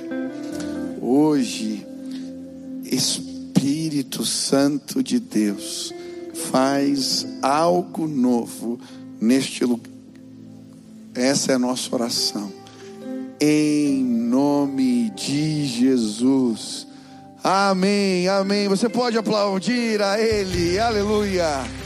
Hoje, 1.01 1.85
Espírito 2.83 4.25
Santo 4.25 5.03
de 5.03 5.19
Deus, 5.19 5.93
faz 6.35 7.25
algo 7.41 8.07
novo 8.07 8.79
neste 9.19 9.63
lugar. 9.65 9.91
Essa 11.13 11.53
é 11.53 11.55
a 11.55 11.59
nossa 11.59 11.95
oração. 11.95 12.51
Em 13.39 14.03
nome 14.03 15.09
de 15.11 15.65
Jesus. 15.65 16.85
Amém, 17.43 18.27
amém. 18.27 18.67
Você 18.67 18.89
pode 18.89 19.17
aplaudir 19.17 20.01
a 20.01 20.19
Ele. 20.19 20.77
Aleluia. 20.77 21.84